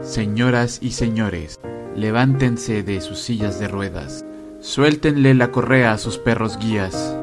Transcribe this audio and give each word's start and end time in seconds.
Señoras 0.00 0.80
y 0.82 0.90
señores, 0.90 1.60
levántense 1.94 2.82
de 2.82 3.00
sus 3.00 3.20
sillas 3.20 3.60
de 3.60 3.68
ruedas, 3.68 4.26
suéltenle 4.58 5.32
la 5.34 5.52
correa 5.52 5.92
a 5.92 5.98
sus 5.98 6.18
perros 6.18 6.58
guías 6.58 7.16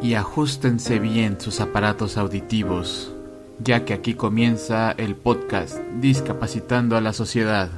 y 0.00 0.14
ajustense 0.14 0.98
bien 0.98 1.40
sus 1.40 1.60
aparatos 1.60 2.16
auditivos, 2.16 3.14
ya 3.60 3.84
que 3.84 3.94
aquí 3.94 4.14
comienza 4.14 4.90
el 4.90 5.14
podcast 5.14 5.78
Discapacitando 6.00 6.96
a 6.96 7.00
la 7.00 7.12
Sociedad. 7.12 7.70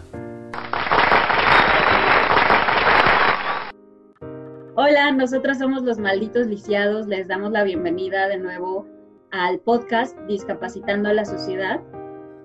Hola, 4.75 5.12
nosotros 5.12 5.59
somos 5.59 5.82
los 5.82 5.98
malditos 5.98 6.46
lisiados, 6.46 7.06
les 7.09 7.29
damos 7.29 7.52
la 7.52 7.62
bienvenida 7.62 8.27
de 8.29 8.38
nuevo 8.38 8.86
al 9.30 9.59
podcast 9.59 10.18
Discapacitando 10.20 11.11
a 11.11 11.13
la 11.13 11.27
Sociedad 11.27 11.82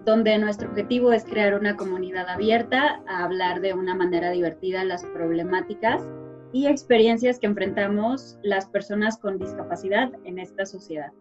donde 0.09 0.38
nuestro 0.40 0.70
objetivo 0.70 1.13
es 1.13 1.23
crear 1.23 1.54
una 1.54 1.76
comunidad 1.76 2.27
abierta 2.27 3.02
a 3.08 3.23
hablar 3.23 3.62
de 3.62 3.73
una 3.73 3.94
manera 3.94 4.32
divertida 4.32 4.84
las 4.84 5.05
problemáticas 5.05 6.02
y 6.52 6.66
experiencias 6.66 7.38
que 7.38 7.45
enfrentamos 7.45 8.40
las 8.41 8.66
personas 8.66 9.20
con 9.20 9.38
discapacidad 9.38 10.12
en 10.23 10.40
esta 10.40 10.66
sociedad. 10.66 11.12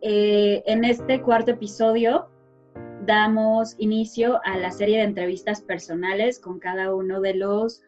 Eh, 0.00 0.62
en 0.66 0.84
este 0.84 1.22
cuarto 1.22 1.50
episodio 1.50 2.28
damos 3.04 3.74
inicio 3.78 4.40
a 4.44 4.58
la 4.58 4.70
serie 4.70 4.98
de 4.98 5.04
entrevistas 5.04 5.60
personales 5.60 6.38
con 6.38 6.60
cada 6.60 6.94
uno 6.94 7.20
de 7.20 7.34
los 7.34 7.82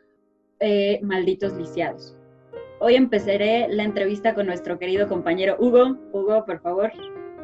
eh, 0.59 0.99
malditos 1.03 1.53
lisiados. 1.53 2.17
Hoy 2.81 2.97
empezaré 2.97 3.69
la 3.69 3.85
entrevista 3.85 4.35
con 4.35 4.47
nuestro 4.47 4.77
querido 4.77 5.07
compañero 5.07 5.57
Hugo. 5.61 5.97
Hugo, 6.13 6.45
por 6.45 6.61
favor. 6.61 6.91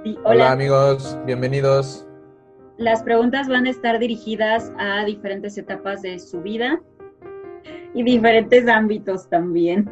hola. 0.05 0.21
hola 0.25 0.53
amigos, 0.53 1.17
bienvenidos. 1.25 2.09
Las 2.79 3.03
preguntas 3.03 3.49
van 3.49 3.67
a 3.67 3.71
estar 3.71 3.99
dirigidas 3.99 4.73
a 4.79 5.05
diferentes 5.05 5.59
etapas 5.59 6.03
de 6.03 6.19
su 6.19 6.41
vida 6.41 6.81
y 7.95 8.03
diferentes 8.03 8.67
ámbitos 8.67 9.29
también. 9.29 9.91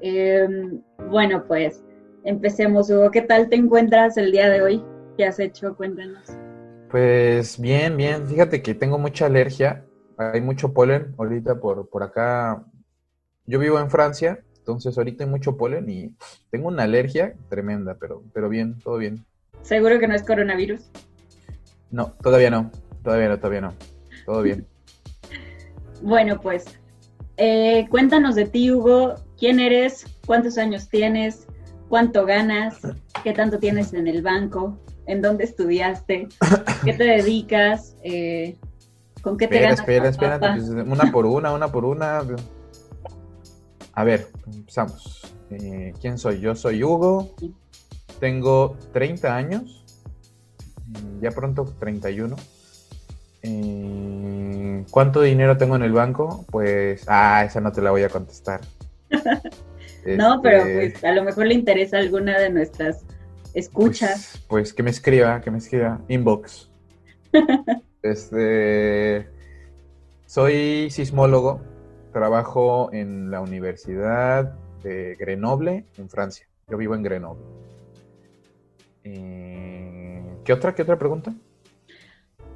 Em, 0.00 0.80
bueno, 1.10 1.44
pues 1.46 1.84
empecemos, 2.24 2.90
Hugo. 2.90 3.10
¿Qué 3.10 3.22
tal 3.22 3.48
te 3.48 3.56
encuentras 3.56 4.16
el 4.16 4.32
día 4.32 4.48
de 4.48 4.62
hoy? 4.62 4.84
¿Qué 5.16 5.26
has 5.26 5.38
hecho? 5.38 5.76
Cuéntanos. 5.76 6.24
Pues 6.90 7.60
bien, 7.60 7.96
bien. 7.96 8.26
Fíjate 8.26 8.62
que 8.62 8.74
tengo 8.74 8.98
mucha 8.98 9.26
alergia. 9.26 9.84
Hay 10.16 10.40
mucho 10.40 10.72
polen 10.72 11.14
ahorita 11.18 11.60
por, 11.60 11.90
por 11.90 12.02
acá. 12.02 12.64
Yo 13.44 13.58
vivo 13.58 13.78
en 13.78 13.90
Francia, 13.90 14.42
entonces 14.58 14.96
ahorita 14.96 15.24
hay 15.24 15.30
mucho 15.30 15.56
polen 15.56 15.88
y 15.88 16.14
tengo 16.50 16.68
una 16.68 16.84
alergia 16.84 17.34
tremenda, 17.48 17.96
pero, 17.98 18.22
pero 18.32 18.48
bien, 18.48 18.78
todo 18.80 18.98
bien. 18.98 19.24
¿Seguro 19.62 19.98
que 19.98 20.08
no 20.08 20.14
es 20.14 20.22
coronavirus? 20.22 20.90
No, 21.90 22.12
todavía 22.22 22.50
no. 22.50 22.70
Todavía 23.02 23.28
no, 23.28 23.38
todavía 23.38 23.60
no. 23.62 23.74
Todo 24.26 24.42
bien. 24.42 24.66
bueno, 26.02 26.40
pues 26.40 26.64
eh, 27.36 27.86
cuéntanos 27.90 28.34
de 28.34 28.46
ti, 28.46 28.70
Hugo. 28.70 29.14
¿Quién 29.38 29.60
eres? 29.60 30.06
¿Cuántos 30.26 30.58
años 30.58 30.88
tienes? 30.88 31.46
¿Cuánto 31.88 32.26
ganas? 32.26 32.80
¿Qué 33.22 33.32
tanto 33.32 33.58
tienes 33.58 33.94
en 33.94 34.08
el 34.08 34.22
banco? 34.22 34.78
¿En 35.06 35.22
dónde 35.22 35.44
estudiaste? 35.44 36.28
¿Qué 36.84 36.92
te 36.92 37.04
dedicas? 37.04 37.96
Eh, 38.02 38.56
¿Con 39.22 39.36
qué 39.36 39.48
te 39.48 39.60
ganas? 39.60 39.80
Espera, 39.80 40.08
espera, 40.08 40.38
pues, 40.38 40.68
una 40.68 41.10
por 41.10 41.26
una, 41.26 41.52
una 41.52 41.68
por 41.72 41.84
una. 41.84 42.22
A 43.92 44.04
ver, 44.04 44.28
empezamos. 44.52 45.22
Eh, 45.50 45.94
¿Quién 46.00 46.18
soy? 46.18 46.40
Yo 46.40 46.54
soy 46.54 46.82
Hugo. 46.82 47.34
Tengo 48.20 48.76
30 48.92 49.34
años 49.34 49.84
ya 51.20 51.30
pronto 51.30 51.64
31. 51.78 52.36
Eh, 53.42 54.84
¿Cuánto 54.90 55.20
dinero 55.22 55.56
tengo 55.56 55.76
en 55.76 55.82
el 55.82 55.92
banco? 55.92 56.44
Pues, 56.50 57.04
ah, 57.08 57.44
esa 57.44 57.60
no 57.60 57.72
te 57.72 57.82
la 57.82 57.90
voy 57.90 58.02
a 58.02 58.08
contestar. 58.08 58.60
no, 60.06 60.40
pero 60.42 60.58
este, 60.58 60.90
pues 60.90 61.04
a 61.04 61.12
lo 61.12 61.22
mejor 61.22 61.46
le 61.46 61.54
interesa 61.54 61.98
alguna 61.98 62.38
de 62.38 62.50
nuestras 62.50 63.04
escuchas. 63.54 64.30
Pues, 64.32 64.46
pues 64.48 64.74
que 64.74 64.82
me 64.82 64.90
escriba, 64.90 65.40
que 65.40 65.50
me 65.50 65.58
escriba, 65.58 66.00
inbox. 66.08 66.70
este, 68.02 69.28
soy 70.26 70.90
sismólogo, 70.90 71.60
trabajo 72.12 72.90
en 72.92 73.30
la 73.30 73.40
Universidad 73.40 74.54
de 74.82 75.16
Grenoble, 75.18 75.84
en 75.96 76.08
Francia. 76.08 76.46
Yo 76.68 76.76
vivo 76.76 76.94
en 76.94 77.02
Grenoble. 77.02 77.44
Eh, 79.04 79.87
¿Qué 80.48 80.54
otra? 80.54 80.74
¿Qué 80.74 80.80
otra 80.80 80.98
pregunta? 80.98 81.34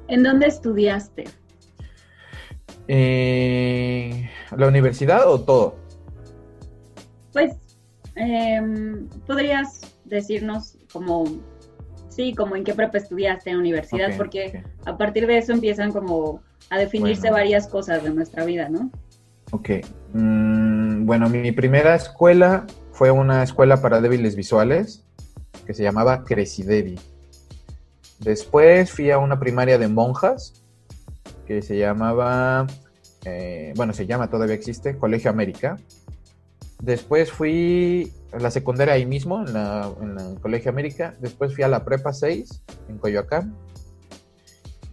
¿En 0.07 0.23
dónde 0.23 0.47
estudiaste? 0.47 1.25
Eh, 2.87 4.31
¿La 4.57 4.67
universidad 4.67 5.29
o 5.29 5.39
todo? 5.39 5.75
Pues, 7.33 7.53
em, 8.15 9.07
podrías 9.27 9.95
decirnos 10.05 10.79
como, 10.91 11.25
sí, 12.09 12.33
como 12.33 12.55
en 12.55 12.63
qué 12.63 12.73
prepa 12.73 12.97
estudiaste 12.97 13.51
en 13.51 13.57
universidad, 13.57 14.17
porque 14.17 14.63
a 14.87 14.97
partir 14.97 15.27
de 15.27 15.37
eso 15.37 15.51
empiezan 15.51 15.91
como 15.91 16.41
a 16.71 16.79
definirse 16.79 17.29
varias 17.29 17.67
cosas 17.67 18.03
de 18.03 18.09
nuestra 18.09 18.43
vida, 18.43 18.69
¿no? 18.69 18.89
Ok. 19.51 19.69
Mm, 20.13 21.05
bueno, 21.05 21.29
mi 21.29 21.51
primera 21.51 21.93
escuela 21.93 22.65
fue 22.91 23.11
una 23.11 23.43
escuela 23.43 23.83
para 23.83 24.01
débiles 24.01 24.35
visuales 24.35 25.05
que 25.67 25.75
se 25.75 25.83
llamaba 25.83 26.23
Crecidevi. 26.23 27.12
Después 28.23 28.91
fui 28.91 29.11
a 29.11 29.17
una 29.17 29.39
primaria 29.39 29.77
de 29.77 29.87
monjas 29.87 30.63
que 31.45 31.61
se 31.61 31.77
llamaba, 31.77 32.65
eh, 33.25 33.73
bueno, 33.75 33.91
se 33.93 34.05
llama, 34.05 34.29
todavía 34.29 34.55
existe, 34.55 34.97
Colegio 34.97 35.29
América. 35.29 35.77
Después 36.81 37.31
fui 37.31 38.13
a 38.31 38.39
la 38.39 38.49
secundaria 38.49 38.93
ahí 38.93 39.05
mismo, 39.05 39.45
en, 39.45 39.53
la, 39.53 39.91
el 40.31 40.39
Colegio 40.39 40.71
América. 40.71 41.15
Después 41.19 41.53
fui 41.53 41.63
a 41.63 41.67
la 41.67 41.83
Prepa 41.83 42.13
6, 42.13 42.63
en 42.89 42.97
Coyoacán. 42.97 43.55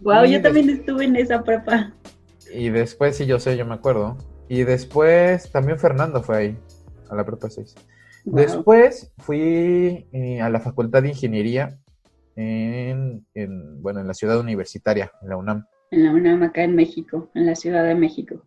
Wow, 0.01 0.25
yo 0.25 0.41
también 0.41 0.69
estuve 0.69 1.05
en 1.05 1.15
esa 1.15 1.43
prepa. 1.43 1.93
Y 2.53 2.69
después, 2.69 3.15
sí, 3.15 3.25
yo 3.25 3.39
sé, 3.39 3.55
yo 3.55 3.65
me 3.65 3.75
acuerdo. 3.75 4.17
Y 4.49 4.63
después 4.63 5.49
también 5.51 5.79
Fernando 5.79 6.21
fue 6.21 6.37
ahí, 6.37 6.57
a 7.09 7.15
la 7.15 7.25
Prepa 7.25 7.49
6. 7.49 7.75
Después 8.25 9.13
fui 9.19 10.07
eh, 10.11 10.41
a 10.41 10.49
la 10.49 10.59
Facultad 10.59 11.03
de 11.03 11.09
Ingeniería 11.09 11.79
en, 12.41 13.81
bueno, 13.81 13.99
en 14.01 14.07
la 14.07 14.13
ciudad 14.13 14.39
universitaria, 14.39 15.11
en 15.21 15.29
la 15.29 15.37
UNAM. 15.37 15.65
En 15.91 16.05
la 16.05 16.11
UNAM, 16.11 16.43
acá 16.43 16.63
en 16.63 16.75
México, 16.75 17.29
en 17.33 17.45
la 17.45 17.55
Ciudad 17.55 17.83
de 17.83 17.95
México. 17.95 18.45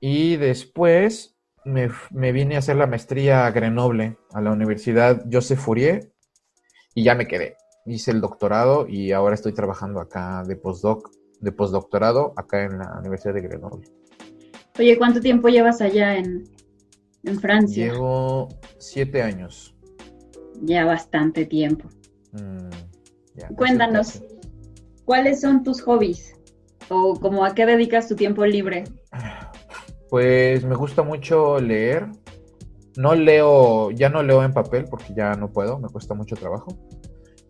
Y 0.00 0.36
después 0.36 1.36
me, 1.64 1.90
me 2.10 2.32
vine 2.32 2.56
a 2.56 2.58
hacer 2.58 2.76
la 2.76 2.86
maestría 2.86 3.46
a 3.46 3.50
Grenoble, 3.50 4.18
a 4.32 4.40
la 4.40 4.52
Universidad 4.52 5.24
Joseph 5.30 5.58
Fourier, 5.58 6.12
y 6.94 7.04
ya 7.04 7.14
me 7.14 7.26
quedé. 7.26 7.56
Hice 7.86 8.12
el 8.12 8.20
doctorado 8.20 8.86
y 8.88 9.12
ahora 9.12 9.34
estoy 9.34 9.52
trabajando 9.52 10.00
acá 10.00 10.42
de 10.46 10.56
postdoc, 10.56 11.10
de 11.40 11.52
postdoctorado 11.52 12.32
acá 12.36 12.64
en 12.64 12.78
la 12.78 12.98
Universidad 12.98 13.34
de 13.34 13.42
Grenoble. 13.42 13.88
Oye, 14.78 14.96
¿cuánto 14.96 15.20
tiempo 15.20 15.48
llevas 15.48 15.80
allá 15.80 16.16
en, 16.16 16.44
en 17.22 17.40
Francia? 17.40 17.92
Llevo 17.92 18.48
siete 18.78 19.22
años. 19.22 19.76
Ya 20.62 20.84
bastante 20.84 21.46
tiempo. 21.46 21.88
Mm. 22.32 22.93
Cuéntanos, 23.56 24.22
¿cuáles 25.04 25.40
son 25.40 25.62
tus 25.62 25.82
hobbies? 25.82 26.34
¿O 26.88 27.18
como 27.18 27.44
a 27.44 27.54
qué 27.54 27.66
dedicas 27.66 28.08
tu 28.08 28.14
tiempo 28.14 28.44
libre? 28.44 28.84
Pues 30.08 30.64
me 30.64 30.76
gusta 30.76 31.02
mucho 31.02 31.58
leer. 31.58 32.08
No 32.96 33.14
leo, 33.14 33.90
ya 33.90 34.08
no 34.08 34.22
leo 34.22 34.44
en 34.44 34.52
papel 34.52 34.84
porque 34.84 35.12
ya 35.16 35.34
no 35.34 35.50
puedo, 35.50 35.78
me 35.78 35.88
cuesta 35.88 36.14
mucho 36.14 36.36
trabajo. 36.36 36.78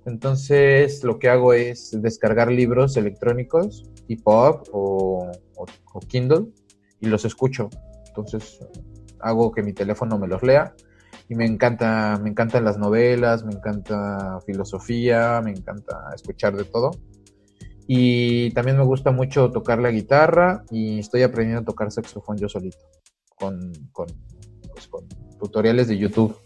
Entonces 0.06 1.04
lo 1.04 1.18
que 1.18 1.28
hago 1.28 1.52
es 1.52 1.90
descargar 2.00 2.50
libros 2.50 2.96
electrónicos, 2.96 3.90
EPUB 4.08 4.68
o, 4.72 5.30
o 5.56 6.00
Kindle 6.00 6.46
y 7.00 7.06
los 7.06 7.24
escucho. 7.24 7.68
Entonces 8.08 8.60
hago 9.20 9.52
que 9.52 9.62
mi 9.62 9.72
teléfono 9.72 10.18
me 10.18 10.28
los 10.28 10.42
lea 10.42 10.74
y 11.28 11.34
me 11.34 11.46
encanta, 11.46 12.18
me 12.22 12.30
encantan 12.30 12.64
las 12.64 12.78
novelas, 12.78 13.44
me 13.44 13.52
encanta 13.52 14.40
filosofía, 14.46 15.40
me 15.42 15.52
encanta 15.52 16.10
escuchar 16.14 16.56
de 16.56 16.64
todo. 16.64 16.90
Y 17.86 18.50
también 18.50 18.78
me 18.78 18.84
gusta 18.84 19.10
mucho 19.10 19.50
tocar 19.50 19.78
la 19.78 19.90
guitarra 19.90 20.64
y 20.70 20.98
estoy 20.98 21.22
aprendiendo 21.22 21.62
a 21.62 21.64
tocar 21.64 21.90
saxofón 21.90 22.38
yo 22.38 22.48
solito, 22.48 22.78
con, 23.36 23.72
con, 23.92 24.06
pues, 24.72 24.88
tutoriales 25.38 25.88
de 25.88 25.98
YouTube. 25.98 26.36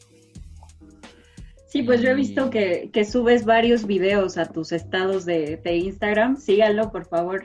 Sí, 1.69 1.83
pues 1.83 2.01
yo 2.01 2.09
he 2.09 2.15
visto 2.15 2.49
que, 2.49 2.91
que, 2.93 3.05
subes 3.05 3.45
varios 3.45 3.87
videos 3.87 4.39
a 4.39 4.47
tus 4.47 4.73
estados 4.73 5.27
de, 5.27 5.59
de 5.59 5.77
Instagram. 5.77 6.39
Síganlo, 6.39 6.91
por 6.91 7.07
favor. 7.07 7.45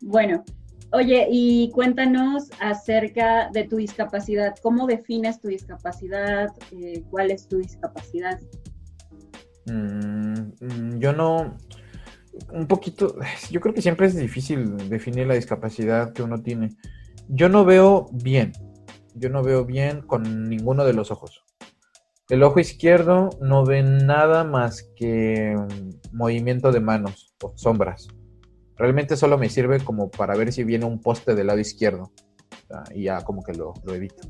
Bueno, 0.00 0.44
Oye, 0.94 1.26
y 1.30 1.70
cuéntanos 1.70 2.50
acerca 2.60 3.48
de 3.50 3.64
tu 3.64 3.76
discapacidad. 3.76 4.54
¿Cómo 4.62 4.86
defines 4.86 5.40
tu 5.40 5.48
discapacidad? 5.48 6.50
Eh, 6.70 7.02
¿Cuál 7.10 7.30
es 7.30 7.48
tu 7.48 7.56
discapacidad? 7.56 8.38
Mm, 9.64 10.52
mm, 10.60 10.98
yo 10.98 11.14
no... 11.14 11.56
un 12.52 12.66
poquito, 12.66 13.16
yo 13.50 13.60
creo 13.62 13.74
que 13.74 13.80
siempre 13.80 14.06
es 14.06 14.16
difícil 14.16 14.76
definir 14.90 15.26
la 15.26 15.34
discapacidad 15.34 16.12
que 16.12 16.22
uno 16.22 16.42
tiene. 16.42 16.76
Yo 17.26 17.48
no 17.48 17.64
veo 17.64 18.10
bien, 18.12 18.52
yo 19.14 19.30
no 19.30 19.42
veo 19.42 19.64
bien 19.64 20.02
con 20.02 20.50
ninguno 20.50 20.84
de 20.84 20.92
los 20.92 21.10
ojos. 21.10 21.42
El 22.28 22.42
ojo 22.42 22.60
izquierdo 22.60 23.30
no 23.40 23.64
ve 23.64 23.82
nada 23.82 24.44
más 24.44 24.82
que 24.94 25.56
mm, 25.56 26.16
movimiento 26.16 26.70
de 26.70 26.80
manos 26.80 27.34
o 27.42 27.54
sombras. 27.56 28.08
Realmente 28.76 29.16
solo 29.16 29.38
me 29.38 29.48
sirve 29.48 29.80
como 29.80 30.10
para 30.10 30.36
ver 30.36 30.52
si 30.52 30.64
viene 30.64 30.84
un 30.84 31.00
poste 31.00 31.34
del 31.34 31.46
lado 31.46 31.58
izquierdo. 31.58 32.12
Y 32.94 33.04
ya 33.04 33.22
como 33.22 33.42
que 33.42 33.52
lo, 33.52 33.74
evito. 33.88 34.28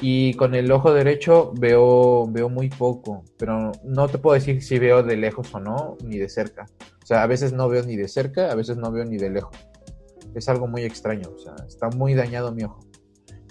Y 0.00 0.34
con 0.34 0.54
el 0.54 0.70
ojo 0.72 0.92
derecho 0.92 1.52
veo, 1.58 2.26
veo 2.26 2.48
muy 2.48 2.68
poco, 2.68 3.24
pero 3.38 3.72
no 3.84 4.08
te 4.08 4.18
puedo 4.18 4.34
decir 4.34 4.62
si 4.62 4.78
veo 4.78 5.02
de 5.02 5.16
lejos 5.16 5.54
o 5.54 5.60
no, 5.60 5.96
ni 6.04 6.18
de 6.18 6.28
cerca. 6.28 6.66
O 7.02 7.06
sea, 7.06 7.22
a 7.22 7.26
veces 7.26 7.52
no 7.52 7.68
veo 7.68 7.82
ni 7.82 7.96
de 7.96 8.08
cerca, 8.08 8.50
a 8.50 8.54
veces 8.54 8.76
no 8.76 8.90
veo 8.92 9.04
ni 9.04 9.16
de 9.16 9.30
lejos. 9.30 9.56
Es 10.34 10.48
algo 10.50 10.66
muy 10.66 10.82
extraño, 10.82 11.30
o 11.34 11.38
sea, 11.38 11.54
está 11.66 11.88
muy 11.88 12.14
dañado 12.14 12.52
mi 12.52 12.64
ojo. 12.64 12.80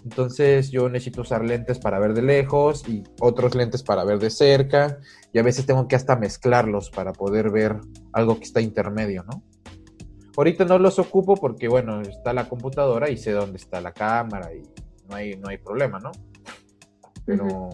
Entonces 0.06 0.70
yo 0.70 0.88
necesito 0.88 1.22
usar 1.22 1.44
lentes 1.44 1.80
para 1.80 1.98
ver 1.98 2.14
de 2.14 2.22
lejos 2.22 2.88
y 2.88 3.04
otros 3.20 3.56
lentes 3.56 3.82
para 3.82 4.04
ver 4.04 4.20
de 4.20 4.30
cerca 4.30 5.00
y 5.34 5.40
a 5.40 5.44
veces 5.44 5.66
tengo 5.66 5.88
que 5.88 5.96
hasta 5.96 6.16
mezclarlos 6.16 6.92
para 6.92 7.12
poder 7.12 7.50
ver 7.50 7.78
algo 8.14 8.38
que 8.38 8.44
está 8.44 8.62
intermedio, 8.62 9.24
¿no? 9.24 9.42
Ahorita 10.38 10.66
no 10.66 10.78
los 10.78 11.00
ocupo 11.00 11.36
porque, 11.36 11.68
bueno, 11.68 12.02
está 12.02 12.34
la 12.34 12.50
computadora 12.50 13.10
y 13.10 13.18
sé 13.18 13.32
dónde 13.32 13.58
está 13.58 13.80
la 13.80 13.94
cámara 13.94 14.54
y 14.54 14.64
no 15.08 15.16
hay, 15.16 15.38
no 15.38 15.50
hay 15.50 15.58
problema, 15.58 16.00
¿no? 16.00 16.12
Pero, 17.26 17.70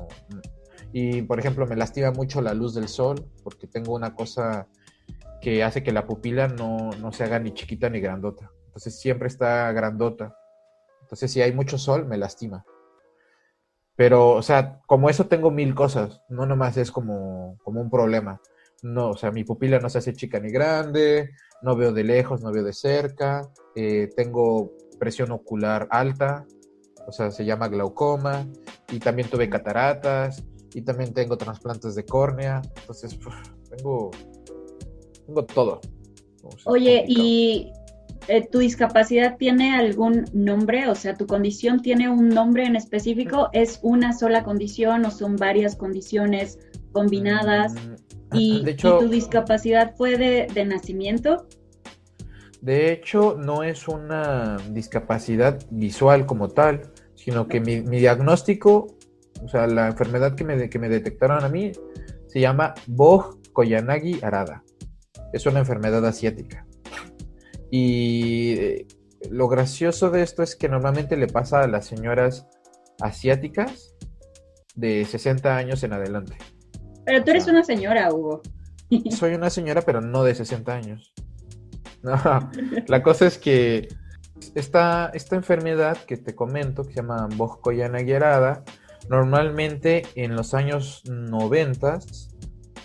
y 0.94 1.24
por 1.24 1.40
ejemplo, 1.40 1.66
me 1.66 1.76
lastima 1.76 2.12
mucho 2.12 2.42
la 2.42 2.54
luz 2.54 2.74
del 2.74 2.88
sol 2.88 3.26
porque 3.44 3.68
tengo 3.68 3.94
una 3.94 4.14
cosa 4.14 4.68
que 5.42 5.64
hace 5.64 5.84
que 5.84 5.92
la 5.92 6.06
pupila 6.06 6.48
no, 6.48 6.92
no 7.00 7.12
se 7.12 7.24
haga 7.24 7.40
ni 7.40 7.54
chiquita 7.54 7.90
ni 7.90 8.00
grandota. 8.00 8.52
Entonces 8.68 9.00
siempre 9.00 9.28
está 9.28 9.72
grandota. 9.72 10.36
Entonces 11.02 11.32
si 11.32 11.42
hay 11.42 11.52
mucho 11.52 11.78
sol, 11.78 12.06
me 12.06 12.18
lastima. 12.18 12.64
Pero, 13.96 14.30
o 14.30 14.42
sea, 14.42 14.80
como 14.88 15.10
eso 15.10 15.28
tengo 15.28 15.52
mil 15.52 15.76
cosas, 15.76 16.22
no 16.30 16.46
nomás 16.46 16.78
es 16.78 16.92
como, 16.92 17.58
como 17.64 17.82
un 17.82 17.90
problema. 17.90 18.40
No, 18.82 19.12
o 19.12 19.18
sea, 19.18 19.32
mi 19.32 19.44
pupila 19.44 19.80
no 19.80 19.90
se 19.90 20.00
hace 20.00 20.14
chica 20.14 20.40
ni 20.40 20.52
grande, 20.52 21.32
no 21.62 21.76
veo 21.76 21.92
de 21.92 22.04
lejos, 22.04 22.42
no 22.42 22.52
veo 22.52 22.64
de 22.64 22.74
cerca, 22.74 23.48
eh, 23.76 24.10
tengo 24.16 24.74
presión 25.00 25.32
ocular 25.32 25.88
alta, 25.92 26.46
o 27.08 27.12
sea, 27.12 27.30
se 27.32 27.46
llama 27.46 27.68
glaucoma, 27.68 28.48
y 28.92 29.00
también 29.00 29.30
tuve 29.30 29.50
cataratas, 29.50 30.44
y 30.74 30.82
también 30.82 31.14
tengo 31.14 31.38
trasplantes 31.38 31.96
de 31.96 32.06
córnea, 32.06 32.62
entonces 32.80 33.20
tengo, 33.70 34.12
tengo 35.26 35.46
todo. 35.46 35.82
Oye, 36.66 37.06
¿y 37.08 37.72
eh, 38.28 38.48
tu 38.48 38.60
discapacidad 38.60 39.38
tiene 39.38 39.76
algún 39.76 40.26
nombre? 40.34 40.88
O 40.90 40.96
sea, 40.96 41.16
¿tu 41.16 41.28
condición 41.28 41.82
tiene 41.82 42.10
un 42.10 42.30
nombre 42.30 42.66
en 42.66 42.76
específico? 42.76 43.50
¿Es 43.54 43.80
una 43.84 44.14
sola 44.14 44.44
condición 44.44 45.06
o 45.06 45.12
son 45.12 45.36
varias 45.36 45.76
condiciones 45.76 46.60
combinadas? 46.92 47.74
Mm, 47.74 48.21
¿Y, 48.34 48.76
tu 48.76 49.10
discapacidad 49.10 49.96
fue 49.96 50.18
de, 50.18 50.48
de 50.54 50.66
nacimiento? 50.66 51.48
De 52.62 52.94
hecho, 52.94 53.36
no 53.38 53.64
es 53.64 53.88
una 53.88 54.58
discapacidad 54.70 55.60
visual 55.72 56.28
como 56.28 56.50
tal, 56.50 56.92
sino 57.16 57.48
que 57.48 57.60
mi, 57.60 57.82
diagnóstico, 57.82 58.88
o 59.44 59.48
sea, 59.48 59.66
la 59.66 59.88
enfermedad 59.88 60.36
que 60.36 60.44
me, 60.44 60.70
que 60.70 60.80
me 60.80 60.88
detectaron 60.88 61.44
a 61.44 61.50
mí, 61.50 61.72
se 62.28 62.40
llama 62.40 62.76
Bog 62.88 63.40
Koyanagi 63.52 64.20
Arada. 64.22 64.64
Es 65.34 65.46
una 65.48 65.60
enfermedad 65.60 66.06
asiática. 66.06 66.68
Y 67.72 68.54
eh, 68.60 68.88
lo 69.30 69.48
gracioso 69.48 70.12
de 70.12 70.22
esto 70.22 70.44
es 70.44 70.56
que 70.56 70.70
normalmente 70.70 71.18
le 71.18 71.28
pasa 71.28 71.62
a 71.62 71.68
las 71.68 71.86
señoras 71.86 72.48
asiáticas 73.00 73.96
de 74.76 75.06
60 75.06 75.58
años 75.58 75.84
en 75.84 75.94
adelante. 75.94 76.38
Pero 77.12 77.26
tú 77.26 77.32
eres 77.32 77.48
una 77.48 77.62
señora, 77.62 78.14
Hugo. 78.14 78.42
Soy 79.12 79.34
una 79.34 79.50
señora, 79.50 79.82
pero 79.82 80.00
no 80.00 80.24
de 80.24 80.34
60 80.34 80.74
años. 80.74 81.14
No, 82.04 82.14
la 82.88 83.04
cosa 83.04 83.28
es 83.28 83.38
que 83.38 83.90
esta, 84.56 85.12
esta 85.14 85.36
enfermedad 85.36 85.98
que 86.08 86.16
te 86.16 86.34
comento, 86.34 86.84
que 86.84 86.94
se 86.94 87.02
llama 87.02 87.28
Boscoyana 87.36 88.00
normalmente 89.10 90.04
en 90.16 90.38
los 90.38 90.54
años 90.54 91.04
90 91.04 92.00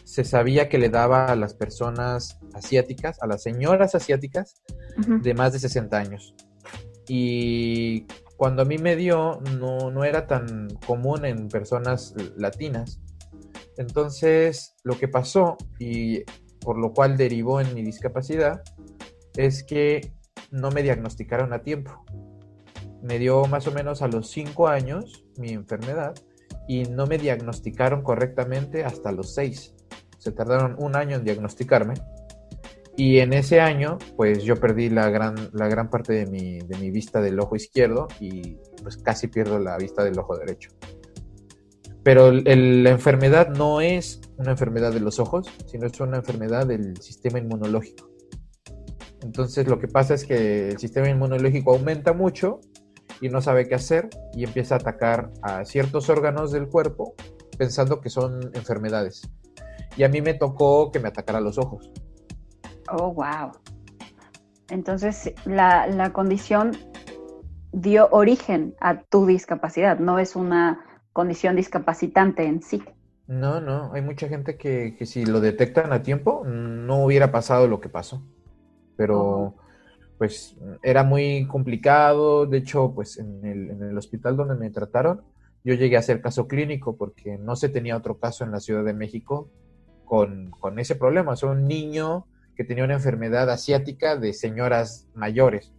se 0.02 0.24
sabía 0.24 0.68
que 0.68 0.78
le 0.78 0.88
daba 0.88 1.26
a 1.26 1.36
las 1.36 1.54
personas 1.54 2.40
asiáticas, 2.52 3.22
a 3.22 3.28
las 3.28 3.44
señoras 3.44 3.94
asiáticas 3.94 4.60
de 4.96 5.34
más 5.34 5.52
de 5.52 5.60
60 5.60 5.96
años. 5.96 6.34
Y 7.06 8.06
cuando 8.36 8.62
a 8.62 8.64
mí 8.64 8.78
me 8.78 8.96
dio, 8.96 9.38
no, 9.60 9.92
no 9.92 10.02
era 10.02 10.26
tan 10.26 10.68
común 10.84 11.24
en 11.24 11.46
personas 11.46 12.12
latinas. 12.36 13.00
Entonces, 13.78 14.74
lo 14.84 14.98
que 14.98 15.08
pasó, 15.08 15.56
y 15.78 16.22
por 16.60 16.78
lo 16.78 16.92
cual 16.92 17.16
derivó 17.16 17.60
en 17.60 17.74
mi 17.74 17.82
discapacidad, 17.82 18.62
es 19.36 19.62
que 19.62 20.12
no 20.50 20.70
me 20.70 20.82
diagnosticaron 20.82 21.52
a 21.52 21.62
tiempo. 21.62 22.04
Me 23.02 23.18
dio 23.18 23.44
más 23.44 23.66
o 23.66 23.72
menos 23.72 24.02
a 24.02 24.08
los 24.08 24.30
5 24.30 24.68
años 24.68 25.24
mi 25.36 25.50
enfermedad 25.50 26.14
y 26.66 26.84
no 26.84 27.06
me 27.06 27.18
diagnosticaron 27.18 28.02
correctamente 28.02 28.84
hasta 28.84 29.12
los 29.12 29.34
6. 29.34 29.74
Se 30.18 30.32
tardaron 30.32 30.74
un 30.78 30.96
año 30.96 31.16
en 31.16 31.24
diagnosticarme. 31.24 31.94
Y 32.96 33.18
en 33.18 33.34
ese 33.34 33.60
año, 33.60 33.98
pues 34.16 34.42
yo 34.42 34.56
perdí 34.56 34.88
la 34.88 35.10
gran, 35.10 35.34
la 35.52 35.68
gran 35.68 35.90
parte 35.90 36.14
de 36.14 36.26
mi, 36.26 36.58
de 36.60 36.78
mi 36.78 36.90
vista 36.90 37.20
del 37.20 37.38
ojo 37.38 37.54
izquierdo 37.54 38.08
y 38.20 38.56
pues 38.82 38.96
casi 38.96 39.28
pierdo 39.28 39.58
la 39.58 39.76
vista 39.76 40.02
del 40.02 40.18
ojo 40.18 40.36
derecho. 40.36 40.70
Pero 42.06 42.30
la 42.30 42.90
enfermedad 42.90 43.48
no 43.48 43.80
es 43.80 44.20
una 44.36 44.52
enfermedad 44.52 44.92
de 44.92 45.00
los 45.00 45.18
ojos, 45.18 45.48
sino 45.66 45.88
es 45.88 45.98
una 45.98 46.18
enfermedad 46.18 46.64
del 46.64 46.96
sistema 47.02 47.40
inmunológico. 47.40 48.08
Entonces 49.24 49.66
lo 49.66 49.80
que 49.80 49.88
pasa 49.88 50.14
es 50.14 50.24
que 50.24 50.68
el 50.68 50.78
sistema 50.78 51.08
inmunológico 51.08 51.72
aumenta 51.72 52.12
mucho 52.12 52.60
y 53.20 53.28
no 53.28 53.40
sabe 53.40 53.66
qué 53.66 53.74
hacer 53.74 54.08
y 54.34 54.44
empieza 54.44 54.76
a 54.76 54.78
atacar 54.78 55.32
a 55.42 55.64
ciertos 55.64 56.08
órganos 56.08 56.52
del 56.52 56.68
cuerpo 56.68 57.14
pensando 57.58 58.00
que 58.00 58.08
son 58.08 58.52
enfermedades. 58.54 59.28
Y 59.96 60.04
a 60.04 60.08
mí 60.08 60.20
me 60.20 60.34
tocó 60.34 60.92
que 60.92 61.00
me 61.00 61.08
atacara 61.08 61.40
los 61.40 61.58
ojos. 61.58 61.90
Oh, 62.88 63.14
wow. 63.14 63.50
Entonces 64.70 65.32
la, 65.44 65.88
la 65.88 66.12
condición 66.12 66.70
dio 67.72 68.06
origen 68.12 68.76
a 68.80 69.02
tu 69.02 69.26
discapacidad, 69.26 69.98
no 69.98 70.20
es 70.20 70.36
una 70.36 70.85
condición 71.16 71.56
discapacitante 71.56 72.44
en 72.44 72.60
sí. 72.60 72.82
No, 73.26 73.58
no, 73.62 73.90
hay 73.94 74.02
mucha 74.02 74.28
gente 74.28 74.58
que, 74.58 74.94
que 74.98 75.06
si 75.06 75.24
lo 75.24 75.40
detectan 75.40 75.92
a 75.94 76.02
tiempo 76.02 76.44
no 76.44 77.02
hubiera 77.02 77.32
pasado 77.32 77.66
lo 77.66 77.80
que 77.80 77.88
pasó 77.88 78.22
pero 78.96 79.54
pues 80.18 80.56
era 80.82 81.02
muy 81.04 81.46
complicado, 81.46 82.46
de 82.46 82.58
hecho 82.58 82.92
pues 82.94 83.18
en 83.18 83.44
el, 83.44 83.70
en 83.70 83.82
el 83.82 83.98
hospital 83.98 84.36
donde 84.36 84.54
me 84.56 84.70
trataron 84.70 85.22
yo 85.64 85.74
llegué 85.74 85.96
a 85.96 86.00
hacer 86.00 86.20
caso 86.20 86.46
clínico 86.46 86.96
porque 86.96 87.38
no 87.38 87.56
se 87.56 87.68
tenía 87.68 87.96
otro 87.96 88.18
caso 88.18 88.44
en 88.44 88.52
la 88.52 88.60
Ciudad 88.60 88.84
de 88.84 88.94
México 88.94 89.50
con, 90.04 90.50
con 90.50 90.78
ese 90.78 90.94
problema, 90.94 91.34
o 91.34 91.46
un 91.50 91.66
niño 91.66 92.26
que 92.54 92.62
tenía 92.62 92.84
una 92.84 92.94
enfermedad 92.94 93.50
asiática 93.50 94.16
de 94.16 94.32
señoras 94.32 95.08
mayores. 95.14 95.72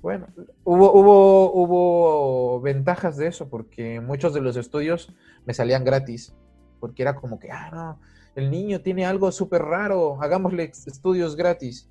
Bueno, 0.00 0.26
hubo, 0.64 0.92
hubo, 0.92 1.52
hubo 1.52 2.60
ventajas 2.60 3.16
de 3.16 3.26
eso 3.26 3.48
porque 3.48 4.00
muchos 4.00 4.32
de 4.32 4.40
los 4.40 4.56
estudios 4.56 5.12
me 5.44 5.54
salían 5.54 5.84
gratis, 5.84 6.34
porque 6.78 7.02
era 7.02 7.14
como 7.16 7.38
que, 7.38 7.50
ah, 7.50 7.70
no, 7.72 8.00
el 8.36 8.50
niño 8.50 8.80
tiene 8.80 9.04
algo 9.04 9.32
súper 9.32 9.62
raro, 9.62 10.22
hagámosle 10.22 10.64
estudios 10.86 11.34
gratis. 11.34 11.90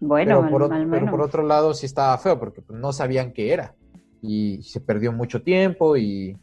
Bueno, 0.00 0.46
pero 0.50 0.68
por, 0.68 1.10
por 1.10 1.20
otro 1.22 1.42
lado 1.42 1.72
sí 1.72 1.86
estaba 1.86 2.18
feo 2.18 2.38
porque 2.38 2.60
pues, 2.60 2.78
no 2.78 2.92
sabían 2.92 3.32
qué 3.32 3.52
era 3.52 3.74
y 4.20 4.62
se 4.62 4.80
perdió 4.80 5.12
mucho 5.12 5.42
tiempo 5.42 5.96
y, 5.96 6.36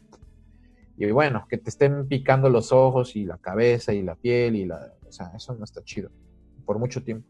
y 0.96 1.10
bueno, 1.10 1.46
que 1.48 1.58
te 1.58 1.70
estén 1.70 2.08
picando 2.08 2.48
los 2.48 2.72
ojos 2.72 3.14
y 3.14 3.24
la 3.24 3.38
cabeza 3.38 3.92
y 3.92 4.02
la 4.02 4.14
piel 4.14 4.56
y 4.56 4.66
la... 4.66 4.94
O 5.06 5.12
sea, 5.12 5.32
eso 5.36 5.54
no 5.54 5.64
está 5.64 5.82
chido 5.84 6.10
por 6.64 6.78
mucho 6.78 7.02
tiempo. 7.02 7.28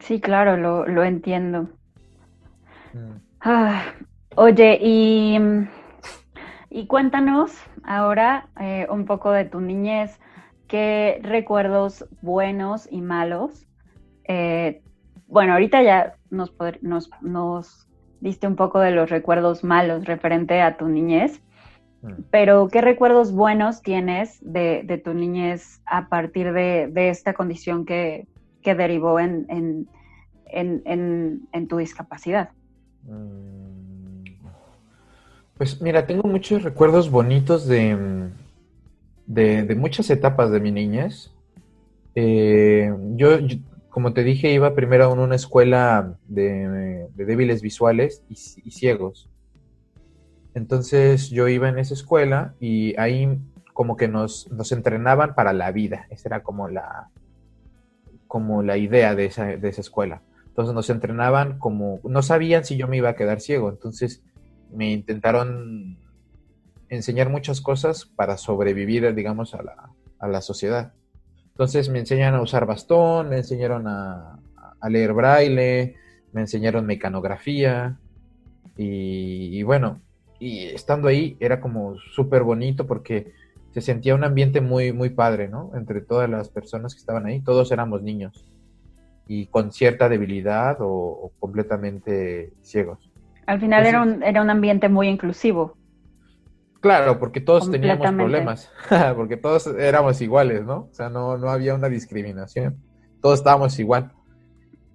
Sí, 0.00 0.20
claro, 0.20 0.56
lo, 0.56 0.86
lo 0.86 1.04
entiendo. 1.04 1.68
Mm. 2.94 3.16
Ah, 3.40 3.82
oye, 4.36 4.78
y 4.80 5.38
y 6.70 6.86
cuéntanos 6.86 7.52
ahora 7.84 8.48
eh, 8.60 8.86
un 8.90 9.06
poco 9.06 9.30
de 9.30 9.44
tu 9.44 9.60
niñez, 9.60 10.18
qué 10.68 11.20
recuerdos 11.22 12.06
buenos 12.20 12.86
y 12.90 13.00
malos. 13.00 13.66
Eh, 14.24 14.82
bueno, 15.26 15.54
ahorita 15.54 15.82
ya 15.82 16.16
nos, 16.30 16.52
nos, 17.22 17.88
diste 18.20 18.46
un 18.46 18.56
poco 18.56 18.80
de 18.80 18.90
los 18.90 19.10
recuerdos 19.10 19.64
malos 19.64 20.04
referente 20.04 20.60
a 20.60 20.76
tu 20.76 20.88
niñez, 20.88 21.40
Mm. 22.02 22.22
Pero, 22.30 22.68
¿qué 22.68 22.80
recuerdos 22.80 23.32
buenos 23.32 23.82
tienes 23.82 24.38
de, 24.40 25.00
tu 25.04 25.14
niñez 25.14 25.80
a 25.86 26.08
partir 26.08 26.52
de, 26.52 26.90
esta 26.94 27.34
condición 27.34 27.84
que, 27.84 28.26
derivó 28.74 29.20
en, 29.20 29.46
en, 30.48 31.68
tu 31.68 31.78
discapacidad? 31.78 32.50
Mm. 33.02 33.96
Pues 35.56 35.80
mira, 35.80 36.06
tengo 36.06 36.28
muchos 36.28 36.62
recuerdos 36.62 37.10
bonitos 37.10 37.66
de, 37.66 38.28
de, 39.26 39.74
muchas 39.74 40.10
etapas 40.10 40.50
de 40.50 40.60
mi 40.60 40.70
niñez. 40.70 41.32
Eh, 42.14 42.92
yo, 43.14 43.38
como 43.88 44.12
te 44.12 44.22
dije, 44.22 44.52
iba 44.52 44.74
primero 44.74 45.04
a 45.04 45.08
una 45.08 45.34
escuela 45.34 46.18
de, 46.28 47.08
débiles 47.14 47.62
visuales 47.62 48.22
y, 48.28 48.70
ciegos. 48.70 49.30
Entonces 50.54 51.30
yo 51.30 51.48
iba 51.48 51.68
en 51.70 51.78
esa 51.78 51.94
escuela 51.94 52.54
y 52.60 52.94
ahí 52.98 53.38
como 53.72 53.96
que 53.96 54.08
nos, 54.08 54.50
nos 54.52 54.72
entrenaban 54.72 55.34
para 55.34 55.54
la 55.54 55.70
vida. 55.72 56.06
Esa 56.10 56.28
era 56.28 56.42
como 56.42 56.68
la, 56.68 57.08
como 58.36 58.62
la 58.62 58.76
idea 58.76 59.14
de 59.14 59.24
esa, 59.24 59.46
de 59.46 59.66
esa 59.66 59.80
escuela. 59.80 60.20
Entonces 60.44 60.74
nos 60.74 60.90
entrenaban 60.90 61.58
como, 61.58 62.00
no 62.04 62.20
sabían 62.20 62.66
si 62.66 62.76
yo 62.76 62.86
me 62.86 62.98
iba 62.98 63.08
a 63.08 63.16
quedar 63.16 63.40
ciego, 63.40 63.70
entonces 63.70 64.22
me 64.70 64.92
intentaron 64.92 65.96
enseñar 66.90 67.30
muchas 67.30 67.62
cosas 67.62 68.04
para 68.04 68.36
sobrevivir, 68.36 69.14
digamos, 69.14 69.54
a 69.54 69.62
la, 69.62 69.90
a 70.18 70.28
la 70.28 70.42
sociedad. 70.42 70.92
Entonces 71.46 71.88
me 71.88 71.98
enseñan 71.98 72.34
a 72.34 72.42
usar 72.42 72.66
bastón, 72.66 73.30
me 73.30 73.38
enseñaron 73.38 73.88
a, 73.88 74.38
leer 74.90 75.14
braille, 75.14 75.94
me 76.34 76.42
enseñaron 76.42 76.84
mecanografía 76.84 77.98
y, 78.76 79.62
bueno, 79.62 80.02
y 80.38 80.66
estando 80.66 81.08
ahí 81.08 81.38
era 81.40 81.58
como 81.62 81.96
súper 82.14 82.42
bonito 82.42 82.86
porque 82.86 83.32
se 83.76 83.82
sentía 83.82 84.14
un 84.14 84.24
ambiente 84.24 84.62
muy, 84.62 84.94
muy 84.94 85.10
padre, 85.10 85.48
¿no? 85.48 85.70
Entre 85.74 86.00
todas 86.00 86.30
las 86.30 86.48
personas 86.48 86.94
que 86.94 87.00
estaban 87.00 87.26
ahí, 87.26 87.42
todos 87.42 87.70
éramos 87.72 88.02
niños 88.02 88.46
y 89.28 89.48
con 89.48 89.70
cierta 89.70 90.08
debilidad 90.08 90.78
o, 90.80 91.30
completamente 91.38 92.54
ciegos. 92.62 93.10
Al 93.44 93.60
final 93.60 93.84
era, 93.84 94.00
un, 94.00 94.22
era 94.22 94.40
un 94.40 94.48
ambiente 94.48 94.88
muy 94.88 95.08
inclusivo. 95.08 95.76
Claro, 96.80 97.18
porque 97.18 97.42
todos 97.42 97.70
teníamos 97.70 98.10
problemas, 98.12 98.72
porque 99.14 99.36
todos 99.36 99.66
éramos 99.66 100.22
iguales, 100.22 100.64
¿no? 100.64 100.88
O 100.90 100.94
sea, 100.94 101.10
no, 101.10 101.36
no 101.36 101.50
había 101.50 101.74
una 101.74 101.90
discriminación, 101.90 102.78
todos 103.20 103.40
estábamos 103.40 103.78
igual. 103.78 104.10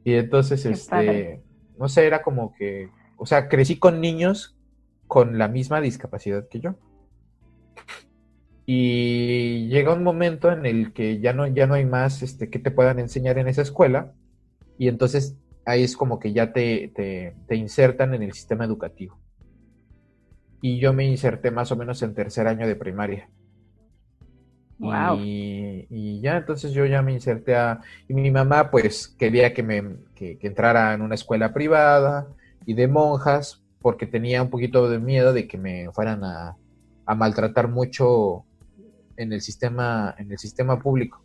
Y 0.03 0.15
entonces, 0.15 0.65
este, 0.65 1.43
no 1.77 1.87
sé, 1.87 2.07
era 2.07 2.23
como 2.23 2.51
que, 2.55 2.89
o 3.15 3.27
sea, 3.27 3.47
crecí 3.47 3.77
con 3.77 4.01
niños 4.01 4.57
con 5.05 5.37
la 5.37 5.47
misma 5.47 5.81
discapacidad 5.81 6.47
que 6.47 6.61
yo. 6.61 6.77
Y 8.65 9.67
llega 9.67 9.93
un 9.93 10.03
momento 10.03 10.51
en 10.51 10.65
el 10.65 10.93
que 10.93 11.19
ya 11.19 11.33
no, 11.33 11.47
ya 11.47 11.67
no 11.67 11.73
hay 11.73 11.85
más 11.85 12.21
este, 12.21 12.49
que 12.49 12.59
te 12.59 12.71
puedan 12.71 12.99
enseñar 12.99 13.37
en 13.37 13.47
esa 13.47 13.63
escuela, 13.63 14.13
y 14.77 14.87
entonces 14.87 15.37
ahí 15.65 15.83
es 15.83 15.95
como 15.95 16.19
que 16.19 16.33
ya 16.33 16.53
te, 16.53 16.91
te 17.47 17.55
insertan 17.55 18.13
en 18.13 18.23
el 18.23 18.33
sistema 18.33 18.65
educativo 18.65 19.21
y 20.61 20.79
yo 20.79 20.93
me 20.93 21.05
inserté 21.05 21.51
más 21.51 21.71
o 21.71 21.75
menos 21.75 22.01
en 22.03 22.13
tercer 22.13 22.47
año 22.47 22.67
de 22.67 22.75
primaria. 22.75 23.27
Wow. 24.77 25.19
Y, 25.19 26.19
ya, 26.21 26.37
entonces 26.37 26.71
yo 26.71 26.85
ya 26.85 27.01
me 27.01 27.13
inserté 27.13 27.55
a... 27.55 27.81
Y 28.07 28.13
mi 28.13 28.31
mamá 28.31 28.71
pues 28.71 29.07
quería 29.07 29.53
que 29.53 29.63
me 29.63 29.97
que, 30.15 30.37
entrara 30.41 30.93
en 30.93 31.01
una 31.01 31.15
escuela 31.15 31.53
privada 31.53 32.27
y 32.65 32.73
de 32.73 32.87
monjas 32.87 33.61
porque 33.79 34.05
tenía 34.05 34.41
un 34.43 34.49
poquito 34.49 34.87
de 34.89 34.99
miedo 34.99 35.33
de 35.33 35.47
que 35.47 35.57
me 35.57 35.91
fueran 35.91 36.23
a, 36.23 36.55
a 37.05 37.15
maltratar 37.15 37.67
mucho 37.67 38.45
en 39.17 39.33
el 39.33 39.41
sistema 39.41 40.15
en 40.17 40.31
el 40.31 40.37
sistema 40.37 40.79
público. 40.79 41.21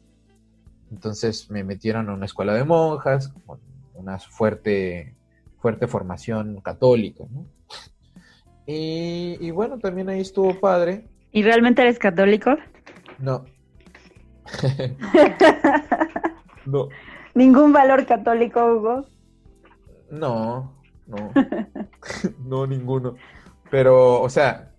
Entonces 0.91 1.51
me 1.51 1.65
metieron 1.65 2.09
a 2.09 2.15
una 2.15 2.27
escuela 2.27 2.55
de 2.55 2.65
monjas 2.65 3.33
con 3.47 3.61
una 3.95 4.19
fuerte 4.19 5.15
fuerte 5.59 5.87
formación 5.87 6.61
católica, 6.61 7.25
¿no? 7.31 7.47
Y, 8.69 9.53
bueno, 9.53 9.79
también 9.79 10.09
ahí 10.09 10.21
estuvo 10.21 10.59
padre. 10.59 11.07
¿Y 11.31 11.45
realmente 11.45 11.83
eres 11.83 12.01
católico? 12.01 12.57
No. 13.21 13.45
no. 16.67 16.89
¿Ningún 17.35 17.73
valor 17.73 18.05
católico, 18.07 18.65
Hugo? 18.65 19.07
No, 20.11 20.75
no. 21.07 21.33
no, 22.45 22.67
ninguno. 22.67 23.15
Pero, 23.71 24.21
o 24.21 24.29
sea, 24.29 24.73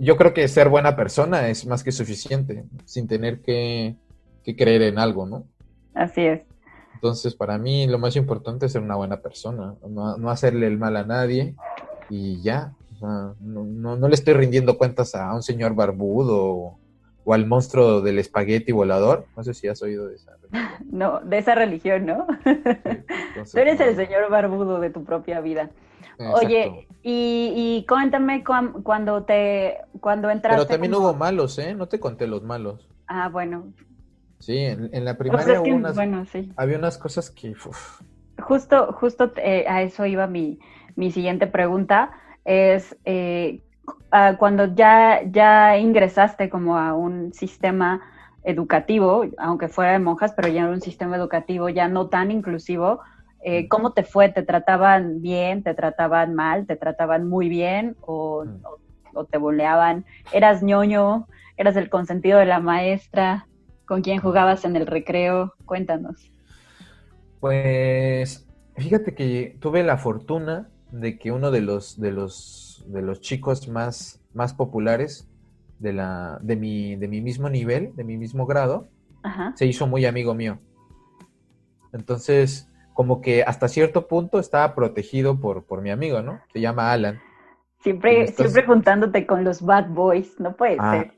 yo 0.00 0.16
creo 0.16 0.32
que 0.32 0.48
ser 0.48 0.68
buena 0.68 0.96
persona 0.96 1.48
es 1.48 1.66
más 1.66 1.84
que 1.84 1.92
suficiente, 1.92 2.64
sin 2.86 3.06
tener 3.06 3.40
que, 3.40 3.96
creer 4.56 4.82
en 4.82 4.98
algo, 4.98 5.26
¿no? 5.26 5.44
Así 5.94 6.22
es. 6.22 6.40
Entonces, 6.94 7.36
para 7.36 7.56
mí 7.56 7.86
lo 7.86 7.98
más 7.98 8.16
importante 8.16 8.66
es 8.66 8.72
ser 8.72 8.82
una 8.82 8.96
buena 8.96 9.18
persona, 9.18 9.74
no, 9.88 10.16
no 10.16 10.30
hacerle 10.30 10.66
el 10.66 10.76
mal 10.76 10.96
a 10.96 11.04
nadie 11.04 11.54
y 12.08 12.42
ya, 12.42 12.72
no, 13.00 13.36
no, 13.96 14.08
le 14.08 14.14
estoy 14.14 14.34
rindiendo 14.34 14.76
cuentas 14.76 15.14
a 15.14 15.34
un 15.34 15.42
señor 15.42 15.74
barbudo 15.74 16.78
o, 17.24 17.32
al 17.32 17.46
monstruo 17.46 18.00
del 18.00 18.18
espagueti 18.18 18.72
volador. 18.72 19.26
No 19.36 19.44
sé 19.44 19.54
si 19.54 19.68
has 19.68 19.80
oído 19.82 20.08
de 20.08 20.16
esa 20.16 20.32
religión. 20.32 20.70
No, 20.90 21.20
de 21.20 21.38
esa 21.38 21.54
religión, 21.54 22.06
¿no? 22.06 22.26
Tú 22.44 23.58
eres 23.58 23.78
el 23.78 23.94
señor 23.94 24.28
barbudo 24.28 24.80
de 24.80 24.90
tu 24.90 25.04
propia 25.04 25.40
vida. 25.40 25.70
Oye, 26.34 26.86
y, 27.02 27.52
y 27.54 27.86
cuéntame 27.86 28.44
cuando 28.44 29.24
te 29.24 29.78
cuando 30.00 30.30
entraste. 30.30 30.66
Pero 30.66 30.66
también 30.66 30.94
hubo 30.94 31.14
malos, 31.14 31.58
¿eh? 31.58 31.74
No 31.74 31.88
te 31.88 31.98
conté 31.98 32.26
los 32.26 32.42
malos. 32.42 32.88
Ah, 33.06 33.28
bueno. 33.28 33.72
Sí, 34.38 34.58
en, 34.58 35.04
la 35.04 35.18
primaria 35.18 35.60
unas, 35.60 35.94
bueno, 35.94 36.24
sí. 36.24 36.52
había 36.56 36.78
unas 36.78 36.96
cosas 36.98 37.30
que. 37.30 37.54
Justo, 38.42 38.92
justo 38.94 39.32
eh, 39.36 39.66
a 39.68 39.82
eso 39.82 40.06
iba 40.06 40.26
mi, 40.26 40.58
mi 40.96 41.10
siguiente 41.10 41.46
pregunta 41.46 42.10
es 42.44 42.96
eh, 43.04 43.62
cuando 44.38 44.74
ya, 44.74 45.20
ya 45.30 45.76
ingresaste 45.76 46.48
como 46.48 46.78
a 46.78 46.94
un 46.94 47.32
sistema 47.34 48.00
educativo, 48.42 49.24
aunque 49.38 49.68
fuera 49.68 49.92
de 49.92 49.98
monjas, 49.98 50.32
pero 50.34 50.48
ya 50.48 50.62
era 50.62 50.70
un 50.70 50.80
sistema 50.80 51.16
educativo 51.16 51.68
ya 51.68 51.88
no 51.88 52.08
tan 52.08 52.30
inclusivo, 52.30 53.00
eh, 53.42 53.68
¿cómo 53.68 53.92
te 53.92 54.04
fue? 54.04 54.28
¿Te 54.28 54.42
trataban 54.42 55.22
bien? 55.22 55.62
¿Te 55.62 55.74
trataban 55.74 56.34
mal? 56.34 56.66
¿Te 56.66 56.76
trataban 56.76 57.28
muy 57.28 57.48
bien? 57.48 57.96
¿O, 58.02 58.44
o, 59.14 59.24
te 59.24 59.38
boleaban? 59.38 60.04
¿Eras 60.32 60.62
ñoño? 60.62 61.26
¿Eras 61.56 61.76
el 61.76 61.88
consentido 61.88 62.38
de 62.38 62.46
la 62.46 62.60
maestra? 62.60 63.46
¿Con 63.86 64.02
quién 64.02 64.20
jugabas 64.20 64.64
en 64.64 64.76
el 64.76 64.86
recreo? 64.86 65.54
Cuéntanos. 65.64 66.32
Pues 67.40 68.46
fíjate 68.76 69.14
que 69.14 69.56
tuve 69.60 69.82
la 69.82 69.96
fortuna 69.96 70.68
de 70.92 71.18
que 71.18 71.32
uno 71.32 71.50
de 71.50 71.62
los, 71.62 71.98
de 72.00 72.12
los, 72.12 72.84
de 72.88 73.02
los 73.02 73.20
chicos 73.20 73.68
más, 73.68 74.20
más 74.34 74.54
populares 74.54 75.28
de, 75.78 75.92
la, 75.92 76.38
de, 76.42 76.56
mi, 76.56 76.96
de 76.96 77.08
mi 77.08 77.20
mismo 77.20 77.48
nivel, 77.48 77.94
de 77.96 78.04
mi 78.04 78.16
mismo 78.16 78.46
grado, 78.46 78.88
se 79.54 79.66
hizo 79.66 79.86
muy 79.86 80.06
amigo 80.06 80.34
mío. 80.34 80.58
Entonces, 81.92 82.69
como 82.94 83.20
que 83.20 83.42
hasta 83.42 83.68
cierto 83.68 84.06
punto 84.08 84.38
estaba 84.38 84.74
protegido 84.74 85.40
por, 85.40 85.64
por 85.64 85.82
mi 85.82 85.90
amigo, 85.90 86.22
¿no? 86.22 86.40
Se 86.52 86.60
llama 86.60 86.92
Alan. 86.92 87.20
Siempre, 87.80 88.26
siempre 88.28 88.64
juntándote 88.64 89.26
con 89.26 89.42
los 89.42 89.62
bad 89.62 89.88
boys, 89.88 90.38
no 90.38 90.54
puede 90.54 90.76
ah, 90.78 90.92
ser. 90.92 91.14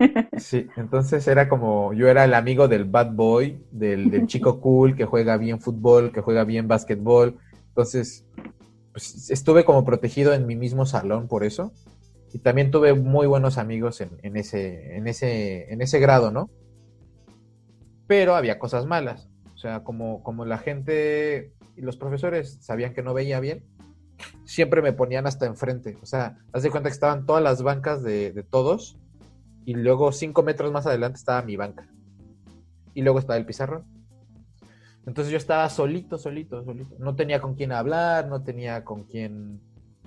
Eh, 0.00 0.28
sí, 0.38 0.66
entonces 0.76 1.28
era 1.28 1.48
como, 1.48 1.92
yo 1.92 2.08
era 2.08 2.24
el 2.24 2.34
amigo 2.34 2.66
del 2.66 2.84
bad 2.84 3.12
boy, 3.12 3.64
del, 3.70 4.10
del 4.10 4.26
chico 4.26 4.60
cool 4.60 4.96
que 4.96 5.04
juega 5.04 5.36
bien 5.36 5.60
fútbol, 5.60 6.12
que 6.12 6.20
juega 6.20 6.44
bien 6.44 6.66
básquetbol. 6.66 7.38
Entonces, 7.68 8.26
pues, 8.92 9.30
estuve 9.30 9.64
como 9.64 9.84
protegido 9.84 10.32
en 10.34 10.46
mi 10.46 10.56
mismo 10.56 10.86
salón 10.86 11.28
por 11.28 11.44
eso. 11.44 11.72
Y 12.32 12.38
también 12.38 12.70
tuve 12.70 12.94
muy 12.94 13.26
buenos 13.26 13.58
amigos 13.58 14.00
en, 14.00 14.36
ese, 14.36 14.96
en, 14.96 15.06
ese, 15.06 15.70
en 15.72 15.82
ese 15.82 15.98
grado, 16.00 16.30
¿no? 16.30 16.48
Pero 18.06 18.34
había 18.34 18.58
cosas 18.58 18.86
malas. 18.86 19.28
O 19.62 19.68
sea, 19.68 19.84
como, 19.84 20.24
como 20.24 20.44
la 20.44 20.58
gente 20.58 21.52
y 21.76 21.82
los 21.82 21.96
profesores 21.96 22.58
sabían 22.62 22.94
que 22.94 23.02
no 23.04 23.14
veía 23.14 23.38
bien, 23.38 23.62
siempre 24.44 24.82
me 24.82 24.92
ponían 24.92 25.28
hasta 25.28 25.46
enfrente. 25.46 25.98
O 26.02 26.04
sea, 26.04 26.36
haz 26.52 26.64
de 26.64 26.70
cuenta 26.70 26.88
que 26.88 26.94
estaban 26.94 27.26
todas 27.26 27.44
las 27.44 27.62
bancas 27.62 28.02
de, 28.02 28.32
de 28.32 28.42
todos 28.42 28.98
y 29.64 29.74
luego 29.74 30.10
cinco 30.10 30.42
metros 30.42 30.72
más 30.72 30.88
adelante 30.88 31.18
estaba 31.18 31.42
mi 31.42 31.54
banca. 31.54 31.86
Y 32.92 33.02
luego 33.02 33.20
estaba 33.20 33.36
el 33.36 33.46
pizarrón. 33.46 33.84
Entonces 35.06 35.30
yo 35.30 35.38
estaba 35.38 35.68
solito, 35.68 36.18
solito, 36.18 36.64
solito. 36.64 36.96
No 36.98 37.14
tenía 37.14 37.40
con 37.40 37.54
quién 37.54 37.70
hablar, 37.70 38.26
no 38.26 38.42
tenía 38.42 38.82
con 38.82 39.04
quién 39.04 39.60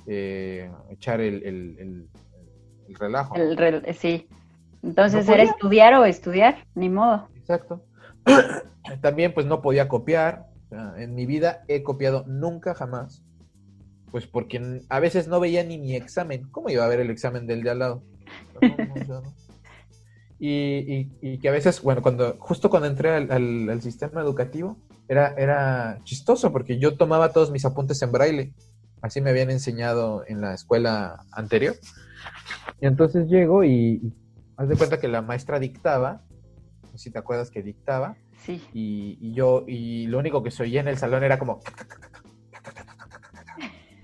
eh, 0.05 0.69
echar 0.89 1.21
el, 1.21 1.41
el, 1.45 2.09
relajo. 2.89 3.35
El 3.35 3.95
sí. 3.95 4.27
Entonces 4.83 5.29
era 5.29 5.43
estudiar 5.43 5.93
o 5.93 6.03
estudiar, 6.03 6.57
ni 6.75 6.89
modo. 6.89 7.29
Exacto. 7.37 7.85
También 9.01 9.33
pues 9.33 9.45
no 9.45 9.61
podía 9.61 9.87
copiar. 9.87 10.47
en 10.97 11.15
mi 11.15 11.25
vida 11.25 11.63
he 11.67 11.83
copiado 11.83 12.23
nunca 12.27 12.73
jamás. 12.73 13.23
Pues 14.11 14.27
porque 14.27 14.81
a 14.89 14.99
veces 14.99 15.27
no 15.27 15.39
veía 15.39 15.63
ni 15.63 15.77
mi 15.77 15.95
examen. 15.95 16.49
¿Cómo 16.51 16.69
iba 16.69 16.85
a 16.85 16.87
ver 16.87 16.99
el 16.99 17.09
examen 17.09 17.47
del 17.47 17.63
de 17.63 17.69
al 17.69 17.79
lado? 17.79 18.03
Y, 20.37 21.37
que 21.39 21.49
a 21.49 21.51
veces, 21.51 21.81
bueno, 21.81 22.01
cuando 22.01 22.35
justo 22.39 22.69
cuando 22.69 22.87
entré 22.87 23.09
al, 23.09 23.81
sistema 23.81 24.21
educativo, 24.21 24.77
era, 25.07 25.33
era 25.37 25.99
chistoso 26.03 26.51
porque 26.51 26.77
yo 26.77 26.97
tomaba 26.97 27.31
todos 27.31 27.51
mis 27.51 27.65
apuntes 27.65 28.01
en 28.01 28.11
braille. 28.11 28.53
Así 29.01 29.21
me 29.21 29.29
habían 29.29 29.49
enseñado 29.49 30.23
en 30.27 30.41
la 30.41 30.53
escuela 30.53 31.25
anterior. 31.31 31.75
Y 32.81 32.87
entonces 32.87 33.27
llego 33.27 33.63
y, 33.63 34.13
haz 34.57 34.67
de 34.69 34.75
cuenta 34.75 34.99
que 34.99 35.07
la 35.07 35.21
maestra 35.21 35.59
dictaba, 35.59 36.21
si 36.95 37.11
te 37.11 37.19
acuerdas 37.19 37.49
que 37.49 37.61
dictaba. 37.61 38.17
Sí. 38.45 38.61
Y, 38.73 39.33
yo, 39.33 39.63
y 39.67 40.05
lo 40.07 40.19
único 40.19 40.43
que 40.43 40.51
se 40.51 40.63
oía 40.63 40.81
en 40.81 40.87
el 40.87 40.97
salón 40.97 41.23
era 41.23 41.39
como 41.39 41.61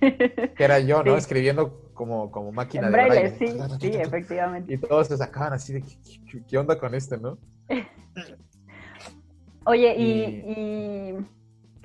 que 0.00 0.64
era 0.64 0.80
yo, 0.80 1.04
¿no? 1.04 1.16
Escribiendo 1.16 1.92
como, 1.94 2.30
como 2.32 2.50
máquina 2.50 2.86
de 2.86 2.92
braille. 2.92 3.38
Sí, 3.38 3.46
sí, 3.80 3.88
efectivamente. 3.94 4.74
Y 4.74 4.78
todos 4.78 5.06
se 5.06 5.16
sacaban 5.16 5.52
así 5.52 5.74
de, 5.74 5.84
¿qué, 6.48 6.58
onda 6.58 6.76
con 6.76 6.94
este, 6.94 7.18
no? 7.18 7.38
Oye, 9.64 9.94
y, 9.96 11.24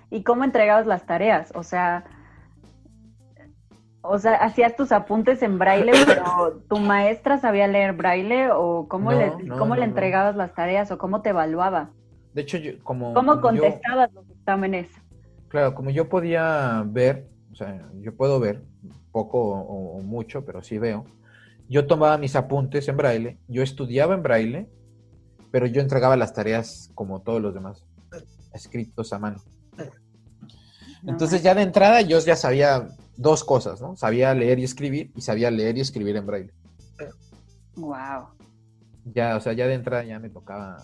y, 0.10 0.24
cómo 0.24 0.44
entregabas 0.44 0.88
las 0.88 1.06
tareas? 1.06 1.52
O 1.54 1.62
sea, 1.62 2.06
o 4.02 4.18
sea, 4.18 4.34
hacías 4.36 4.76
tus 4.76 4.92
apuntes 4.92 5.44
en 5.44 5.60
braille, 5.60 5.92
pero 6.08 6.64
tu 6.68 6.78
maestra 6.80 7.38
sabía 7.38 7.68
leer 7.68 7.94
braille 7.94 8.50
o 8.52 8.88
cómo 8.88 9.12
le, 9.12 9.32
cómo 9.60 9.76
le 9.76 9.84
entregabas 9.84 10.36
las 10.36 10.56
tareas 10.56 10.90
o 10.92 10.98
cómo 10.98 11.22
te 11.22 11.30
evaluaba. 11.30 11.92
De 12.38 12.44
hecho, 12.44 12.58
yo, 12.58 12.74
como 12.84 13.16
cómo 13.16 13.42
contestabas 13.42 14.14
los 14.14 14.30
exámenes. 14.30 14.88
Claro, 15.48 15.74
como 15.74 15.90
yo 15.90 16.08
podía 16.08 16.84
ver 16.86 17.26
o 17.52 17.56
sea, 17.58 17.90
yo 18.02 18.16
puedo 18.16 18.40
ver, 18.40 18.62
poco 19.12 19.40
o, 19.40 20.00
mucho, 20.04 20.46
pero 20.46 20.62
sí 20.62 20.78
veo. 20.78 21.06
Yo 21.68 21.88
tomaba 21.88 22.20
mis 22.20 22.36
apuntes 22.36 22.88
en 22.88 22.98
braille, 22.98 23.40
yo 23.48 23.64
estudiaba 23.64 24.14
en 24.14 24.22
braille, 24.22 24.70
pero 25.50 25.66
yo 25.66 25.82
entregaba 25.82 26.16
las 26.16 26.34
tareas 26.36 26.92
como 26.94 27.24
todos 27.24 27.42
los 27.42 27.56
demás, 27.56 27.84
escritos 28.54 29.12
a 29.12 29.18
mano. 29.18 29.42
Entonces 31.08 31.42
ya 31.42 31.56
de 31.56 31.64
entrada 31.64 32.02
yo 32.02 32.20
ya 32.20 32.36
sabía 32.36 32.90
dos 33.16 33.44
cosas, 33.44 33.82
¿no? 33.82 33.96
Sabía 33.96 34.36
leer 34.36 34.60
y 34.60 34.64
escribir 34.64 35.12
y 35.16 35.22
sabía 35.22 35.50
leer 35.50 35.80
y 35.80 35.82
escribir 35.82 36.16
en 36.16 36.28
braille. 36.28 36.54
Wow. 37.76 38.28
Ya, 39.16 39.36
o 39.36 39.40
sea, 39.42 39.54
ya 39.54 39.66
de 39.66 39.74
entrada 39.74 40.04
ya 40.04 40.20
me 40.20 40.30
tocaba, 40.30 40.78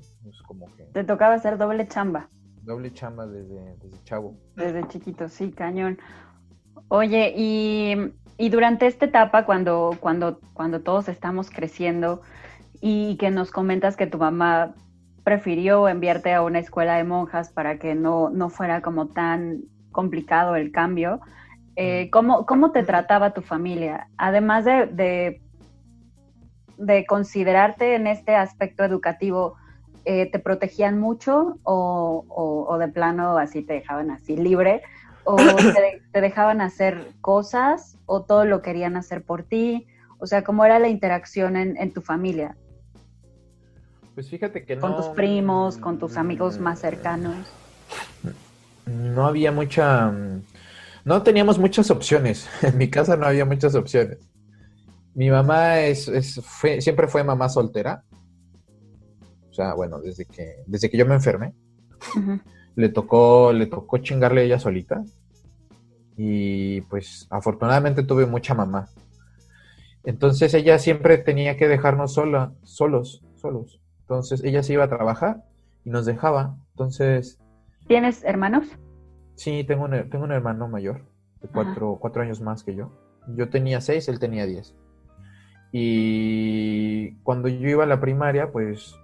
sí, 0.00 0.28
es 0.28 0.42
como 0.42 0.66
que... 0.76 0.84
Te 0.84 1.04
tocaba 1.04 1.34
hacer 1.34 1.58
doble 1.58 1.88
chamba. 1.88 2.28
Doble 2.62 2.92
chamba 2.92 3.26
desde, 3.26 3.76
chavo. 4.04 4.36
Desde 4.54 4.86
chiquito, 4.88 5.28
sí, 5.28 5.50
cañón. 5.50 5.98
Oye, 6.88 7.32
y, 7.36 8.48
durante 8.50 8.86
esta 8.86 9.06
etapa, 9.06 9.44
cuando, 9.46 9.96
cuando, 10.00 10.40
cuando 10.52 10.82
todos 10.82 11.08
estamos 11.08 11.50
creciendo 11.50 12.20
y 12.80 13.16
que 13.16 13.30
nos 13.30 13.50
comentas 13.50 13.96
que 13.96 14.06
tu 14.06 14.18
mamá 14.18 14.74
prefirió 15.24 15.88
enviarte 15.88 16.32
a 16.32 16.42
una 16.42 16.58
escuela 16.58 16.96
de 16.96 17.04
monjas 17.04 17.50
para 17.50 17.78
que 17.78 17.94
no, 17.94 18.30
no 18.30 18.50
fuera 18.50 18.82
como 18.82 19.08
tan 19.08 19.62
complicado 19.92 20.56
el 20.56 20.72
cambio, 20.72 21.20
eh, 21.76 22.06
mm. 22.06 22.10
¿cómo, 22.10 22.46
¿cómo, 22.46 22.72
te 22.72 22.82
trataba 22.82 23.32
tu 23.32 23.42
familia? 23.42 24.08
Además 24.16 24.64
de, 24.64 24.86
de, 24.86 25.42
de 26.78 27.06
considerarte 27.06 27.94
en 27.94 28.06
este 28.06 28.34
aspecto 28.34 28.84
educativo, 28.84 29.56
eh, 30.04 30.30
te 30.30 30.38
protegían 30.38 30.98
mucho 30.98 31.58
o, 31.62 32.76
de 32.78 32.88
plano 32.88 33.36
así 33.36 33.62
te 33.62 33.74
dejaban 33.74 34.10
así 34.10 34.36
libre 34.36 34.82
o 35.24 35.36
te, 36.12 36.20
dejaban 36.20 36.60
hacer 36.60 37.12
cosas 37.20 37.98
o 38.06 38.22
todo 38.22 38.44
lo 38.44 38.62
querían 38.62 38.96
hacer 38.96 39.22
por 39.22 39.42
ti? 39.42 39.86
O 40.18 40.26
sea, 40.26 40.42
¿cómo 40.42 40.64
era 40.64 40.78
la 40.78 40.88
interacción 40.88 41.56
en, 41.56 41.92
tu 41.92 42.02
familia? 42.02 42.56
Pues 44.14 44.28
fíjate 44.28 44.64
que 44.64 44.76
no... 44.76 44.82
Con 44.82 44.96
tus 44.96 45.06
primos, 45.08 45.78
con 45.78 45.98
tus 45.98 46.16
amigos 46.16 46.58
más 46.58 46.78
cercanos. 46.80 47.46
No 48.84 49.26
había 49.26 49.50
mucha... 49.50 50.12
No 51.04 51.22
teníamos 51.22 51.58
muchas 51.58 51.90
opciones. 51.90 52.48
En 52.62 52.76
mi 52.76 52.90
casa 52.90 53.16
no 53.16 53.26
había 53.26 53.46
muchas 53.46 53.74
opciones. 53.74 54.18
Mi 55.14 55.30
mamá 55.30 55.80
es, 55.80 56.10
siempre 56.80 57.08
fue 57.08 57.24
mamá 57.24 57.48
soltera. 57.48 58.04
O 59.50 59.52
sea, 59.52 59.74
bueno, 59.74 60.00
desde 60.00 60.24
que, 60.24 60.62
desde 60.66 60.88
que 60.88 60.96
yo 60.96 61.06
me 61.06 61.14
enfermé, 61.14 61.54
le 62.76 62.88
tocó, 62.88 63.52
le 63.52 63.66
tocó 63.66 63.98
chingarle 63.98 64.44
ella 64.44 64.58
solita. 64.58 65.02
Y 66.16 66.82
pues 66.82 67.26
afortunadamente 67.30 68.02
tuve 68.02 68.26
mucha 68.26 68.54
mamá. 68.54 68.88
Entonces 70.04 70.54
ella 70.54 70.78
siempre 70.78 71.18
tenía 71.18 71.56
que 71.56 71.68
dejarnos 71.68 72.14
sola, 72.14 72.52
solos, 72.62 73.22
solos. 73.36 73.80
Entonces 74.02 74.42
ella 74.44 74.62
se 74.62 74.74
iba 74.74 74.84
a 74.84 74.88
trabajar 74.88 75.44
y 75.84 75.90
nos 75.90 76.06
dejaba. 76.06 76.56
Entonces. 76.72 77.38
¿Tienes 77.86 78.24
hermanos? 78.24 78.66
Sí, 79.34 79.64
tengo 79.64 79.84
un, 79.84 80.10
tengo 80.10 80.24
un 80.24 80.32
hermano 80.32 80.68
mayor, 80.68 81.06
de 81.40 81.48
cuatro, 81.48 81.96
cuatro 82.00 82.22
años 82.22 82.40
más 82.40 82.62
que 82.62 82.74
yo. 82.74 82.92
Yo 83.28 83.48
tenía 83.48 83.80
seis, 83.80 84.08
él 84.08 84.18
tenía 84.18 84.46
diez. 84.46 84.74
Y 85.72 87.12
cuando 87.22 87.48
yo 87.48 87.68
iba 87.68 87.84
a 87.84 87.86
la 87.86 88.00
primaria, 88.00 88.50
pues 88.50 88.94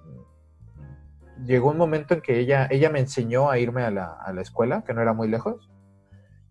llegó 1.46 1.70
un 1.70 1.78
momento 1.78 2.14
en 2.14 2.20
que 2.20 2.38
ella, 2.38 2.66
ella 2.70 2.90
me 2.90 3.00
enseñó 3.00 3.50
a 3.50 3.58
irme 3.58 3.82
a 3.82 3.90
la, 3.90 4.12
a 4.12 4.32
la 4.32 4.42
escuela, 4.42 4.82
que 4.84 4.94
no 4.94 5.02
era 5.02 5.12
muy 5.12 5.28
lejos, 5.28 5.70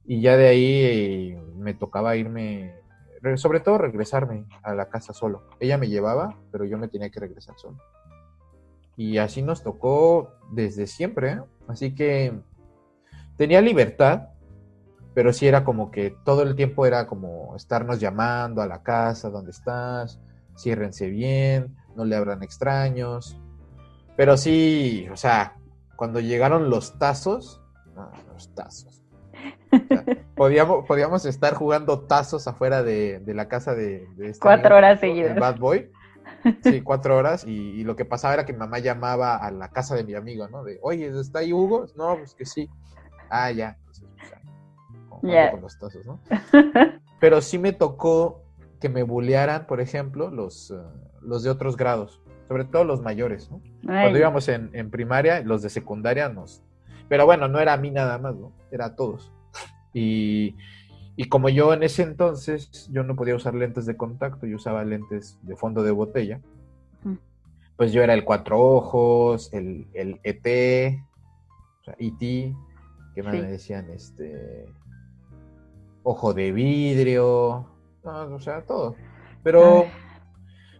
y 0.06 0.22
ya 0.22 0.38
de 0.38 0.48
ahí 0.48 1.38
me 1.56 1.74
tocaba 1.74 2.16
irme, 2.16 2.76
sobre 3.36 3.60
todo 3.60 3.78
regresarme 3.78 4.46
a 4.64 4.74
la 4.76 4.90
casa 4.90 5.14
solo. 5.14 5.50
Ella 5.60 5.78
me 5.78 5.88
llevaba, 5.88 6.38
pero 6.52 6.66
yo 6.66 6.78
me 6.78 6.88
tenía 6.88 7.10
que 7.10 7.20
regresar 7.20 7.56
solo. 7.58 7.78
Y 8.96 9.18
así 9.18 9.42
nos 9.42 9.64
tocó 9.64 10.32
desde 10.52 10.88
siempre, 10.88 11.32
¿eh? 11.32 11.42
así 11.68 11.96
que 11.96 12.40
tenía 13.36 13.62
libertad, 13.62 14.30
pero 15.14 15.34
sí 15.34 15.48
era 15.48 15.64
como 15.64 15.92
que 15.92 16.16
todo 16.24 16.44
el 16.44 16.56
tiempo 16.56 16.86
era 16.86 17.08
como 17.08 17.56
estarnos 17.56 18.00
llamando 18.00 18.62
a 18.62 18.68
la 18.68 18.84
casa, 18.84 19.30
¿dónde 19.30 19.52
estás? 19.52 20.20
Ciérrense 20.58 21.10
bien, 21.10 21.76
no 21.96 22.06
le 22.06 22.16
abran 22.16 22.44
extraños. 22.44 23.40
Pero 24.15 24.38
sí, 24.38 25.08
o 25.12 25.17
sea, 25.17 25.56
cuando 25.95 26.19
llegaron 26.19 26.69
los 26.69 26.97
tazos, 26.97 27.62
los 28.34 28.54
tazos. 28.56 29.04
podíamos, 30.36 30.86
podíamos 30.86 31.25
estar 31.25 31.54
jugando 31.54 32.01
tazos 32.01 32.47
afuera 32.47 32.84
de, 32.84 33.21
la 33.25 33.47
casa 33.47 33.75
de, 33.75 34.08
este 34.19 34.39
Cuatro 34.39 34.75
horas 34.75 34.99
seguidas. 34.99 35.38
Bad 35.38 35.58
Boy. 35.58 35.91
Sí, 36.63 36.82
cuatro 36.82 37.17
horas. 37.17 37.43
Y, 37.47 37.84
lo 37.84 37.95
que 37.95 38.06
pasaba 38.06 38.36
era 38.36 38.45
que 38.45 38.54
mi 38.54 38.60
mamá 38.60 38.78
llamaba 38.78 39.36
a 39.36 39.49
la 39.49 39.69
casa 39.69 39.95
de 39.95 40.04
mi 40.04 40.13
amigo, 40.13 40.47
¿no? 40.47 40.63
De, 40.63 40.78
oye, 40.84 41.08
¿está 41.19 41.39
ahí 41.39 41.51
Hugo? 41.51 41.88
No, 41.95 42.17
pues 42.17 42.36
que 42.36 42.45
sí. 42.45 42.69
Ah, 43.32 43.49
ya. 43.51 43.78
Entonces, 43.80 45.51
con 45.51 45.62
los 45.62 45.80
tazos, 45.80 46.06
¿no? 46.06 46.19
Pero 47.19 47.41
sí 47.41 47.58
me 47.58 47.73
tocó 47.73 48.43
que 48.80 48.89
me 48.89 49.01
bullearan, 49.01 49.65
por 49.65 49.82
ejemplo, 49.82 50.30
los, 50.30 50.69
eh, 50.69 50.75
los 51.21 51.41
de 51.41 51.49
otros 51.49 51.78
grados 51.78 52.21
sobre 52.48 52.66
todo 52.66 52.84
los 52.84 53.02
mayores, 53.02 53.50
¿no? 53.50 53.62
Cuando 53.84 54.18
íbamos 54.18 54.48
en, 54.48 54.90
primaria, 54.90 55.42
los 55.42 55.62
de 55.62 55.70
secundaria 55.70 56.30
nos... 56.30 56.64
Pero 57.08 57.26
bueno, 57.26 57.48
no 57.48 57.60
era 57.60 57.74
a 57.74 57.78
mí 57.78 57.92
nada 57.92 58.18
más, 58.18 58.36
¿no? 58.36 58.52
Era 58.72 58.86
a 58.86 58.96
todos. 58.96 59.32
Y, 59.94 60.56
como 61.30 61.50
yo 61.50 61.74
en 61.74 61.84
ese 61.84 62.04
entonces, 62.04 62.90
yo 62.92 63.04
no 63.04 63.16
podía 63.16 63.36
usar 63.36 63.56
lentes 63.56 63.86
de 63.86 63.96
contacto, 63.96 64.46
yo 64.46 64.58
usaba 64.58 64.84
lentes 64.84 65.40
de 65.44 65.56
fondo 65.56 65.84
de 65.84 65.92
botella, 65.92 66.42
pues 67.78 67.92
yo 67.92 68.04
era 68.04 68.14
el 68.14 68.24
cuatro 68.24 68.60
ojos, 68.60 69.54
el, 69.54 69.88
el 69.94 70.20
ET, 70.24 71.00
o 71.82 71.84
sea, 71.86 71.96
ET, 71.98 72.20
que 72.20 73.24
me 73.24 73.42
decían, 73.42 73.90
este, 73.90 74.66
ojo 76.04 76.34
de 76.34 76.52
vidrio, 76.52 77.66
o 78.04 78.40
sea, 78.40 78.62
todo. 78.62 78.96
Pero... 79.44 79.86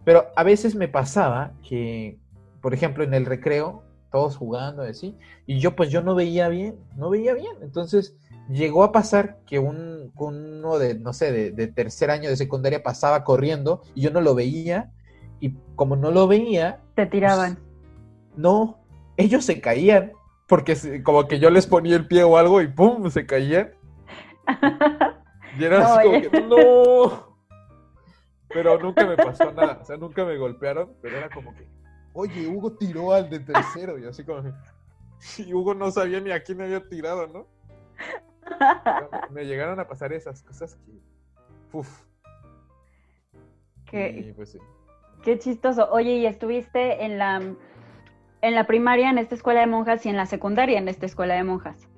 Pero 0.06 0.28
a 0.36 0.44
veces 0.44 0.76
me 0.76 0.88
pasaba 0.88 1.52
que, 1.68 2.18
por 2.62 2.74
ejemplo, 2.74 3.04
en 3.04 3.14
el 3.14 3.26
recreo, 3.26 3.84
todos 4.12 4.38
jugando 4.38 4.84
así, 4.84 5.18
y 5.46 5.60
yo 5.60 5.76
pues 5.76 5.90
yo 5.90 6.02
no 6.02 6.16
veía 6.16 6.48
bien, 6.48 6.76
no 6.96 7.10
veía 7.10 7.34
bien. 7.34 7.58
Entonces 7.62 8.16
llegó 8.48 8.84
a 8.84 8.92
pasar 8.92 9.40
que 9.48 9.60
un, 9.60 10.14
uno 10.16 10.78
de, 10.78 10.96
no 10.96 11.12
sé, 11.12 11.52
de, 11.52 11.68
tercer 11.68 12.12
año 12.12 12.30
de 12.30 12.38
secundaria 12.38 12.84
pasaba 12.84 13.24
corriendo 13.24 13.82
y 13.96 14.02
yo 14.02 14.12
no 14.12 14.22
lo 14.22 14.36
veía, 14.36 14.92
y 15.40 15.56
como 15.76 15.96
no 15.96 16.12
lo 16.12 16.28
veía... 16.28 16.82
Te 16.96 17.08
tiraban. 17.08 17.56
Pues, 17.56 18.38
no, 18.38 18.80
ellos 19.18 19.44
se 19.44 19.60
caían, 19.60 20.14
porque 20.48 21.02
como 21.04 21.28
que 21.28 21.40
yo 21.40 21.50
les 21.50 21.66
ponía 21.66 21.96
el 21.96 22.08
pie 22.08 22.24
o 22.24 22.38
algo 22.38 22.62
y 22.62 22.68
¡pum! 22.68 23.10
se 23.10 23.26
caían. 23.26 23.72
Y 25.58 25.64
era 25.64 25.96
así 25.96 26.06
como 26.06 26.22
que, 26.22 26.42
¡no! 26.42 27.35
Pero 28.56 28.80
nunca 28.80 29.06
me 29.06 29.18
pasó 29.18 29.52
nada, 29.52 29.80
o 29.82 29.84
sea, 29.84 29.98
nunca 29.98 30.24
me 30.24 30.38
golpearon, 30.38 30.96
pero 31.02 31.18
era 31.18 31.30
como 31.30 31.54
que, 31.54 31.68
oye, 32.14 32.48
Hugo 32.48 32.72
tiró 32.72 33.12
al 33.12 33.30
de 33.30 33.42
tercero, 33.42 34.00
y 34.00 34.06
así 34.06 34.24
como 34.24 34.44
y 35.38 35.54
Hugo 35.54 35.74
no 35.74 35.92
sabía 35.92 36.22
ni 36.22 36.32
a 36.32 36.42
quién 36.42 36.62
había 36.62 36.88
tirado, 36.88 37.28
¿no? 37.28 37.48
me 39.32 39.44
llegaron 39.44 39.78
a 39.82 39.88
pasar 39.90 40.14
esas 40.14 40.42
cosas 40.42 40.78
que, 40.78 40.94
uff. 41.74 42.06
Qué, 43.92 44.32
pues 44.38 44.54
sí. 44.54 44.60
qué 45.22 45.38
chistoso. 45.38 45.92
Oye, 45.92 46.16
¿y 46.16 46.26
estuviste 46.26 47.04
en 47.04 47.18
la, 47.18 47.42
en 48.42 48.56
la 48.56 48.68
primaria 48.68 49.10
en 49.10 49.18
esta 49.18 49.36
escuela 49.36 49.60
de 49.60 49.68
monjas 49.68 50.06
y 50.06 50.10
en 50.10 50.16
la 50.16 50.28
secundaria 50.28 50.80
en 50.80 50.88
esta 50.88 51.06
escuela 51.06 51.34
de 51.36 51.44
monjas? 51.44 51.90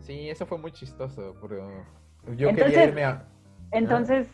Sí, 0.00 0.28
eso 0.28 0.44
fue 0.44 0.58
muy 0.58 0.72
chistoso, 0.72 1.36
pero 1.40 1.70
yo 2.34 2.48
Entonces- 2.48 2.64
quería 2.64 2.84
irme 2.84 3.04
a... 3.04 3.28
Entonces, 3.70 4.28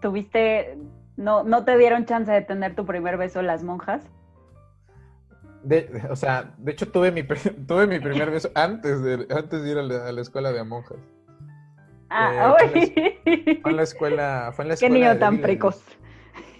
¿tuviste, 0.00 0.76
no, 1.16 1.42
no 1.44 1.64
te 1.64 1.76
dieron 1.78 2.04
chance 2.06 2.30
de 2.30 2.42
tener 2.42 2.74
tu 2.74 2.84
primer 2.86 3.16
beso 3.16 3.42
las 3.42 3.62
monjas? 3.62 4.04
de- 5.62 5.90
o 6.10 6.14
sea, 6.14 6.54
de 6.58 6.72
hecho 6.72 6.90
tuve 6.92 7.10
mi, 7.10 7.22
tuve 7.66 7.86
mi 7.88 7.98
primer 7.98 8.30
beso 8.30 8.50
antes 8.54 9.02
de, 9.02 9.26
antes 9.34 9.62
de 9.64 9.70
ir 9.70 9.78
a 9.78 9.82
la, 9.82 10.06
a 10.08 10.12
la 10.12 10.20
escuela 10.20 10.52
de 10.52 10.62
monjas. 10.64 10.98
Ah, 12.08 12.54
Eh. 12.72 13.58
Fue 13.62 13.70
en 13.72 13.76
la 13.76 13.82
escuela... 13.82 14.52
Fue 14.54 14.64
en 14.64 14.68
la 14.68 14.76
Qué 14.78 14.86
escuela 14.86 14.94
niño 14.94 15.14
de 15.14 15.20
tan 15.20 15.40
precoz. 15.40 15.82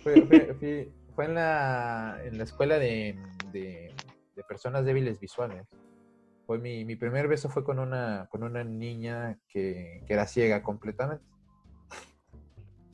Fue, 0.03 0.23
fue- 0.27 0.55
fue- 0.59 0.91
fue 1.15 1.25
en, 1.27 1.35
la, 1.35 2.19
en 2.25 2.37
la 2.37 2.45
escuela 2.45 2.79
de, 2.79 3.17
de- 3.53 3.95
de 4.35 4.43
personas 4.45 4.85
débiles 4.85 5.21
visuales. 5.21 5.67
Fue 6.47 6.59
mi, 6.59 6.85
mi 6.85 6.97
primer 6.97 7.27
beso 7.29 7.49
fue 7.49 7.63
con 7.65 7.79
una, 7.79 8.27
con 8.31 8.43
una 8.43 8.65
niña 8.65 9.39
que, 9.49 10.03
que 10.07 10.13
era 10.15 10.27
ciega 10.27 10.63
completamente. 10.63 11.25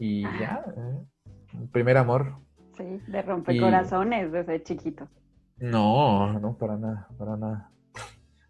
Y 0.04 0.22
ya, 0.22 0.64
eh, 0.76 0.98
primer 1.70 1.96
amor. 1.96 2.34
Sí, 2.76 3.00
de 3.06 3.22
rompecorazones 3.22 4.32
desde 4.32 4.60
chiquito. 4.64 5.06
No, 5.58 6.40
no, 6.40 6.58
para 6.58 6.76
nada, 6.76 7.06
para 7.16 7.36
nada. 7.36 7.70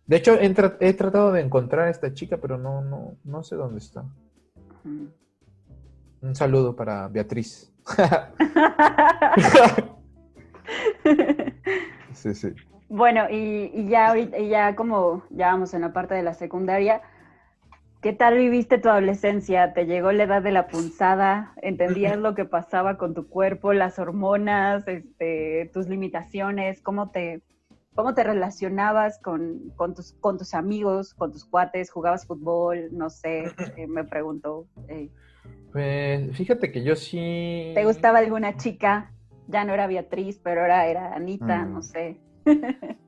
De 0.07 0.17
hecho, 0.17 0.33
he, 0.33 0.51
tra- 0.55 0.79
he 0.81 0.95
tratado 0.95 1.31
de 1.31 1.43
encontrar 1.43 1.88
a 1.88 1.91
esta 1.91 2.15
chica, 2.15 2.38
pero 2.38 2.57
no, 2.57 2.81
no, 2.81 3.19
no 3.23 3.43
sé 3.43 3.57
dónde 3.57 3.81
está. 3.81 4.03
Un 6.23 6.35
saludo 6.35 6.75
para 6.75 7.07
Beatriz. 7.09 7.71
sí, 12.15 12.35
sí. 12.35 12.55
Bueno, 12.88 13.29
y, 13.31 13.71
y 13.75 13.88
ya 13.88 14.09
ahorita, 14.09 14.38
y 14.38 14.49
ya 14.49 14.75
como 14.75 15.23
ya 15.29 15.49
vamos 15.53 15.75
en 15.75 15.83
la 15.83 15.93
parte 15.93 16.15
de 16.15 16.23
la 16.23 16.33
secundaria, 16.33 17.03
¿qué 18.03 18.12
tal 18.12 18.37
viviste 18.37 18.79
tu 18.79 18.88
adolescencia? 18.88 19.73
¿Te 19.73 19.87
llegó 19.87 20.12
la 20.12 20.25
edad 20.25 20.43
de 20.43 20.53
la 20.53 20.67
punzada? 20.67 21.55
¿Entendías 21.62 22.19
lo 22.19 22.35
que 22.35 22.45
pasaba 22.45 22.99
con 22.99 23.15
tu 23.15 23.29
cuerpo, 23.29 23.73
las 23.73 23.99
hormonas, 23.99 24.87
este, 24.88 25.71
tus 25.73 25.88
limitaciones? 25.88 26.83
¿Cómo 26.83 27.11
te, 27.11 27.43
cómo 27.95 28.15
te 28.15 28.25
relacionabas 28.25 29.19
con, 29.23 29.71
con, 29.77 29.95
tus, 29.95 30.12
con 30.21 30.37
tus 30.37 30.55
amigos, 30.55 31.15
con 31.15 31.33
tus 31.33 31.45
cuates? 31.45 31.91
¿Jugabas 31.91 32.27
fútbol? 32.27 32.88
No 32.93 33.09
sé, 33.09 33.45
eh, 33.77 33.87
me 33.87 34.05
pregunto. 34.05 34.67
eh, 34.88 35.09
Pues 35.73 36.37
fíjate 36.37 36.71
que 36.73 36.83
yo 36.83 36.97
sí. 36.97 37.73
¿Te 37.75 37.85
gustaba 37.85 38.19
alguna 38.19 38.57
chica? 38.57 39.12
Ya 39.49 39.65
no 39.65 39.75
era 39.75 39.87
Beatriz, 39.87 40.41
pero 40.43 40.62
ahora 40.62 40.87
era 40.87 41.15
Anita, 41.15 41.65
Mm. 41.65 41.73
no 41.73 41.83
sé. 41.83 42.17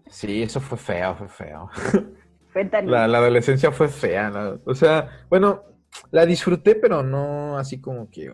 Sí, 0.07 0.43
eso 0.43 0.61
fue 0.61 0.79
feo, 0.79 1.15
fue 1.17 1.29
feo. 1.29 1.69
Cuéntanos. 2.55 2.91
La, 2.91 3.07
la 3.07 3.19
adolescencia 3.19 3.71
fue 3.71 3.89
fea, 3.89 4.31
¿no? 4.31 4.61
O 4.65 4.75
sea, 4.75 5.27
bueno, 5.29 5.65
la 6.11 6.25
disfruté, 6.25 6.77
pero 6.77 7.03
no 7.03 7.59
así 7.59 7.81
como 7.81 8.09
que. 8.09 8.33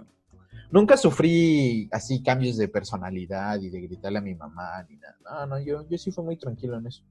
Nunca 0.70 0.96
sufrí 0.96 1.88
así 1.90 2.22
cambios 2.22 2.56
de 2.56 2.68
personalidad 2.68 3.60
y 3.60 3.70
de 3.70 3.80
gritarle 3.80 4.18
a 4.18 4.22
mi 4.22 4.36
mamá 4.36 4.84
ni 4.88 4.96
nada. 4.98 5.16
No, 5.24 5.46
no, 5.46 5.58
yo, 5.58 5.88
yo 5.88 5.98
sí 5.98 6.12
fui 6.12 6.22
muy 6.22 6.36
tranquilo 6.36 6.78
en 6.78 6.86
eso. 6.86 7.02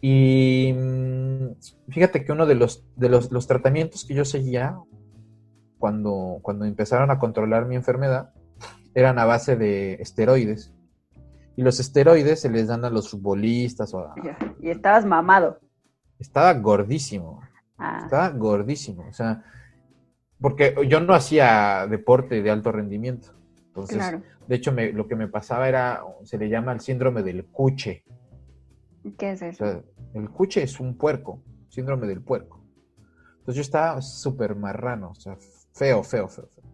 Y 0.00 0.72
mm, 0.72 1.90
fíjate 1.90 2.24
que 2.24 2.30
uno 2.30 2.46
de 2.46 2.54
los, 2.54 2.84
de 2.94 3.08
los, 3.08 3.32
los 3.32 3.48
tratamientos 3.48 4.04
que 4.04 4.14
yo 4.14 4.24
seguía 4.24 4.78
cuando, 5.78 6.38
cuando 6.42 6.64
empezaron 6.64 7.10
a 7.10 7.18
controlar 7.18 7.66
mi 7.66 7.74
enfermedad 7.74 8.30
eran 8.94 9.18
a 9.18 9.24
base 9.24 9.56
de 9.56 9.94
esteroides. 9.94 10.72
Y 11.56 11.62
los 11.62 11.80
esteroides 11.80 12.40
se 12.40 12.50
les 12.50 12.68
dan 12.68 12.84
a 12.84 12.90
los 12.90 13.10
futbolistas 13.10 13.92
o 13.94 14.00
a, 14.00 14.14
Y 14.60 14.70
estabas 14.70 15.04
mamado. 15.04 15.58
Estaba 16.18 16.52
gordísimo, 16.54 17.40
Ah, 17.78 18.00
estaba 18.04 18.30
gordísimo, 18.30 19.06
o 19.08 19.12
sea, 19.12 19.42
porque 20.40 20.74
yo 20.88 21.00
no 21.00 21.12
hacía 21.14 21.86
deporte 21.88 22.42
de 22.42 22.50
alto 22.50 22.72
rendimiento. 22.72 23.28
Entonces, 23.66 23.98
claro. 23.98 24.22
de 24.46 24.56
hecho, 24.56 24.72
me- 24.72 24.92
lo 24.92 25.06
que 25.06 25.16
me 25.16 25.28
pasaba 25.28 25.68
era, 25.68 26.02
se 26.24 26.38
le 26.38 26.48
llama 26.48 26.72
el 26.72 26.80
síndrome 26.80 27.22
del 27.22 27.44
cuche. 27.46 28.02
¿Qué 29.18 29.32
es 29.32 29.42
O 29.42 29.46
eso? 29.46 29.64
sea, 29.64 29.82
el 30.14 30.30
cuche 30.30 30.62
es 30.62 30.80
un 30.80 30.96
puerco, 30.96 31.42
síndrome 31.68 32.06
del 32.06 32.22
puerco. 32.22 32.64
Entonces 33.38 33.56
yo 33.56 33.60
estaba 33.62 34.00
súper 34.02 34.56
marrano, 34.56 35.10
o 35.10 35.14
sea, 35.14 35.36
feo, 35.72 36.02
feo, 36.02 36.28
feo, 36.28 36.48
feo. 36.48 36.64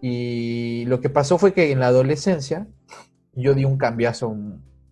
Y 0.00 0.84
lo 0.86 1.00
que 1.00 1.10
pasó 1.10 1.38
fue 1.38 1.52
que 1.52 1.70
en 1.70 1.80
la 1.80 1.86
adolescencia 1.88 2.66
yo 3.34 3.54
di 3.54 3.64
un 3.64 3.78
cambiazo 3.78 4.34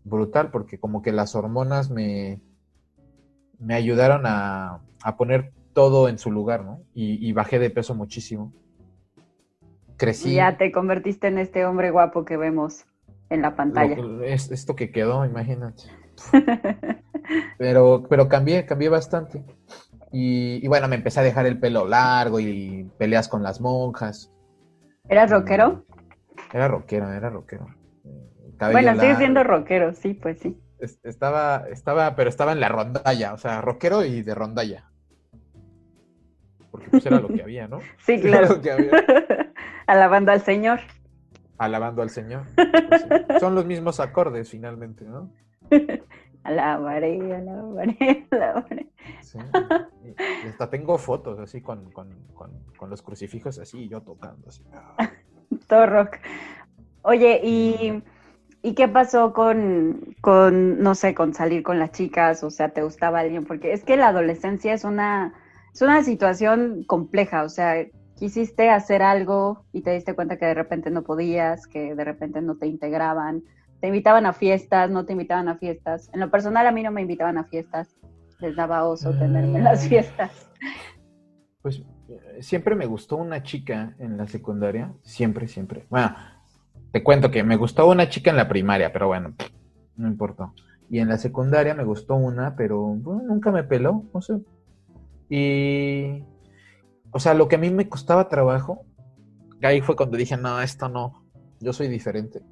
brutal 0.05 0.51
porque 0.51 0.79
como 0.79 1.03
que 1.03 1.13
las 1.13 1.35
hormonas 1.35 1.91
me, 1.91 2.41
me 3.63 3.75
ayudaron 3.75 4.23
a, 4.27 4.81
a 5.03 5.17
poner 5.17 5.53
todo 5.73 6.09
en 6.09 6.19
su 6.19 6.31
lugar, 6.31 6.65
¿no? 6.65 6.81
Y, 6.95 7.27
y 7.27 7.33
bajé 7.33 7.59
de 7.59 7.71
peso 7.71 7.95
muchísimo. 7.95 8.53
Crecí. 9.97 10.35
Ya 10.35 10.57
te 10.57 10.73
convertiste 10.73 11.29
en 11.29 11.39
este 11.39 11.65
hombre 11.65 11.91
guapo 11.91 12.25
que 12.25 12.37
vemos 12.37 12.85
en 13.31 13.43
la 13.43 13.55
pantalla. 13.57 13.97
Lo- 13.97 14.25
es- 14.25 14.51
esto 14.51 14.75
que 14.77 14.91
quedó, 14.91 15.25
imagínate. 15.25 15.85
Pero, 17.57 18.05
pero 18.09 18.29
cambié, 18.29 18.67
cambié 18.67 18.89
bastante. 18.89 19.43
Y, 20.11 20.63
y 20.63 20.69
bueno, 20.69 20.89
me 20.89 20.97
empecé 20.97 21.21
a 21.21 21.23
dejar 21.23 21.47
el 21.47 21.59
pelo 21.59 21.87
largo 21.87 22.41
y 22.41 22.91
peleas 22.99 23.29
con 23.29 23.43
las 23.43 23.61
monjas. 23.61 24.31
¿Eras 25.09 25.31
rockero? 25.31 25.85
Era 26.53 26.69
rockero, 26.69 27.11
era 27.13 27.31
rockero. 27.31 27.67
Cabello 28.59 28.73
Bueno, 28.89 29.01
sigue 29.01 29.17
siendo 29.17 29.45
rockero, 29.45 29.95
sí, 29.95 30.15
pues 30.15 30.39
sí. 30.41 30.59
Es- 30.83 30.99
Estaba, 31.05 31.65
estaba, 31.71 32.15
pero 32.17 32.29
estaba 32.29 32.53
en 32.53 32.61
la 32.61 32.69
rondalla, 32.69 33.33
o 33.35 33.39
sea, 33.39 33.61
rockero 33.61 34.05
y 34.05 34.23
de 34.23 34.35
rondalla. 34.35 34.85
Porque 36.71 36.89
pues 36.91 37.07
era 37.07 37.21
lo 37.21 37.29
que 37.29 37.43
había, 37.43 37.69
¿no? 37.69 37.79
Sí, 37.99 38.13
Era 38.15 38.23
claro. 38.23 38.49
lo 38.57 38.61
que 38.61 38.73
había. 38.73 38.91
Alabando 39.87 40.33
al 40.33 40.41
Señor. 40.41 40.81
Alabando 41.59 42.03
al 42.03 42.11
Señor. 42.11 42.45
Pues 42.57 43.03
sí. 43.03 43.39
Son 43.41 43.55
los 43.55 43.65
mismos 43.67 44.01
acordes 44.01 44.51
finalmente, 44.51 45.05
¿no? 45.05 45.31
Alabaré, 46.45 47.21
alabaré, 47.37 48.27
alabaré. 48.33 48.89
Sí. 49.21 49.39
Y 50.45 50.49
hasta 50.49 50.69
tengo 50.69 50.99
fotos 50.99 51.39
así 51.39 51.61
con, 51.63 51.93
con, 51.93 52.11
con, 52.35 52.51
con 52.77 52.91
los 52.91 53.01
crucifijos 53.01 53.61
así 53.61 53.85
y 53.85 53.89
yo 53.89 54.01
tocando 54.03 54.49
así. 54.49 54.65
Todo 55.69 55.87
rock. 55.87 56.17
Oye, 57.03 57.41
¿y, 57.45 58.03
¿y 58.63 58.75
qué 58.75 58.89
pasó 58.89 59.33
con, 59.33 60.15
con, 60.21 60.81
no 60.83 60.95
sé, 60.95 61.15
con 61.15 61.35
salir 61.35 61.63
con 61.63 61.79
las 61.79 61.93
chicas? 61.93 62.43
O 62.45 62.51
sea, 62.51 62.71
¿te 62.71 62.83
gustaba 62.83 63.21
alguien? 63.21 63.45
Porque 63.45 63.73
es 63.73 63.85
que 63.85 63.97
la 63.97 64.09
adolescencia 64.09 64.73
es 64.73 64.85
una, 64.85 65.35
es 65.75 65.83
una 65.83 66.03
situación 66.05 66.85
compleja. 66.87 67.43
O 67.43 67.49
sea, 67.49 67.85
quisiste 68.17 68.71
hacer 68.71 69.03
algo 69.03 69.65
y 69.73 69.83
te 69.83 69.91
diste 69.93 70.15
cuenta 70.15 70.37
que 70.39 70.47
de 70.47 70.55
repente 70.55 70.91
no 70.91 71.03
podías, 71.03 71.67
que 71.67 71.95
de 71.95 72.05
repente 72.05 72.41
no 72.41 72.57
te 72.57 72.67
integraban. 72.67 73.43
Te 73.81 73.89
invitaban 73.89 74.27
a 74.27 74.33
fiestas, 74.33 74.91
no 74.91 75.05
te 75.05 75.13
invitaban 75.13 75.49
a 75.49 75.57
fiestas. 75.57 76.09
En 76.13 76.21
lo 76.21 76.31
personal, 76.31 76.67
a 76.67 76.73
mí 76.73 76.85
no 76.85 76.93
me 76.93 77.03
invitaban 77.03 77.37
a 77.39 77.45
fiestas. 77.45 77.97
Les 78.39 78.55
daba 78.55 78.85
oso 78.85 79.11
tenerme 79.13 79.59
en 79.59 79.65
las 79.65 79.85
Mm. 79.85 79.89
fiestas. 79.89 80.49
Pues 81.63 81.83
eh, 82.09 82.43
siempre 82.43 82.75
me 82.75 82.87
gustó 82.87 83.17
una 83.17 83.43
chica 83.43 83.95
en 83.99 84.17
la 84.17 84.27
secundaria. 84.27 84.93
Siempre, 85.03 85.49
siempre. 85.49 85.87
Bueno, 85.91 86.15
te 86.93 87.03
cuento 87.03 87.31
que 87.31 87.43
me 87.43 87.57
gustó 87.57 87.89
una 87.89 88.09
chica 88.09 88.31
en 88.31 88.37
la 88.37 88.49
primaria, 88.49 88.93
pero 88.93 89.09
bueno, 89.09 89.35
no 89.97 90.09
importó. 90.09 90.55
Y 90.91 90.99
en 90.99 91.09
la 91.09 91.17
secundaria 91.17 91.75
me 91.75 91.85
gustó 91.85 92.15
una, 92.15 92.55
pero 92.55 92.81
bueno, 92.83 93.23
nunca 93.23 93.51
me 93.51 93.65
peló, 93.65 94.05
no 94.13 94.21
sé. 94.21 94.35
Y, 95.31 96.23
o 97.11 97.19
sea, 97.19 97.33
lo 97.33 97.49
que 97.49 97.57
a 97.57 97.59
mí 97.59 97.71
me 97.71 97.89
costaba 97.89 98.29
trabajo, 98.29 98.85
ahí 99.63 99.81
fue 99.81 99.97
cuando 99.97 100.19
dije, 100.19 100.37
no, 100.37 100.61
esto 100.61 100.91
no, 100.91 101.25
yo 101.61 101.73
soy 101.73 101.89
diferente. 101.89 102.43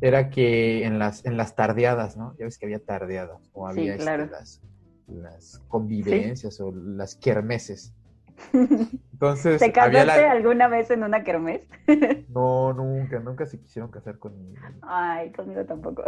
Era 0.00 0.28
que 0.28 0.84
en 0.84 0.98
las, 0.98 1.24
en 1.24 1.36
las 1.36 1.54
tardeadas, 1.54 2.16
¿no? 2.16 2.34
Ya 2.36 2.46
ves 2.46 2.58
que 2.58 2.66
había 2.66 2.84
tardeadas, 2.84 3.48
o 3.52 3.70
Sí, 3.70 3.78
había 3.78 3.92
este, 3.92 4.02
claro. 4.02 4.26
las, 4.26 4.60
las 5.06 5.62
convivencias 5.68 6.60
o 6.60 6.72
las 6.72 7.14
kermeses. 7.14 7.94
Entonces, 9.12 9.60
¿Te 9.60 9.72
casaste 9.72 10.22
la- 10.22 10.32
alguna 10.32 10.68
vez 10.68 10.90
en 10.90 11.02
una 11.02 11.22
kermés? 11.24 11.68
No, 12.28 12.72
nunca, 12.72 13.20
nunca 13.20 13.46
se 13.46 13.60
quisieron 13.60 13.90
casar 13.90 14.18
conmigo. 14.18 14.60
Ay, 14.82 15.30
conmigo 15.32 15.64
tampoco. 15.64 16.02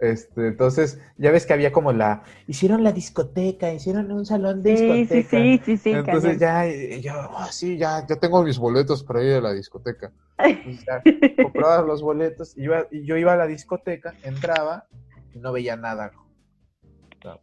Este, 0.00 0.48
entonces, 0.48 1.00
ya 1.16 1.30
ves 1.30 1.46
que 1.46 1.52
había 1.54 1.72
como 1.72 1.92
la, 1.92 2.24
hicieron 2.46 2.82
la 2.84 2.92
discoteca, 2.92 3.72
hicieron 3.72 4.10
un 4.12 4.26
salón 4.26 4.62
de 4.62 4.70
Sí, 4.76 5.04
discoteca. 5.04 5.38
sí, 5.38 5.58
sí, 5.58 5.64
sí, 5.64 5.76
sí. 5.78 5.90
Entonces 5.90 6.38
cañón. 6.38 6.40
ya, 6.40 6.98
yo, 7.00 7.12
"Ah, 7.36 7.48
sí, 7.50 7.78
ya, 7.78 8.06
ya 8.06 8.16
tengo 8.16 8.42
mis 8.42 8.58
boletos 8.58 9.02
para 9.02 9.22
ir 9.22 9.34
a 9.34 9.40
la 9.40 9.52
discoteca. 9.52 10.12
Entonces, 10.38 10.84
ya, 10.86 11.02
compraba 11.42 11.82
los 11.82 12.02
boletos, 12.02 12.56
iba, 12.58 12.86
y 12.90 13.06
yo 13.06 13.16
iba 13.16 13.32
a 13.32 13.36
la 13.36 13.46
discoteca, 13.46 14.14
entraba 14.22 14.84
y 15.32 15.38
no 15.38 15.52
veía 15.52 15.76
nada. 15.76 16.12
O 17.18 17.22
sea, 17.22 17.38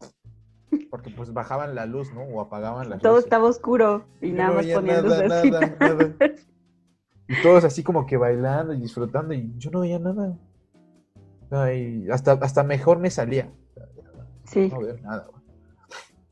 porque 0.89 1.09
pues 1.09 1.33
bajaban 1.33 1.75
la 1.75 1.85
luz, 1.85 2.13
¿no? 2.13 2.21
O 2.23 2.41
apagaban 2.41 2.89
la 2.89 2.95
luz. 2.95 3.03
Todo 3.03 3.19
estaba 3.19 3.47
oscuro 3.47 4.05
y 4.21 4.31
nada 4.31 4.49
no 4.49 4.55
más 4.55 4.65
ponían 4.67 5.07
nada, 5.07 5.27
nada, 5.27 5.75
nada. 5.79 6.15
Y 7.27 7.41
todos 7.41 7.63
así 7.63 7.81
como 7.81 8.05
que 8.05 8.17
bailando 8.17 8.73
y 8.73 8.81
disfrutando 8.81 9.33
y 9.33 9.53
yo 9.57 9.71
no 9.71 9.79
veía 9.79 9.99
nada. 9.99 10.37
Ay, 11.49 12.05
hasta, 12.11 12.33
hasta 12.33 12.61
mejor 12.61 12.99
me 12.99 13.09
salía. 13.09 13.49
Sí. 14.43 14.67
No 14.69 14.81
veo 14.81 14.97
nada. 14.97 15.29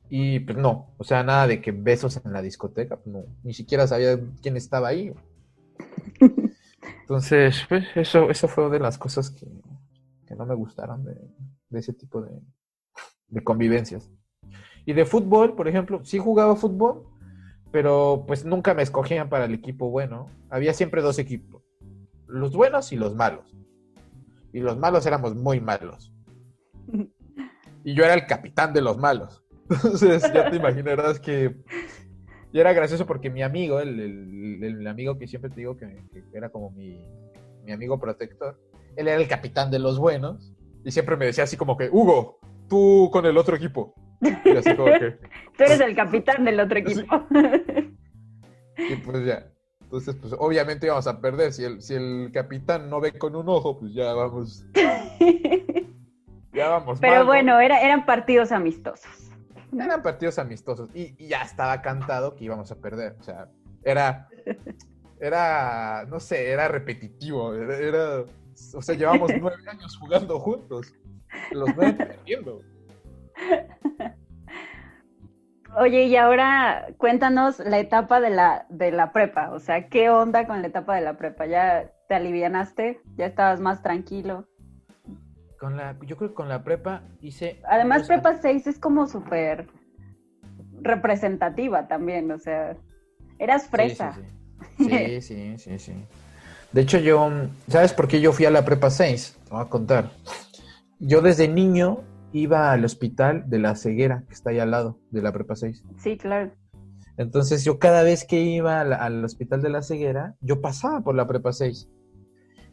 Y 0.10 0.42
pues 0.42 0.58
no, 0.58 0.94
o 0.98 1.04
sea, 1.06 1.24
nada 1.24 1.48
de 1.48 1.62
que 1.62 1.72
besos 1.72 2.20
en 2.26 2.34
la 2.34 2.42
discoteca, 2.42 2.98
pues, 2.98 3.08
no, 3.08 3.24
ni 3.44 3.54
siquiera 3.54 3.88
sabía 3.88 4.20
quién 4.42 4.58
estaba 4.58 4.90
ahí. 4.90 5.14
Entonces, 7.02 7.64
pues 7.70 7.86
eso, 7.96 8.30
eso 8.30 8.48
fue 8.50 8.70
de 8.70 8.80
las 8.80 8.98
cosas 8.98 9.30
que, 9.30 9.48
que 10.28 10.36
no 10.36 10.46
me 10.46 10.56
gustaron 10.56 11.06
de, 11.06 11.16
de 11.70 11.80
ese 11.80 11.94
tipo 11.94 12.22
de, 12.22 12.42
de 13.28 13.44
convivencias. 13.44 14.12
Y 14.86 14.94
de 14.94 15.06
fútbol, 15.06 15.56
por 15.56 15.68
ejemplo, 15.68 16.02
sí 16.04 16.18
jugaba 16.18 16.56
fútbol, 16.56 17.04
pero 17.72 18.24
pues 18.28 18.46
nunca 18.46 18.74
me 18.74 18.82
escogían 18.84 19.30
para 19.30 19.46
el 19.46 19.54
equipo 19.54 19.90
bueno. 19.90 20.28
Había 20.50 20.74
siempre 20.74 21.02
dos 21.02 21.20
equipos, 21.20 21.64
los 22.28 22.56
buenos 22.56 22.92
y 22.92 22.96
los 22.96 23.16
malos. 23.16 23.56
Y 24.52 24.60
los 24.62 24.78
malos 24.78 25.06
éramos 25.06 25.36
muy 25.36 25.60
malos. 25.62 26.12
Y 27.84 27.94
yo 27.94 28.04
era 28.04 28.14
el 28.16 28.26
capitán 28.26 28.74
de 28.74 28.82
los 28.82 28.98
malos. 28.98 29.44
Entonces 29.70 30.24
ya 30.34 30.50
te 30.50 30.56
imaginarás 30.56 31.20
que... 31.20 31.56
Y 32.52 32.60
era 32.60 32.74
gracioso 32.74 33.06
porque 33.06 33.30
mi 33.30 33.44
amigo, 33.44 33.80
el, 33.80 34.00
el- 34.64 34.88
amigo 34.88 35.20
que 35.20 35.28
siempre 35.28 35.52
te 35.52 35.58
digo 35.58 35.78
que, 35.78 35.86
que 36.12 36.24
era 36.34 36.50
como 36.50 36.72
mi, 36.72 37.00
mi 37.64 37.72
amigo 37.72 38.00
protector, 38.00 38.60
él 38.96 39.08
era 39.08 39.22
el 39.22 39.28
capitán 39.28 39.70
de 39.70 39.78
los 39.78 40.00
buenos 40.00 40.52
y 40.84 40.90
siempre 40.90 41.16
me 41.16 41.26
decía 41.28 41.44
así 41.44 41.56
como 41.58 41.78
que, 41.78 41.90
Hugo, 41.92 42.40
tú 42.68 43.10
con 43.14 43.28
el 43.28 43.38
otro 43.38 43.56
equipo. 43.56 43.94
Y 44.22 44.58
así 44.58 44.76
como 44.76 44.92
que, 44.94 45.12
Tú 45.58 45.64
eres 45.64 45.80
el 45.82 45.96
capitán 45.96 46.44
del 46.46 46.60
otro 46.60 46.80
equipo. 46.80 47.26
y 48.78 48.96
pues 48.98 49.26
ya. 49.26 49.48
Entonces, 49.82 50.16
pues 50.22 50.36
obviamente 50.38 50.86
íbamos 50.86 51.08
a 51.08 51.20
perder. 51.20 51.52
Si 51.52 51.64
el, 51.64 51.82
si 51.82 51.96
el 51.96 52.30
capitán 52.34 52.90
no 52.90 53.00
ve 53.02 53.18
con 53.18 53.36
un 53.36 53.50
ojo, 53.50 53.80
pues 53.80 53.94
ya 53.94 54.14
vamos, 54.14 54.64
ya 56.54 56.70
vamos. 56.70 57.00
Pero 57.00 57.14
mal, 57.14 57.20
¿no? 57.22 57.26
bueno, 57.26 57.60
era, 57.60 57.82
eran 57.82 58.06
partidos 58.06 58.52
amistosos. 58.52 59.32
Eran 59.74 60.02
partidos 60.02 60.40
amistosos 60.40 60.90
y, 60.96 61.14
y 61.18 61.28
ya 61.28 61.42
estaba 61.44 61.82
cantado 61.82 62.36
que 62.36 62.46
íbamos 62.46 62.72
a 62.72 62.76
perder. 62.76 63.16
O 63.20 63.24
sea, 63.24 63.48
era, 63.84 64.28
era, 65.20 66.06
no 66.08 66.20
sé, 66.20 66.50
era 66.52 66.68
repetitivo. 66.68 67.54
Era, 67.54 67.78
era- 67.78 68.24
o 68.74 68.82
sea, 68.82 68.96
llevamos 68.96 69.32
nueve 69.40 69.64
años 69.70 69.98
jugando 69.98 70.40
juntos. 70.40 70.94
Los 71.52 71.70
nueve 71.76 71.94
perdiendo. 71.94 72.62
Oye, 75.78 76.06
y 76.06 76.16
ahora 76.16 76.88
cuéntanos 76.98 77.60
la 77.60 77.80
etapa 77.80 78.20
de 78.20 78.32
la, 78.32 78.66
de 78.70 78.92
la 78.92 79.12
prepa. 79.12 79.52
O 79.52 79.60
sea, 79.60 79.88
¿qué 79.88 80.10
onda 80.10 80.48
con 80.48 80.62
la 80.62 80.68
etapa 80.68 80.96
de 80.96 81.02
la 81.02 81.18
prepa? 81.18 81.46
¿Ya 81.46 81.92
te 82.08 82.16
alivianaste? 82.16 83.00
¿Ya 83.16 83.28
estabas 83.28 83.60
más 83.60 83.84
tranquilo? 83.84 84.48
Con 85.60 85.78
la, 85.78 85.96
yo 86.06 86.18
creo 86.18 86.30
que 86.30 86.36
con 86.36 86.50
la 86.50 86.64
prepa 86.64 87.04
hice. 87.22 87.62
Además, 87.68 88.08
prepa 88.08 88.36
6 88.42 88.66
es 88.68 88.80
como 88.80 89.08
súper 89.08 89.68
representativa 90.82 91.88
también. 91.88 92.32
O 92.32 92.40
sea, 92.40 92.76
eras 93.38 93.68
fresa. 93.68 94.14
Sí, 94.14 94.22
sí, 94.22 94.28
sí. 94.28 94.36
Sí, 94.80 95.22
sí, 95.22 95.58
sí, 95.58 95.80
sí. 95.80 95.94
De 96.72 96.82
hecho, 96.82 96.98
yo, 96.98 97.30
¿sabes 97.68 97.94
por 97.94 98.08
qué 98.08 98.20
yo 98.20 98.34
fui 98.34 98.46
a 98.46 98.52
la 98.52 98.66
prepa 98.66 98.90
6? 98.90 99.38
Te 99.46 99.52
voy 99.52 99.62
a 99.62 99.70
contar. 99.70 100.12
Yo 101.00 101.22
desde 101.22 101.48
niño 101.48 102.00
iba 102.32 102.72
al 102.72 102.86
hospital 102.86 103.44
de 103.50 103.60
la 103.60 103.76
ceguera, 103.76 104.24
que 104.28 104.34
está 104.34 104.52
ahí 104.52 104.60
al 104.60 104.72
lado 104.72 105.00
de 105.12 105.22
la 105.22 105.32
prepa 105.32 105.56
6. 105.56 105.84
Sí, 105.98 106.18
claro. 106.18 106.52
Entonces, 107.18 107.66
yo 107.66 107.80
cada 107.80 108.04
vez 108.04 108.26
que 108.26 108.40
iba 108.42 108.80
al, 108.82 108.94
al 108.94 109.26
hospital 109.26 109.62
de 109.62 109.70
la 109.70 109.82
ceguera, 109.82 110.36
yo 110.42 110.62
pasaba 110.62 111.02
por 111.02 111.16
la 111.16 111.28
prepa 111.28 111.52
6. 111.52 111.90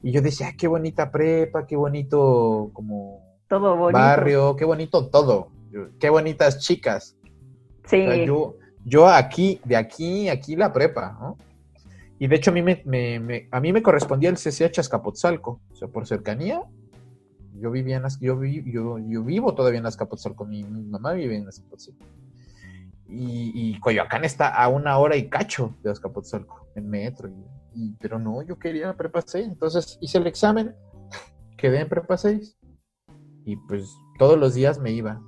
Y 0.03 0.13
yo 0.13 0.23
decía, 0.23 0.49
"Ah, 0.51 0.55
qué 0.57 0.69
bonita 0.69 1.11
prepa, 1.11 1.67
qué 1.67 1.75
bonito 1.75 2.71
como 2.73 3.23
Todo 3.49 3.77
bonito. 3.77 3.99
barrio, 3.99 4.57
qué 4.57 4.65
bonito 4.65 5.09
todo, 5.09 5.49
qué 5.99 6.11
bonitas 6.11 6.59
chicas. 6.61 7.17
Sí. 7.87 8.03
O 8.03 8.11
sea, 8.13 8.25
yo, 8.25 8.55
yo 8.85 9.09
aquí, 9.09 9.61
de 9.65 9.77
aquí, 9.77 10.29
aquí 10.29 10.55
la 10.55 10.73
prepa, 10.73 11.17
¿no? 11.21 11.37
Y 12.19 12.29
de 12.29 12.37
hecho 12.37 12.51
a 12.51 12.55
mí 12.55 12.63
me, 12.63 12.83
me- 12.85 13.19
me- 13.21 13.49
a 13.51 13.61
mí 13.61 13.73
me 13.73 13.83
correspondía 13.83 14.31
el 14.31 14.37
CCH 14.37 14.79
Azcapotzalco, 14.81 15.61
o 15.73 15.75
sea, 15.77 15.89
por 15.89 16.07
cercanía. 16.07 16.63
Yo 17.61 17.71
vivía 17.71 18.01
enAz- 18.01 18.19
yo, 18.21 18.39
vi- 18.39 18.65
yo, 18.71 18.99
yo 18.99 19.23
vivo 19.23 19.55
todavía 19.55 19.81
en 19.81 19.87
Azcapotzalco, 19.87 20.45
mi, 20.45 20.63
mi 20.65 20.83
mamá 20.83 21.13
vive 21.13 21.37
en 21.37 21.49
Azcapotzalco. 21.49 22.05
Y, 23.09 23.53
y 23.55 23.81
Coyoacán 23.81 24.25
está 24.25 24.49
a 24.49 24.69
una 24.69 24.99
hora 24.99 25.17
y 25.17 25.29
cacho 25.29 25.75
de 25.83 25.91
Azcapotzalco, 25.91 26.69
en 26.75 26.89
metro. 26.89 27.29
y- 27.75 27.93
pero 28.01 28.19
no, 28.19 28.43
yo 28.43 28.59
quería 28.59 28.95
prepa 28.97 29.23
6, 29.25 29.47
entonces 29.49 29.99
hice 30.01 30.19
el 30.19 30.27
examen, 30.27 30.75
quedé 31.59 31.81
en 31.81 31.89
prepa 31.89 32.17
6. 32.17 32.59
Y 33.45 33.57
pues 33.69 33.89
todos 34.19 34.39
los 34.39 34.55
días 34.55 34.79
me 34.81 34.91
iba. 34.91 35.21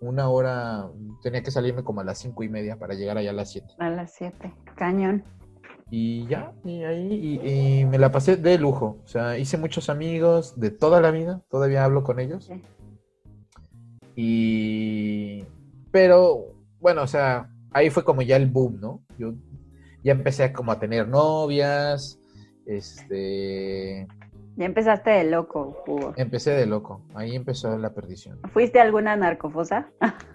Una 0.00 0.28
hora, 0.28 0.90
tenía 1.22 1.42
que 1.42 1.50
salirme 1.52 1.82
como 1.84 2.00
a 2.00 2.04
las 2.04 2.18
cinco 2.18 2.42
y 2.42 2.48
media 2.48 2.76
para 2.78 2.94
llegar 2.94 3.16
allá 3.16 3.30
a 3.30 3.34
las 3.34 3.52
7. 3.52 3.68
A 3.78 3.88
las 3.88 4.12
7. 4.14 4.52
Cañón. 4.76 5.22
Y 5.94 6.26
ya, 6.26 6.54
y 6.64 6.84
ahí, 6.84 7.40
y, 7.42 7.80
y 7.80 7.84
me 7.84 7.98
la 7.98 8.10
pasé 8.10 8.38
de 8.38 8.56
lujo. 8.56 8.96
O 9.04 9.06
sea, 9.06 9.36
hice 9.36 9.58
muchos 9.58 9.90
amigos 9.90 10.58
de 10.58 10.70
toda 10.70 11.02
la 11.02 11.10
vida, 11.10 11.42
todavía 11.50 11.84
hablo 11.84 12.02
con 12.02 12.18
ellos. 12.18 12.50
Y, 14.16 15.44
pero, 15.90 16.46
bueno, 16.80 17.02
o 17.02 17.06
sea, 17.06 17.50
ahí 17.72 17.90
fue 17.90 18.04
como 18.04 18.22
ya 18.22 18.36
el 18.36 18.46
boom, 18.46 18.80
¿no? 18.80 19.02
Yo 19.18 19.34
ya 20.02 20.12
empecé 20.12 20.50
como 20.54 20.72
a 20.72 20.80
tener 20.80 21.08
novias, 21.08 22.18
este, 22.64 24.06
Ya 24.56 24.64
empezaste 24.64 25.10
de 25.10 25.24
loco, 25.24 25.82
Hugo. 25.86 26.14
empecé 26.16 26.52
de 26.52 26.64
loco. 26.64 27.02
Ahí 27.14 27.36
empezó 27.36 27.76
la 27.76 27.90
perdición. 27.92 28.38
¿Fuiste 28.54 28.80
a 28.80 28.82
alguna 28.82 29.14
narcofosa? 29.16 29.90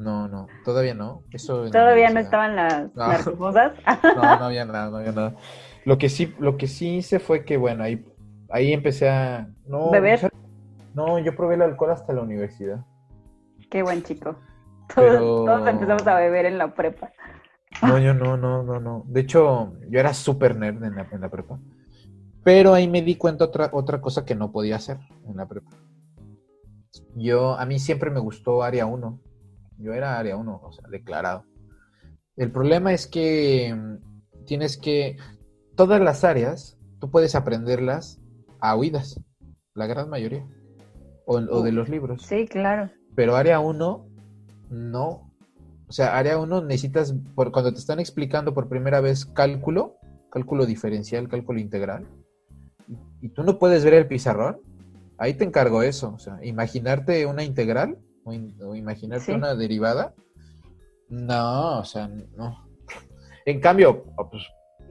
No, 0.00 0.28
no, 0.28 0.46
todavía 0.64 0.94
no. 0.94 1.24
Eso 1.30 1.70
¿Todavía 1.70 2.08
no 2.08 2.20
estaban 2.20 2.56
las 2.56 2.94
No. 2.94 3.06
narcofosas? 3.08 3.72
No, 4.16 4.22
no 4.22 4.44
había 4.46 4.64
nada, 4.64 4.88
no 4.90 4.96
había 4.96 5.12
nada. 5.12 5.36
Lo 5.84 5.98
que 5.98 6.08
sí, 6.08 6.34
lo 6.38 6.56
que 6.56 6.68
sí 6.68 6.96
hice 6.96 7.18
fue 7.18 7.44
que, 7.44 7.58
bueno, 7.58 7.84
ahí, 7.84 8.04
ahí 8.48 8.72
empecé 8.72 9.10
a... 9.10 9.48
No, 9.66 9.90
¿Beber? 9.90 10.30
No, 10.94 11.18
yo 11.18 11.36
probé 11.36 11.56
el 11.56 11.62
alcohol 11.62 11.90
hasta 11.90 12.14
la 12.14 12.22
universidad. 12.22 12.84
Qué 13.70 13.82
buen 13.82 14.02
chico. 14.02 14.36
Todos, 14.94 15.10
Pero- 15.10 15.18
todos 15.44 15.68
empezamos 15.68 16.06
a 16.06 16.14
beber 16.16 16.46
en 16.46 16.56
la 16.58 16.74
prepa. 16.74 17.12
No, 17.82 17.98
yo 17.98 18.14
no, 18.14 18.36
no, 18.38 18.62
no, 18.62 18.80
no. 18.80 19.04
De 19.06 19.20
hecho, 19.20 19.74
yo 19.88 20.00
era 20.00 20.12
súper 20.14 20.56
nerd 20.56 20.82
en 20.82 20.96
la, 20.96 21.06
en 21.12 21.20
la 21.20 21.28
prepa. 21.28 21.58
Pero 22.42 22.72
ahí 22.72 22.88
me 22.88 23.02
di 23.02 23.16
cuenta 23.16 23.44
otra, 23.44 23.68
otra 23.72 24.00
cosa 24.00 24.24
que 24.24 24.34
no 24.34 24.50
podía 24.50 24.76
hacer 24.76 24.98
en 25.28 25.36
la 25.36 25.46
prepa. 25.46 25.70
Yo, 27.14 27.54
a 27.58 27.66
mí 27.66 27.78
siempre 27.78 28.10
me 28.10 28.18
gustó 28.20 28.62
área 28.62 28.86
1. 28.86 29.20
Yo 29.80 29.94
era 29.94 30.18
área 30.18 30.36
1, 30.36 30.60
o 30.62 30.72
sea, 30.72 30.88
declarado. 30.88 31.44
El 32.36 32.52
problema 32.52 32.92
es 32.92 33.06
que 33.06 33.74
mm, 33.74 34.44
tienes 34.44 34.76
que, 34.76 35.16
todas 35.74 36.00
las 36.00 36.22
áreas, 36.24 36.78
tú 36.98 37.10
puedes 37.10 37.34
aprenderlas 37.34 38.20
a 38.60 38.76
oídas, 38.76 39.20
la 39.74 39.86
gran 39.86 40.10
mayoría. 40.10 40.46
O, 41.26 41.36
o 41.36 41.62
de 41.62 41.72
los 41.72 41.88
libros. 41.88 42.22
Sí, 42.22 42.46
claro. 42.46 42.90
Pero 43.14 43.36
área 43.36 43.60
1, 43.60 44.06
no. 44.70 45.32
O 45.88 45.92
sea, 45.92 46.18
área 46.18 46.38
1 46.38 46.62
necesitas, 46.62 47.14
por, 47.34 47.52
cuando 47.52 47.72
te 47.72 47.78
están 47.78 48.00
explicando 48.00 48.52
por 48.52 48.68
primera 48.68 49.00
vez 49.00 49.24
cálculo, 49.24 49.96
cálculo 50.30 50.66
diferencial, 50.66 51.28
cálculo 51.28 51.58
integral, 51.58 52.06
y, 52.86 53.26
y 53.26 53.28
tú 53.30 53.42
no 53.42 53.58
puedes 53.58 53.84
ver 53.84 53.94
el 53.94 54.08
pizarrón, 54.08 54.60
ahí 55.18 55.34
te 55.34 55.44
encargo 55.44 55.82
eso. 55.82 56.12
O 56.14 56.18
sea, 56.18 56.38
imaginarte 56.44 57.26
una 57.26 57.44
integral 57.44 57.98
o, 58.24 58.32
in- 58.32 58.54
o 58.62 58.74
imaginarte 58.74 59.26
Sí. 59.26 59.32
una 59.32 59.54
derivada, 59.54 60.14
no, 61.08 61.80
o 61.80 61.84
sea, 61.84 62.08
no. 62.36 62.66
En 63.44 63.60
cambio, 63.60 64.04
oh, 64.16 64.28
pues, 64.30 64.42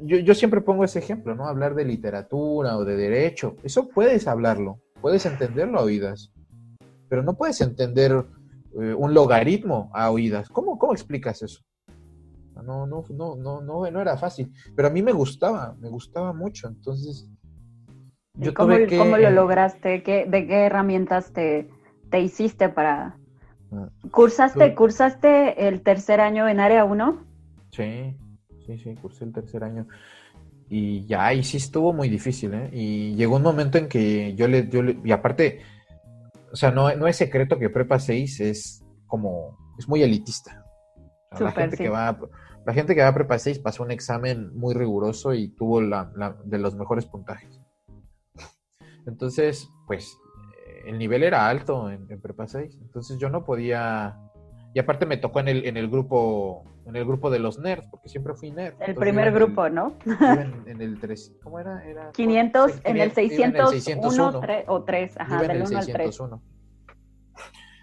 yo, 0.02 0.18
yo 0.18 0.34
siempre 0.36 0.62
pongo 0.62 0.84
ese 0.84 1.00
ejemplo, 1.00 1.36
¿no? 1.36 1.48
Hablar 1.48 1.76
de 1.76 1.86
literatura 1.86 2.78
o 2.78 2.86
de 2.86 2.96
derecho, 2.96 3.56
eso 3.63 3.88
puedes 3.89 4.28
hablarlo, 4.28 4.80
puedes 5.02 5.26
entenderlo 5.26 5.80
a 5.80 5.84
oídas, 5.84 6.32
pero 7.08 7.24
no 7.24 7.36
puedes 7.36 7.62
entender 7.62 8.26
eh, 8.80 8.94
un 8.94 9.13
logaritmo 9.13 9.89
a 9.94 10.12
oídas. 10.12 10.50
¿Cómo, 10.50 10.78
cómo 10.78 10.94
explicas 10.94 11.42
eso? 11.42 11.62
No, 12.63 12.86
no, 12.86 13.04
no, 13.10 13.36
no, 13.38 13.62
no, 13.62 13.89
no 13.89 14.02
era 14.02 14.18
fácil, 14.18 14.52
pero 14.76 14.89
a 14.89 14.92
mí 14.92 15.02
me 15.02 15.13
gustaba, 15.13 15.76
me 15.80 15.88
gustaba 15.89 16.34
mucho, 16.34 16.68
entonces 16.68 17.30
¿Y 18.38 18.44
yo 18.46 18.54
cómo, 18.54 18.76
tuve 18.76 18.88
que... 18.88 18.98
cómo 18.98 19.18
lo 19.18 19.30
lograste? 19.32 20.04
¿Qué, 20.04 20.26
¿De 20.26 20.46
qué 20.46 20.65
herramientas 20.65 21.32
te, 21.32 21.70
te 22.10 22.19
hiciste 22.22 22.69
para... 22.69 23.17
Ah. 23.72 23.89
¿Cursaste, 24.12 24.69
Tú- 24.69 24.76
¿Cursaste 24.76 25.67
el 25.67 25.82
tercer 25.82 26.22
año 26.22 26.48
en 26.48 26.60
área 26.60 26.84
1? 26.86 27.24
Sí, 27.72 28.15
sí, 28.65 28.78
sí, 28.80 28.95
cursé 29.02 29.26
el 29.26 29.34
tercer 29.34 29.63
año. 29.63 29.88
Y 30.69 31.06
ya, 31.08 31.34
y 31.34 31.43
sí 31.43 31.58
estuvo 31.58 31.93
muy 31.93 32.10
difícil, 32.10 32.54
¿eh? 32.54 32.69
Y 32.74 33.15
llegó 33.15 33.36
un 33.38 33.43
momento 33.43 33.78
en 33.78 33.88
que 33.88 34.36
yo 34.36 34.48
le, 34.48 34.67
yo 34.69 34.82
le- 34.84 35.00
y 35.04 35.12
aparte, 35.12 35.62
o 36.52 36.56
sea, 36.56 36.72
no, 36.72 36.93
no 36.95 37.08
es 37.08 37.15
secreto 37.15 37.58
que 37.60 37.69
Prepa 37.69 38.00
6 38.00 38.39
es 38.39 38.84
como, 39.08 39.58
es 39.80 39.88
muy 39.88 40.04
elitista. 40.04 40.63
O 41.32 41.38
sea, 41.38 41.45
la 41.48 41.52
gente 41.52 41.78
sí. 41.78 41.84
que 41.84 41.89
va, 41.89 42.17
La 42.65 42.74
gente 42.74 42.93
que 42.93 43.02
va 43.02 43.08
a 43.08 43.13
prepa 43.13 43.39
6 43.39 43.58
pasó 43.60 43.84
un 43.84 43.89
examen 43.91 44.52
muy 44.56 44.74
riguroso 44.76 45.34
y 45.34 45.48
tuvo 45.50 45.80
la, 45.82 46.12
la- 46.15 46.36
de 46.43 46.58
los 46.60 46.76
mejores 46.76 47.06
puntajes. 47.06 47.60
Entonces, 49.06 49.69
pues, 49.88 50.17
el 50.86 50.98
nivel 50.98 51.24
era 51.24 51.48
alto 51.48 51.89
en, 51.89 52.06
en 52.10 52.22
prepa 52.22 52.48
6. 52.48 52.78
Entonces 52.82 53.18
yo 53.18 53.30
no 53.30 53.44
podía... 53.46 54.18
Y 54.74 54.80
aparte 54.80 55.06
me 55.06 55.18
tocó 55.18 55.39
en 55.39 55.48
el, 55.48 55.65
en 55.65 55.78
el 55.78 55.89
grupo 55.89 56.63
en 56.86 56.96
el 56.96 57.06
grupo 57.06 57.30
de 57.30 57.38
los 57.38 57.60
nerds, 57.60 57.88
porque 57.88 58.10
siempre 58.10 58.34
fui 58.34 58.50
nerd. 58.50 58.74
El 58.80 58.96
primer 58.96 59.28
el- 59.28 59.34
grupo, 59.36 59.70
¿no? 59.70 59.96
en, 60.06 60.63
en 60.68 60.82
el 60.82 61.00
3, 61.00 61.36
¿cómo 61.44 61.60
era? 61.60 61.86
era 61.86 62.12
500 62.12 62.72
sí, 62.72 62.80
en 62.84 62.89
el 62.89 62.96
iba 62.96 63.04
en 63.04 63.10
el 63.10 63.12
601 63.68 63.72
601. 63.72 64.42
tre- 64.42 64.63
o 64.68 64.84
3, 64.84 65.18
ajá, 65.20 65.42
del 65.44 65.52
el 65.52 65.58
1 65.68 65.78
al 65.78 65.86
3. 65.86 65.86
601. 66.15 66.42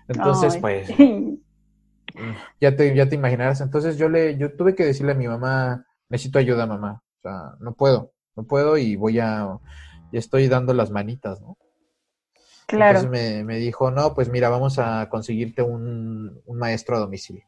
Entonces, 0.09 0.55
Ay. 0.55 0.61
pues, 0.61 0.89
ya 2.61 2.75
te, 2.77 2.95
ya 2.97 3.09
te 3.09 3.15
imaginarás. 3.15 3.61
Entonces 3.61 3.97
yo 3.97 4.09
le, 4.09 4.37
yo 4.39 4.57
tuve 4.57 4.75
que 4.75 4.85
decirle 4.85 5.13
a 5.13 5.17
mi 5.17 5.29
mamá, 5.29 5.85
necesito 6.09 6.39
ayuda, 6.41 6.67
mamá. 6.67 7.03
O 7.19 7.21
sea, 7.23 7.53
no 7.61 7.75
puedo, 7.75 8.13
no 8.37 8.45
puedo 8.45 8.77
y 8.77 8.97
voy 8.97 9.19
a, 9.21 9.57
ya 10.13 10.19
estoy 10.19 10.49
dando 10.49 10.75
las 10.75 10.91
manitas, 10.91 11.41
¿no? 11.41 11.57
Claro. 12.66 13.00
Entonces 13.00 13.35
me, 13.37 13.44
me 13.44 13.57
dijo, 13.57 13.90
no, 13.90 14.14
pues 14.14 14.29
mira, 14.29 14.48
vamos 14.48 14.79
a 14.79 15.09
conseguirte 15.09 15.62
un, 15.62 16.40
un 16.44 16.59
maestro 16.59 16.96
a 16.96 17.00
domicilio. 17.00 17.44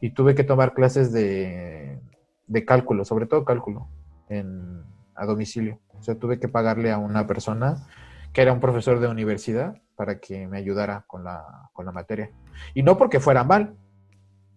Y 0.00 0.10
tuve 0.10 0.34
que 0.34 0.44
tomar 0.44 0.72
clases 0.72 1.12
de, 1.12 2.00
de 2.46 2.64
cálculo, 2.64 3.04
sobre 3.04 3.26
todo 3.26 3.44
cálculo, 3.44 3.88
en, 4.28 4.82
a 5.14 5.26
domicilio. 5.26 5.78
O 5.98 6.02
sea, 6.02 6.14
tuve 6.14 6.40
que 6.40 6.48
pagarle 6.48 6.90
a 6.90 6.98
una 6.98 7.26
persona 7.26 7.86
que 8.32 8.42
era 8.42 8.52
un 8.52 8.60
profesor 8.60 9.00
de 9.00 9.08
universidad 9.08 9.76
para 9.96 10.18
que 10.18 10.46
me 10.46 10.56
ayudara 10.58 11.04
con 11.06 11.24
la, 11.24 11.68
con 11.72 11.84
la 11.84 11.92
materia. 11.92 12.30
Y 12.72 12.82
no 12.82 12.96
porque 12.96 13.20
fuera 13.20 13.44
mal. 13.44 13.74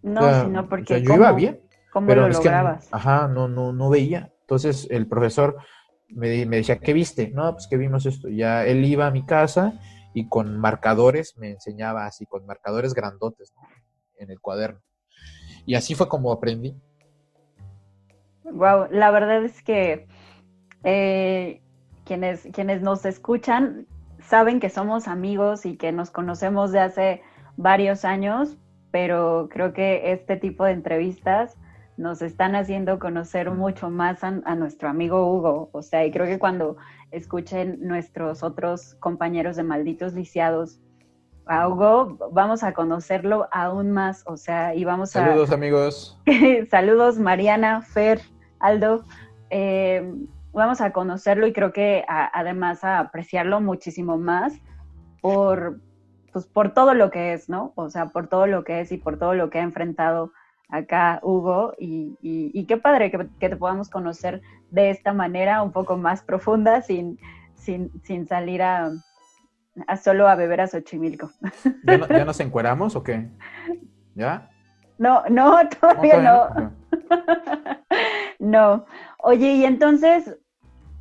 no, 0.01 0.21
o 0.21 0.23
sea, 0.23 0.45
sino 0.45 0.61
o 0.61 0.69
porque 0.69 0.85
sea, 0.85 0.97
yo 0.99 1.09
¿cómo, 1.09 1.19
iba 1.19 1.31
bien, 1.33 1.59
¿cómo 1.91 2.07
pero 2.07 2.21
lo 2.21 2.27
es 2.29 2.39
que, 2.39 2.45
lograbas? 2.45 2.87
ajá, 2.91 3.27
no, 3.27 3.47
no, 3.49 3.73
no 3.73 3.89
veía. 3.89 4.31
Entonces 4.41 4.87
el 4.89 5.07
profesor 5.07 5.57
me, 6.15 6.45
decía, 6.45 6.79
¿qué 6.79 6.93
viste? 6.93 7.29
No, 7.29 7.53
pues 7.53 7.67
que 7.67 7.77
vimos 7.77 8.05
esto. 8.05 8.29
Ya 8.29 8.65
él 8.65 8.83
iba 8.85 9.07
a 9.07 9.11
mi 9.11 9.25
casa 9.25 9.79
y 10.13 10.27
con 10.27 10.57
marcadores 10.59 11.37
me 11.37 11.51
enseñaba 11.51 12.05
así, 12.05 12.25
con 12.25 12.45
marcadores 12.45 12.93
grandotes. 12.93 13.53
En 14.17 14.29
el 14.29 14.39
cuaderno. 14.39 14.79
Y 15.65 15.75
así 15.75 15.95
fue 15.95 16.07
como 16.07 16.31
aprendí. 16.31 16.75
Wow, 18.43 18.87
la 18.91 19.11
verdad 19.11 19.43
es 19.43 19.61
que 19.63 20.07
eh, 20.83 21.61
quienes, 22.05 22.47
quienes 22.53 22.81
nos 22.81 23.05
escuchan 23.05 23.87
saben 24.21 24.59
que 24.59 24.69
somos 24.69 25.07
amigos 25.07 25.65
y 25.65 25.77
que 25.77 25.91
nos 25.91 26.11
conocemos 26.11 26.71
de 26.71 26.79
hace 26.79 27.21
varios 27.57 28.05
años, 28.05 28.57
pero 28.91 29.49
creo 29.49 29.73
que 29.73 30.11
este 30.11 30.37
tipo 30.37 30.65
de 30.65 30.71
entrevistas 30.71 31.57
nos 31.97 32.21
están 32.21 32.55
haciendo 32.55 32.97
conocer 32.99 33.51
mucho 33.51 33.89
más 33.89 34.23
a, 34.23 34.39
a 34.45 34.55
nuestro 34.55 34.89
amigo 34.89 35.31
Hugo. 35.31 35.69
O 35.73 35.81
sea, 35.81 36.05
y 36.05 36.11
creo 36.11 36.25
que 36.25 36.39
cuando 36.39 36.77
escuchen 37.11 37.77
nuestros 37.81 38.41
otros 38.43 38.95
compañeros 38.95 39.55
de 39.55 39.63
malditos 39.63 40.13
lisiados 40.13 40.79
a 41.45 41.67
Hugo, 41.67 42.17
vamos 42.31 42.63
a 42.63 42.73
conocerlo 42.73 43.47
aún 43.51 43.91
más. 43.91 44.23
O 44.25 44.37
sea, 44.37 44.73
y 44.75 44.85
vamos 44.85 45.15
a... 45.15 45.25
Saludos, 45.25 45.51
amigos. 45.51 46.19
Saludos, 46.71 47.19
Mariana, 47.19 47.81
Fer, 47.81 48.21
Aldo. 48.59 49.03
Eh, 49.49 50.11
vamos 50.51 50.81
a 50.81 50.93
conocerlo 50.93 51.45
y 51.45 51.53
creo 51.53 51.73
que 51.73 52.05
a- 52.07 52.31
además 52.39 52.83
a 52.83 52.99
apreciarlo 52.99 53.61
muchísimo 53.61 54.17
más 54.17 54.53
por, 55.21 55.79
pues, 56.31 56.47
por 56.47 56.73
todo 56.73 56.93
lo 56.95 57.11
que 57.11 57.33
es, 57.33 57.49
¿no? 57.49 57.71
O 57.75 57.89
sea, 57.89 58.07
por 58.07 58.27
todo 58.27 58.47
lo 58.47 58.63
que 58.63 58.81
es 58.81 58.91
y 58.91 58.97
por 58.97 59.19
todo 59.19 59.33
lo 59.35 59.49
que 59.49 59.59
ha 59.59 59.63
enfrentado 59.63 60.31
acá 60.69 61.19
Hugo. 61.23 61.73
Y, 61.77 62.17
y- 62.21 62.51
y 62.53 62.65
qué 62.65 62.77
padre 62.77 63.11
que, 63.11 63.27
que 63.39 63.49
te 63.49 63.55
podamos 63.57 63.89
conocer 63.89 64.41
de 64.71 64.89
esta 64.89 65.13
manera 65.13 65.61
un 65.61 65.71
poco 65.71 65.97
más 65.97 66.23
profunda 66.23 66.81
sin, 66.81 67.19
sin, 67.55 67.91
sin 68.03 68.27
salir 68.27 68.61
a, 68.61 68.91
a 69.87 69.97
solo 69.97 70.27
a 70.27 70.35
beber 70.35 70.61
a 70.61 70.67
Xochimilco. 70.67 71.29
¿Ya, 71.83 71.97
no- 71.97 72.07
ya 72.07 72.25
nos 72.25 72.39
encueramos 72.41 72.95
o 72.95 73.03
qué? 73.03 73.29
¿Ya? 74.15 74.49
No, 74.97 75.23
no, 75.29 75.57
todavía 75.79 76.21
no. 76.21 76.47
¿Todavía 76.47 76.71
no? 76.79 76.83
No. 78.39 78.85
Oye, 79.19 79.53
y 79.53 79.65
entonces 79.65 80.37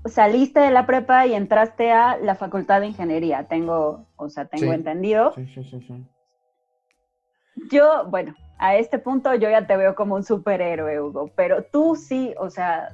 saliste 0.04 0.60
de 0.60 0.70
la 0.70 0.86
prepa 0.86 1.26
y 1.26 1.34
entraste 1.34 1.92
a 1.92 2.16
la 2.18 2.34
Facultad 2.34 2.80
de 2.80 2.88
Ingeniería. 2.88 3.46
Tengo, 3.48 4.06
o 4.16 4.28
sea, 4.28 4.46
tengo 4.46 4.66
Sí. 4.72 4.74
entendido. 4.74 5.32
Sí, 5.34 5.46
sí, 5.46 5.64
sí, 5.64 5.80
sí. 5.80 6.06
Yo, 7.70 8.06
bueno, 8.08 8.34
a 8.62 8.76
este 8.76 9.00
punto 9.00 9.34
yo 9.34 9.50
ya 9.50 9.66
te 9.66 9.76
veo 9.76 9.96
como 9.96 10.14
un 10.14 10.22
superhéroe, 10.22 11.00
Hugo, 11.00 11.32
pero 11.34 11.64
tú 11.64 11.96
sí, 11.96 12.32
o 12.38 12.48
sea, 12.48 12.90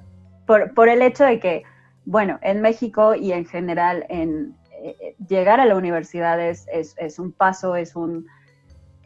por, 0.46 0.72
por 0.72 0.88
el 0.88 1.02
hecho 1.02 1.24
de 1.24 1.38
que, 1.38 1.62
bueno, 2.06 2.38
en 2.40 2.62
México 2.62 3.14
y 3.14 3.32
en 3.32 3.44
general, 3.44 4.06
en 4.08 4.56
eh, 4.82 4.96
eh, 4.98 5.14
llegar 5.28 5.60
a 5.60 5.66
la 5.66 5.76
universidad 5.76 6.40
es, 6.40 6.66
es, 6.72 7.18
un 7.18 7.32
paso, 7.32 7.76
es 7.76 7.96
un, 7.96 8.26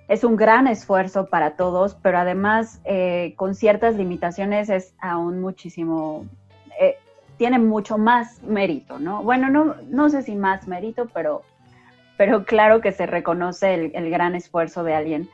es 0.07 0.23
un 0.23 0.37
gran 0.37 0.69
esfuerzo 0.69 1.27
para 1.27 1.57
todos, 1.57 1.97
pero 1.97 2.19
además 2.19 2.81
eh, 2.85 3.35
con 3.37 3.57
ciertas 3.57 3.97
limitaciones 3.97 4.71
es 4.71 4.95
aún 5.01 5.41
muchísimo, 5.41 6.27
tiene 7.39 7.59
mucho 7.59 7.99
más 7.99 8.41
mérito, 8.45 9.01
¿no? 9.01 9.25
Bueno, 9.25 9.51
no, 9.51 9.75
no 9.89 10.11
sé 10.11 10.23
si 10.23 10.37
más 10.37 10.69
mérito, 10.69 11.09
pero, 11.13 11.43
pero 12.17 12.45
claro 12.45 12.81
que 12.81 12.93
se 12.93 13.07
reconoce 13.07 13.75
el, 13.75 13.91
el 13.97 14.11
gran 14.11 14.37
esfuerzo 14.37 14.85
de 14.85 14.95
alguien. 14.95 15.29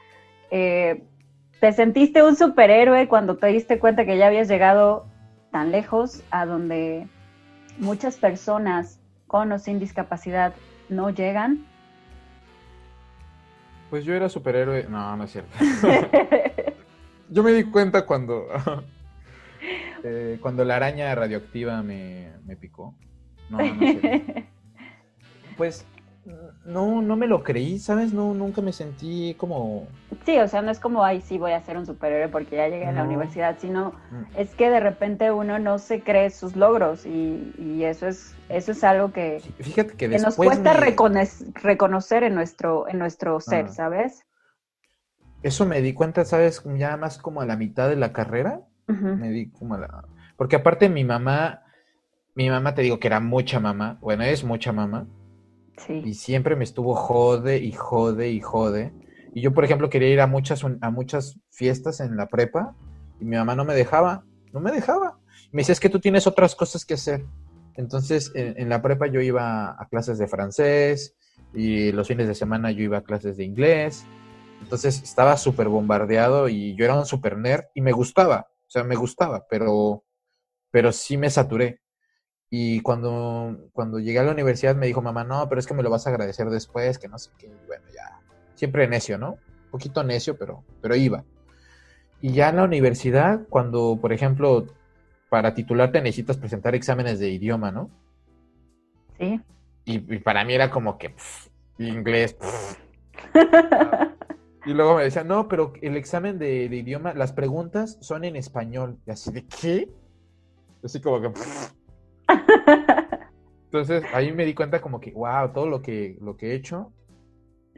¿Te 1.60 1.72
sentiste 1.72 2.22
un 2.22 2.36
superhéroe 2.36 3.08
cuando 3.08 3.36
te 3.36 3.48
diste 3.48 3.80
cuenta 3.80 4.04
que 4.04 4.16
ya 4.16 4.28
habías 4.28 4.48
llegado 4.48 5.06
tan 5.50 5.72
lejos 5.72 6.22
a 6.30 6.46
donde 6.46 7.08
muchas 7.78 8.16
personas 8.16 9.00
con 9.26 9.50
o 9.50 9.58
sin 9.58 9.80
discapacidad 9.80 10.54
no 10.88 11.10
llegan? 11.10 11.66
Pues 13.90 14.04
yo 14.04 14.14
era 14.14 14.28
superhéroe. 14.28 14.86
No, 14.88 15.16
no 15.16 15.24
es 15.24 15.32
cierto. 15.32 15.50
Yo 17.30 17.42
me 17.42 17.52
di 17.52 17.64
cuenta 17.64 18.06
cuando. 18.06 18.46
eh, 20.02 20.38
cuando 20.40 20.64
la 20.64 20.76
araña 20.76 21.14
radioactiva 21.14 21.82
me, 21.82 22.32
me 22.44 22.56
picó. 22.56 22.94
No, 23.50 23.58
no 23.58 23.84
es 23.84 24.00
cierto. 24.00 24.32
Pues 25.56 25.84
no, 26.66 27.00
no 27.00 27.16
me 27.16 27.26
lo 27.26 27.42
creí, 27.42 27.78
¿sabes? 27.78 28.12
No, 28.12 28.34
nunca 28.34 28.60
me 28.60 28.72
sentí 28.72 29.34
como. 29.38 29.86
Sí, 30.26 30.36
o 30.38 30.46
sea, 30.48 30.60
no 30.60 30.70
es 30.70 30.78
como, 30.78 31.02
ay, 31.02 31.20
sí, 31.22 31.38
voy 31.38 31.52
a 31.52 31.60
ser 31.62 31.78
un 31.78 31.86
superhéroe 31.86 32.28
porque 32.28 32.56
ya 32.56 32.68
llegué 32.68 32.86
a 32.86 32.92
la 32.92 33.04
universidad, 33.04 33.56
sino 33.58 33.92
Mm. 34.10 34.24
es 34.36 34.54
que 34.54 34.68
de 34.68 34.80
repente 34.80 35.30
uno 35.32 35.58
no 35.58 35.78
se 35.78 36.02
cree 36.02 36.28
sus 36.30 36.54
logros 36.56 37.06
y, 37.06 37.52
y 37.58 37.84
eso 37.84 38.06
es 38.08 38.34
eso 38.50 38.72
es 38.72 38.82
algo 38.84 39.12
que, 39.12 39.40
Fíjate 39.60 39.94
que 39.94 40.08
nos 40.18 40.36
cuesta 40.36 40.72
me- 40.74 40.80
reconocer, 40.80 41.48
reconocer 41.54 42.22
en 42.24 42.34
nuestro, 42.34 42.88
en 42.88 42.98
nuestro 42.98 43.40
ser, 43.40 43.66
Ah. 43.66 43.72
¿sabes? 43.72 44.24
Eso 45.42 45.64
me 45.66 45.80
di 45.80 45.92
cuenta, 45.94 46.24
¿sabes? 46.24 46.62
Ya 46.76 46.96
más 46.96 47.18
como 47.18 47.40
a 47.40 47.46
la 47.46 47.56
mitad 47.56 47.88
de 47.88 47.96
la 47.96 48.12
carrera. 48.12 48.60
Me 48.86 49.30
di 49.30 49.50
como 49.50 49.74
a 49.74 49.78
la. 49.78 50.04
Porque 50.36 50.56
aparte 50.56 50.88
mi 50.88 51.04
mamá. 51.04 51.62
Mi 52.34 52.48
mamá 52.50 52.74
te 52.74 52.82
digo 52.82 52.98
que 52.98 53.06
era 53.08 53.20
mucha 53.20 53.60
mamá. 53.60 53.98
Bueno, 54.00 54.24
es 54.24 54.42
mucha 54.44 54.72
mamá. 54.72 55.06
Y 55.88 56.14
siempre 56.14 56.56
me 56.56 56.64
estuvo 56.64 56.94
jode 56.94 57.58
y 57.58 57.72
jode 57.72 58.30
y 58.30 58.40
jode. 58.40 58.92
Y 59.34 59.40
yo, 59.40 59.52
por 59.52 59.64
ejemplo, 59.64 59.90
quería 59.90 60.08
ir 60.08 60.20
a 60.20 60.26
muchas, 60.26 60.64
a 60.64 60.90
muchas 60.90 61.38
fiestas 61.50 62.00
en 62.00 62.16
la 62.16 62.28
prepa 62.28 62.74
y 63.20 63.24
mi 63.24 63.36
mamá 63.36 63.54
no 63.54 63.64
me 63.64 63.74
dejaba, 63.74 64.24
no 64.52 64.60
me 64.60 64.72
dejaba. 64.72 65.18
Me 65.52 65.62
decía, 65.62 65.72
es 65.72 65.80
que 65.80 65.88
tú 65.88 66.00
tienes 66.00 66.26
otras 66.26 66.54
cosas 66.54 66.84
que 66.84 66.94
hacer. 66.94 67.24
Entonces, 67.74 68.32
en, 68.34 68.58
en 68.58 68.68
la 68.68 68.82
prepa 68.82 69.06
yo 69.06 69.20
iba 69.20 69.70
a 69.80 69.88
clases 69.88 70.18
de 70.18 70.26
francés 70.26 71.14
y 71.54 71.92
los 71.92 72.08
fines 72.08 72.26
de 72.26 72.34
semana 72.34 72.70
yo 72.70 72.82
iba 72.82 72.98
a 72.98 73.04
clases 73.04 73.36
de 73.36 73.44
inglés. 73.44 74.04
Entonces, 74.60 75.02
estaba 75.02 75.36
súper 75.36 75.68
bombardeado 75.68 76.48
y 76.48 76.74
yo 76.74 76.84
era 76.84 76.98
un 76.98 77.06
super 77.06 77.38
nerd 77.38 77.64
y 77.74 77.80
me 77.80 77.92
gustaba, 77.92 78.48
o 78.50 78.70
sea, 78.70 78.84
me 78.84 78.96
gustaba, 78.96 79.46
pero, 79.48 80.04
pero 80.70 80.92
sí 80.92 81.16
me 81.16 81.30
saturé. 81.30 81.80
Y 82.50 82.80
cuando, 82.80 83.68
cuando 83.72 83.98
llegué 83.98 84.20
a 84.20 84.22
la 84.22 84.32
universidad 84.32 84.74
me 84.74 84.86
dijo 84.86 85.02
mamá, 85.02 85.24
no, 85.24 85.48
pero 85.48 85.58
es 85.58 85.66
que 85.66 85.74
me 85.74 85.82
lo 85.82 85.90
vas 85.90 86.06
a 86.06 86.10
agradecer 86.10 86.48
después, 86.48 86.98
que 86.98 87.08
no 87.08 87.18
sé 87.18 87.30
qué. 87.38 87.46
Y 87.46 87.66
bueno, 87.66 87.84
ya. 87.94 88.20
Siempre 88.54 88.88
necio, 88.88 89.18
¿no? 89.18 89.32
Un 89.32 89.70
poquito 89.70 90.02
necio, 90.02 90.36
pero, 90.38 90.64
pero 90.80 90.96
iba. 90.96 91.24
Y 92.20 92.32
ya 92.32 92.48
en 92.48 92.56
la 92.56 92.64
universidad, 92.64 93.46
cuando, 93.48 93.98
por 94.00 94.12
ejemplo, 94.12 94.66
para 95.28 95.54
titularte 95.54 96.00
necesitas 96.00 96.38
presentar 96.38 96.74
exámenes 96.74 97.18
de 97.18 97.28
idioma, 97.30 97.70
¿no? 97.70 97.90
Sí. 99.18 99.40
Y, 99.84 100.14
y 100.14 100.18
para 100.20 100.44
mí 100.44 100.54
era 100.54 100.70
como 100.70 100.98
que 100.98 101.10
pff, 101.10 101.48
inglés. 101.78 102.34
pff. 102.34 102.78
Y 104.64 104.74
luego 104.74 104.96
me 104.96 105.04
decían, 105.04 105.28
no, 105.28 105.48
pero 105.48 105.72
el 105.80 105.96
examen 105.96 106.38
de, 106.38 106.68
de 106.68 106.76
idioma, 106.76 107.14
las 107.14 107.32
preguntas 107.32 107.96
son 108.02 108.24
en 108.24 108.36
español. 108.36 108.98
Y 109.06 109.10
así 109.10 109.32
de, 109.32 109.46
¿qué? 109.46 109.88
Así 110.82 111.00
como 111.00 111.22
que... 111.22 111.30
pff. 111.30 111.77
Entonces 113.64 114.02
ahí 114.14 114.32
me 114.32 114.44
di 114.44 114.54
cuenta 114.54 114.80
como 114.80 115.00
que, 115.00 115.12
wow, 115.12 115.52
todo 115.52 115.68
lo 115.68 115.82
que, 115.82 116.16
lo 116.20 116.36
que 116.36 116.52
he 116.52 116.54
hecho 116.54 116.92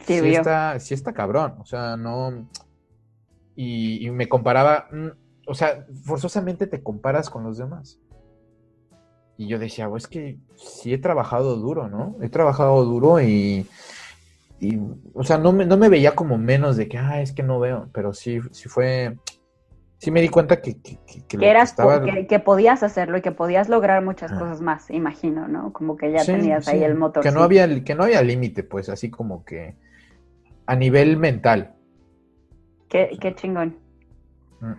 sí 0.06 0.34
está, 0.34 0.78
sí 0.80 0.94
está 0.94 1.12
cabrón. 1.12 1.56
O 1.58 1.64
sea, 1.64 1.96
no. 1.96 2.48
y, 3.56 4.06
y 4.06 4.10
me 4.10 4.28
comparaba, 4.28 4.88
mm, 4.90 5.08
o 5.46 5.54
sea, 5.54 5.86
forzosamente 6.04 6.66
te 6.66 6.82
comparas 6.82 7.28
con 7.30 7.44
los 7.44 7.58
demás. 7.58 7.98
Y 9.36 9.46
yo 9.48 9.58
decía, 9.58 9.88
pues 9.88 10.04
es 10.04 10.08
que 10.08 10.38
sí 10.56 10.92
he 10.92 10.98
trabajado 10.98 11.56
duro, 11.56 11.88
¿no? 11.88 12.16
He 12.20 12.28
trabajado 12.28 12.84
duro 12.84 13.20
y, 13.20 13.66
y 14.60 14.78
o 15.14 15.24
sea, 15.24 15.38
no 15.38 15.52
me, 15.52 15.64
no 15.64 15.78
me 15.78 15.88
veía 15.88 16.14
como 16.14 16.36
menos 16.36 16.76
de 16.76 16.88
que, 16.88 16.98
ah, 16.98 17.22
es 17.22 17.32
que 17.32 17.42
no 17.42 17.58
veo, 17.58 17.88
pero 17.92 18.12
sí, 18.12 18.38
sí 18.52 18.68
fue, 18.68 19.16
sí 20.00 20.10
me 20.10 20.22
di 20.22 20.30
cuenta 20.30 20.62
que, 20.62 20.80
que, 20.80 20.98
que, 21.06 21.38
que, 21.38 21.48
eras, 21.48 21.70
estaba... 21.70 22.02
que, 22.02 22.38
podías 22.38 22.82
hacerlo 22.82 23.18
y 23.18 23.20
que 23.20 23.32
podías 23.32 23.68
lograr 23.68 24.02
muchas 24.02 24.32
ah. 24.32 24.38
cosas 24.38 24.62
más, 24.62 24.90
imagino, 24.90 25.46
¿no? 25.46 25.74
Como 25.74 25.98
que 25.98 26.10
ya 26.10 26.20
sí, 26.20 26.32
tenías 26.32 26.64
sí, 26.64 26.70
ahí 26.70 26.84
el 26.84 26.94
motor. 26.94 27.22
Que 27.22 27.30
no 27.30 27.42
había, 27.42 27.84
que 27.84 27.94
no 27.94 28.04
había 28.04 28.22
límite, 28.22 28.62
pues, 28.62 28.88
así 28.88 29.10
como 29.10 29.44
que 29.44 29.76
a 30.64 30.74
nivel 30.74 31.18
mental. 31.18 31.74
Qué, 32.88 33.10
qué 33.20 33.34
chingón. 33.34 33.76
Mm. 34.60 34.72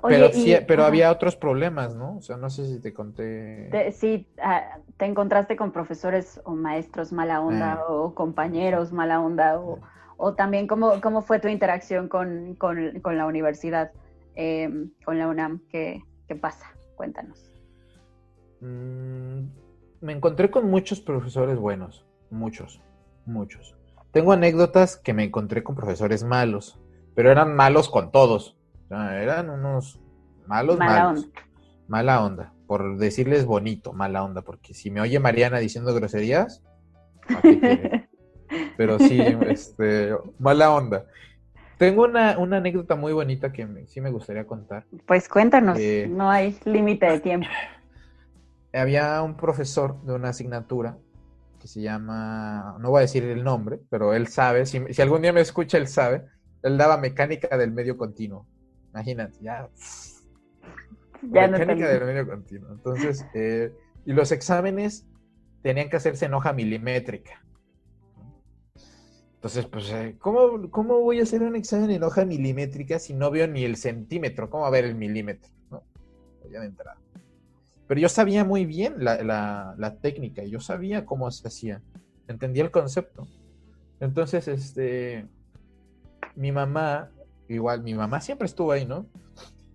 Oye, 0.00 0.16
pero 0.16 0.32
sí, 0.32 0.54
y, 0.54 0.60
pero 0.66 0.84
había 0.84 1.12
otros 1.12 1.36
problemas, 1.36 1.94
¿no? 1.94 2.16
O 2.16 2.22
sea, 2.22 2.38
no 2.38 2.48
sé 2.48 2.66
si 2.66 2.80
te 2.80 2.94
conté. 2.94 3.68
Te, 3.70 3.92
sí, 3.92 4.26
uh, 4.38 4.80
te 4.96 5.04
encontraste 5.04 5.54
con 5.54 5.70
profesores 5.70 6.40
o 6.44 6.54
maestros 6.54 7.12
mala 7.12 7.42
onda 7.42 7.74
eh. 7.74 7.84
o 7.90 8.14
compañeros 8.14 8.90
mala 8.90 9.20
onda 9.20 9.60
o, 9.60 9.80
o 10.16 10.32
también 10.32 10.66
cómo, 10.66 11.02
cómo 11.02 11.20
fue 11.20 11.40
tu 11.40 11.48
interacción 11.48 12.08
con, 12.08 12.54
con, 12.54 13.00
con 13.00 13.18
la 13.18 13.26
universidad, 13.26 13.92
eh, 14.36 14.88
con 15.04 15.18
la 15.18 15.28
UNAM. 15.28 15.60
¿Qué, 15.68 16.02
¿Qué, 16.26 16.34
pasa? 16.34 16.74
Cuéntanos. 16.96 17.52
Mm, 18.60 19.46
me 20.00 20.12
encontré 20.12 20.50
con 20.50 20.70
muchos 20.70 21.00
profesores 21.00 21.58
buenos, 21.58 22.06
muchos, 22.30 22.80
muchos. 23.26 23.76
Tengo 24.12 24.32
anécdotas 24.32 24.96
que 24.96 25.12
me 25.12 25.24
encontré 25.24 25.62
con 25.62 25.74
profesores 25.74 26.24
malos, 26.24 26.78
pero 27.14 27.30
eran 27.30 27.54
malos 27.54 27.88
con 27.88 28.12
todos 28.12 28.56
eran 28.90 29.50
unos 29.50 30.00
malos, 30.46 30.78
mala 30.78 31.04
malos. 31.04 31.24
Onda. 31.24 31.40
Mala 31.86 32.24
onda. 32.24 32.52
Por 32.66 32.96
decirles 32.98 33.44
bonito, 33.44 33.92
mala 33.92 34.24
onda. 34.24 34.42
Porque 34.42 34.74
si 34.74 34.90
me 34.90 35.00
oye 35.00 35.18
Mariana 35.18 35.58
diciendo 35.58 35.94
groserías, 35.94 36.62
pero 38.76 38.98
sí, 38.98 39.20
este, 39.48 40.14
mala 40.38 40.72
onda. 40.72 41.06
Tengo 41.78 42.04
una, 42.04 42.38
una, 42.38 42.58
anécdota 42.58 42.94
muy 42.94 43.12
bonita 43.12 43.52
que 43.52 43.66
me, 43.66 43.86
sí 43.86 44.00
me 44.00 44.10
gustaría 44.10 44.46
contar. 44.46 44.86
Pues 45.06 45.28
cuéntanos, 45.28 45.78
eh, 45.78 46.06
no 46.08 46.30
hay 46.30 46.56
límite 46.64 47.06
de 47.06 47.20
tiempo. 47.20 47.48
Había 48.72 49.22
un 49.22 49.36
profesor 49.36 50.00
de 50.02 50.14
una 50.14 50.30
asignatura 50.30 50.98
que 51.60 51.68
se 51.68 51.80
llama, 51.80 52.76
no 52.80 52.90
voy 52.90 52.98
a 52.98 53.00
decir 53.02 53.24
el 53.24 53.42
nombre, 53.42 53.80
pero 53.88 54.14
él 54.14 54.26
sabe, 54.26 54.66
si, 54.66 54.82
si 54.92 55.02
algún 55.02 55.22
día 55.22 55.32
me 55.32 55.40
escucha, 55.40 55.78
él 55.78 55.86
sabe, 55.86 56.24
él 56.62 56.76
daba 56.76 56.96
mecánica 56.98 57.56
del 57.56 57.72
medio 57.72 57.96
continuo. 57.96 58.46
Imagínate, 58.90 59.38
ya. 59.40 59.68
ya 61.22 61.48
mecánica 61.48 61.86
no 61.86 61.92
del 61.92 62.04
medio 62.04 62.26
continuo. 62.28 62.72
Entonces, 62.72 63.26
eh, 63.34 63.72
y 64.04 64.12
los 64.12 64.32
exámenes 64.32 65.06
tenían 65.62 65.88
que 65.88 65.96
hacerse 65.96 66.26
en 66.26 66.34
hoja 66.34 66.52
milimétrica. 66.52 67.43
Entonces, 69.44 69.66
pues, 69.66 69.90
eh, 69.90 70.16
¿cómo, 70.20 70.70
¿cómo, 70.70 71.00
voy 71.00 71.20
a 71.20 71.24
hacer 71.24 71.42
un 71.42 71.54
examen 71.54 71.90
en 71.90 72.02
hoja 72.02 72.24
milimétrica 72.24 72.98
si 72.98 73.12
no 73.12 73.30
veo 73.30 73.46
ni 73.46 73.62
el 73.62 73.76
centímetro? 73.76 74.48
¿Cómo 74.48 74.62
va 74.62 74.68
a 74.68 74.70
ver 74.70 74.86
el 74.86 74.94
milímetro? 74.94 75.50
¿no? 75.70 75.82
Ya 76.50 76.60
de 76.60 76.68
entrada. 76.68 76.96
Pero 77.86 78.00
yo 78.00 78.08
sabía 78.08 78.42
muy 78.42 78.64
bien 78.64 78.94
la, 79.04 79.22
la, 79.22 79.74
la, 79.76 79.96
técnica, 79.96 80.44
yo 80.44 80.60
sabía 80.60 81.04
cómo 81.04 81.30
se 81.30 81.46
hacía, 81.46 81.82
entendía 82.26 82.64
el 82.64 82.70
concepto. 82.70 83.28
Entonces, 84.00 84.48
este, 84.48 85.26
mi 86.36 86.50
mamá 86.50 87.10
igual 87.46 87.82
mi 87.82 87.92
mamá 87.92 88.22
siempre 88.22 88.46
estuvo 88.46 88.72
ahí, 88.72 88.86
¿no? 88.86 89.04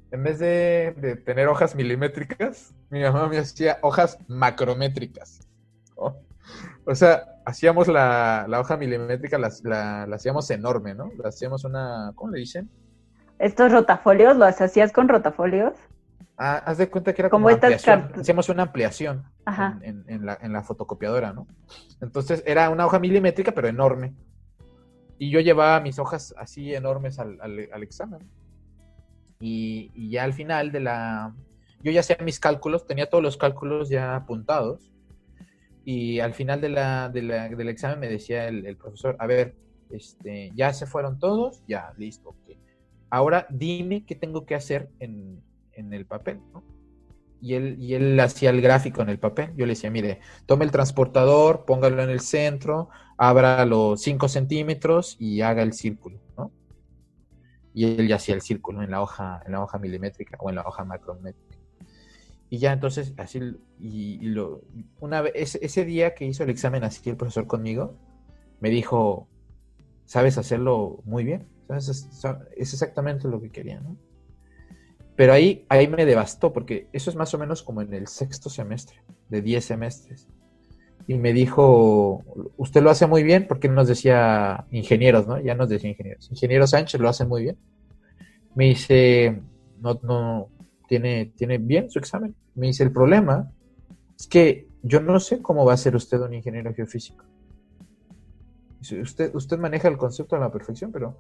En 0.10 0.24
vez 0.24 0.40
de, 0.40 0.96
de 0.98 1.16
tener 1.16 1.48
hojas 1.48 1.76
milimétricas, 1.76 2.74
mi 2.90 3.04
mamá 3.04 3.28
me 3.28 3.38
hacía 3.38 3.78
hojas 3.84 4.18
macrométricas. 4.28 5.48
O 5.96 6.96
sea, 6.96 7.39
hacíamos 7.50 7.88
la, 7.88 8.46
la 8.48 8.60
hoja 8.60 8.78
milimétrica, 8.78 9.38
la, 9.38 9.50
la, 9.64 10.08
la, 10.08 10.16
hacíamos 10.16 10.50
enorme, 10.52 10.96
¿no? 10.96 11.12
La 11.18 11.30
hacíamos 11.30 11.64
una, 11.66 12.12
¿cómo 12.16 12.32
le 12.32 12.40
dicen? 12.40 12.70
¿Estos 13.40 13.72
rotafolios 13.72 14.36
los 14.38 14.60
hacías 14.62 14.92
con 14.92 15.08
rotafolios? 15.08 15.74
Ah, 16.38 16.62
haz 16.66 16.78
de 16.78 16.90
cuenta 16.90 17.14
que 17.14 17.22
era 17.22 17.30
como, 17.30 17.50
ampliación. 17.50 18.12
Hacíamos 18.16 18.48
una 18.48 18.64
ampliación 18.64 19.26
en, 19.46 19.84
en, 19.84 20.04
en, 20.08 20.26
la, 20.26 20.38
en 20.42 20.54
la 20.54 20.64
fotocopiadora, 20.64 21.34
¿no? 21.34 21.48
Entonces 22.02 22.44
era 22.46 22.70
una 22.70 22.86
hoja 22.86 23.00
milimétrica, 23.00 23.52
pero 23.52 23.68
enorme. 23.68 24.14
Y 25.18 25.32
yo 25.32 25.42
llevaba 25.42 25.82
mis 25.82 26.00
hojas 26.00 26.34
así 26.38 26.74
enormes 26.74 27.20
al, 27.20 27.38
al, 27.42 27.68
al 27.74 27.84
examen. 27.84 28.22
Y, 29.42 29.92
y, 29.94 30.12
ya 30.12 30.24
al 30.24 30.34
final 30.34 30.72
de 30.72 30.80
la... 30.80 31.34
Yo 31.82 31.92
ya 31.92 32.02
hacía 32.02 32.18
mis 32.24 32.40
cálculos, 32.40 32.86
tenía 32.86 33.10
todos 33.10 33.24
los 33.24 33.36
cálculos 33.36 33.90
ya 33.90 34.16
apuntados. 34.16 34.92
Y 35.86 36.20
al 36.20 36.34
final 36.34 36.62
de 36.62 36.70
la, 36.70 37.10
de 37.10 37.22
la, 37.24 37.50
del 37.50 37.70
examen 37.70 38.00
me 38.00 38.10
decía 38.10 38.48
el, 38.48 38.78
profesor, 38.78 39.16
a 39.20 39.28
ver, 39.28 39.56
este, 39.90 40.52
ya 40.56 40.74
se 40.74 40.86
fueron 40.86 41.20
todos, 41.20 41.64
ya, 41.68 41.94
listo. 41.98 42.36
Okay. 42.42 42.58
Ahora 43.10 43.48
dime 43.50 44.06
qué 44.06 44.16
tengo 44.16 44.46
que 44.46 44.56
hacer 44.56 44.90
en, 45.00 45.42
en 45.74 45.94
el 45.94 46.06
papel, 46.06 46.42
¿no? 46.54 46.64
y 47.42 47.54
él, 47.54 47.76
y 47.80 47.94
él 47.94 48.20
hacía 48.20 48.50
el 48.50 48.62
gráfico 48.62 49.02
en 49.02 49.10
el 49.10 49.20
papel. 49.20 49.52
Yo 49.56 49.66
le 49.66 49.74
decía, 49.74 49.90
mire, 49.90 50.20
tome 50.46 50.66
el 50.66 50.72
transportador, 50.72 51.66
póngalo 51.66 52.02
en 52.04 52.10
el 52.10 52.20
centro, 52.20 52.90
abra 53.18 53.66
los 53.66 54.02
5 54.02 54.28
centímetros 54.28 55.16
y 55.20 55.42
haga 55.42 55.64
el 55.64 55.74
círculo, 55.74 56.20
¿no? 56.38 56.52
Y 57.74 57.86
él 57.86 58.08
ya 58.08 58.18
hacía 58.18 58.36
el 58.36 58.42
círculo 58.42 58.82
en 58.82 58.92
la 58.92 59.02
hoja, 59.02 59.42
en 59.46 59.54
la 59.54 59.64
hoja 59.64 59.78
milimétrica 59.78 60.38
o 60.40 60.50
en 60.50 60.56
la 60.56 60.64
hoja 60.64 60.84
macrométrica. 60.84 61.49
Y 62.50 62.58
ya 62.58 62.74
entonces, 62.74 63.14
así, 63.18 63.40
y, 63.80 64.20
lo, 64.22 64.62
una 65.00 65.22
vez, 65.22 65.56
ese, 65.56 65.86
día 65.86 66.16
que 66.16 66.26
hizo 66.26 66.44
el 66.44 66.50
examen 66.50 66.84
así 66.84 67.08
el 67.10 67.18
profesor 67.18 67.46
conmigo, 67.46 67.96
me 68.60 68.70
dijo, 68.70 69.28
sabes 70.06 70.38
hacerlo 70.38 71.02
muy 71.06 71.24
bien, 71.24 71.48
¿Sabes? 71.68 71.90
Es, 71.90 72.26
es 72.58 72.74
exactamente 72.74 73.28
lo 73.28 73.40
que 73.40 73.52
quería, 73.52 73.80
¿no? 73.80 73.96
Pero 75.16 75.34
ahí, 75.34 75.66
ahí 75.68 75.88
me 75.88 76.06
devastó, 76.06 76.54
porque 76.54 76.88
eso 76.94 77.10
es 77.10 77.16
más 77.18 77.34
o 77.34 77.38
menos 77.38 77.62
como 77.62 77.82
en 77.82 77.94
el 77.94 78.08
sexto 78.08 78.50
semestre, 78.50 79.04
de 79.28 79.42
10 79.42 79.66
semestres. 79.66 80.28
Y 81.08 81.16
me 81.16 81.34
dijo, 81.34 82.24
usted 82.56 82.82
lo 82.82 82.90
hace 82.90 83.06
muy 83.06 83.24
bien, 83.24 83.46
porque 83.46 83.68
nos 83.68 83.88
decía 83.88 84.66
ingenieros, 84.72 85.28
¿no? 85.28 85.38
Ya 85.42 85.56
nos 85.56 85.68
decía 85.68 85.90
ingenieros. 85.90 86.32
Ingeniero 86.32 86.66
Sánchez 86.66 87.02
lo 87.02 87.10
hace 87.10 87.26
muy 87.26 87.44
bien. 87.44 87.58
Me 88.56 88.66
dice, 88.66 89.42
no, 89.82 90.00
no, 90.04 90.48
tiene, 90.90 91.32
tiene 91.38 91.58
bien 91.58 91.90
su 91.90 92.00
examen. 92.00 92.36
Me 92.56 92.68
dice, 92.68 92.84
el 92.84 92.92
problema 92.92 93.50
es 94.20 94.28
que 94.28 94.68
yo 94.84 95.00
no 95.00 95.22
sé 95.22 95.42
cómo 95.42 95.64
va 95.64 95.74
a 95.74 95.78
ser 95.78 95.96
usted 95.96 96.20
un 96.20 96.34
ingeniero 96.34 96.74
geofísico. 96.74 97.24
Usted, 98.82 99.34
usted 99.34 99.58
maneja 99.58 99.88
el 99.88 99.98
concepto 99.98 100.36
a 100.36 100.40
la 100.40 100.52
perfección, 100.52 100.92
pero 100.92 101.18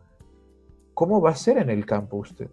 ¿cómo 0.93 1.22
va 1.22 1.32
a 1.32 1.36
ser 1.36 1.59
en 1.59 1.70
el 1.70 1.86
campo 1.86 2.17
usted? 2.17 2.49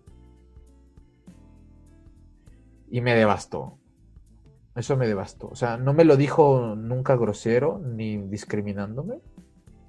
y 2.91 3.01
me 3.01 3.15
devastó. 3.15 3.79
Eso 4.75 4.97
me 4.97 5.07
devastó. 5.07 5.49
O 5.49 5.55
sea, 5.55 5.77
no 5.77 5.95
me 5.95 6.05
lo 6.05 6.17
dijo 6.17 6.75
nunca 6.77 7.17
grosero 7.17 7.79
ni 7.79 8.17
discriminándome, 8.17 9.21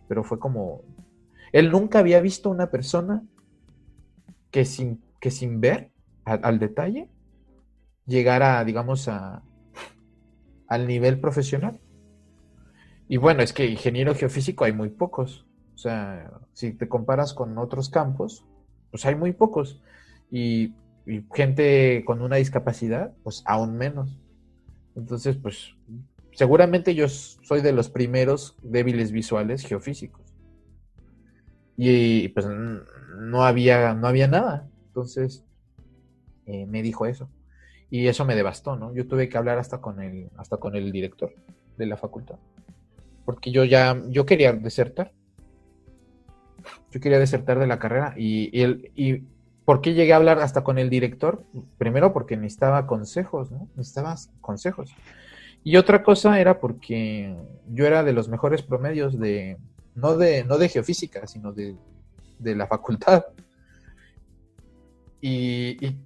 pero 0.08 0.24
fue 0.24 0.40
como... 0.40 0.82
Él 1.52 1.72
nunca 1.72 2.00
había 2.00 2.22
visto 2.22 2.50
una 2.50 2.70
persona 2.70 3.24
que 4.52 4.66
sin, 4.66 5.02
que 5.20 5.32
sin 5.32 5.62
ver 5.62 5.92
al 6.26 6.60
detalle 6.60 7.10
llegara, 8.08 8.64
digamos, 8.66 9.08
a, 9.08 9.44
al 10.68 10.88
nivel 10.88 11.20
profesional. 11.20 11.80
Y 13.08 13.18
bueno, 13.18 13.44
es 13.44 13.54
que 13.54 13.68
ingeniero 13.68 14.16
geofísico 14.16 14.64
hay 14.66 14.74
muy 14.74 14.90
pocos. 14.90 15.46
O 15.76 15.78
sea, 15.78 16.32
si 16.54 16.74
te 16.74 16.90
comparas 16.90 17.34
con 17.34 17.58
otros 17.58 17.90
campos, 17.90 18.44
pues 18.90 19.06
hay 19.06 19.16
muy 19.16 19.34
pocos. 19.34 19.82
Y 20.32 20.74
y 21.08 21.26
gente 21.34 22.04
con 22.06 22.22
una 22.22 22.36
discapacidad, 22.36 23.14
pues 23.24 23.42
aún 23.46 23.78
menos. 23.78 24.20
Entonces, 24.94 25.38
pues 25.38 25.74
seguramente 26.34 26.94
yo 26.96 27.08
soy 27.08 27.62
de 27.62 27.72
los 27.72 27.90
primeros 27.90 28.58
débiles 28.62 29.14
visuales 29.14 29.66
geofísicos. 29.66 30.22
Y 31.78 32.28
pues 32.30 32.46
no 32.46 33.44
había, 33.46 33.94
no 33.94 34.08
había 34.08 34.28
nada. 34.28 34.68
Entonces, 34.88 35.46
eh, 36.46 36.66
me 36.66 36.82
dijo 36.82 37.06
eso. 37.06 37.30
Y 37.90 38.08
eso 38.08 38.26
me 38.26 38.36
devastó, 38.36 38.76
¿no? 38.76 38.94
Yo 38.94 39.08
tuve 39.08 39.30
que 39.30 39.38
hablar 39.38 39.60
hasta 39.60 39.80
con 39.80 40.02
el, 40.02 40.30
hasta 40.38 40.58
con 40.58 40.76
el 40.76 40.92
director 40.92 41.34
de 41.78 41.86
la 41.86 41.98
facultad. 41.98 42.36
Porque 43.26 43.52
yo 43.52 43.64
ya, 43.64 44.02
yo 44.10 44.26
quería 44.26 44.54
desertar. 44.54 45.12
Yo 46.92 47.00
quería 47.00 47.20
desertar 47.20 47.60
de 47.60 47.68
la 47.68 47.80
carrera 47.80 48.14
y, 48.18 48.50
y, 48.58 48.62
el, 48.62 48.92
y 48.96 49.24
¿Por 49.68 49.82
qué 49.82 49.94
llegué 49.94 50.14
a 50.14 50.16
hablar 50.16 50.40
hasta 50.40 50.64
con 50.64 50.78
el 50.78 50.90
director? 50.90 51.44
Primero 51.78 52.14
porque 52.14 52.38
necesitaba 52.38 52.88
consejos, 52.88 53.52
¿no? 53.52 53.68
Necesitaba 53.76 54.16
consejos. 54.40 54.96
Y 55.62 55.76
otra 55.76 56.04
cosa 56.04 56.40
era 56.40 56.62
porque 56.62 57.36
yo 57.68 57.86
era 57.86 58.06
de 58.06 58.14
los 58.14 58.30
mejores 58.30 58.64
promedios 58.64 59.20
de, 59.20 59.58
no 59.94 60.16
de, 60.16 60.46
no 60.46 60.58
de 60.58 60.70
geofísica, 60.70 61.28
sino 61.28 61.52
de, 61.52 61.76
de 62.40 62.56
la 62.56 62.66
facultad. 62.68 63.26
Y, 65.20 65.86
y 65.86 65.98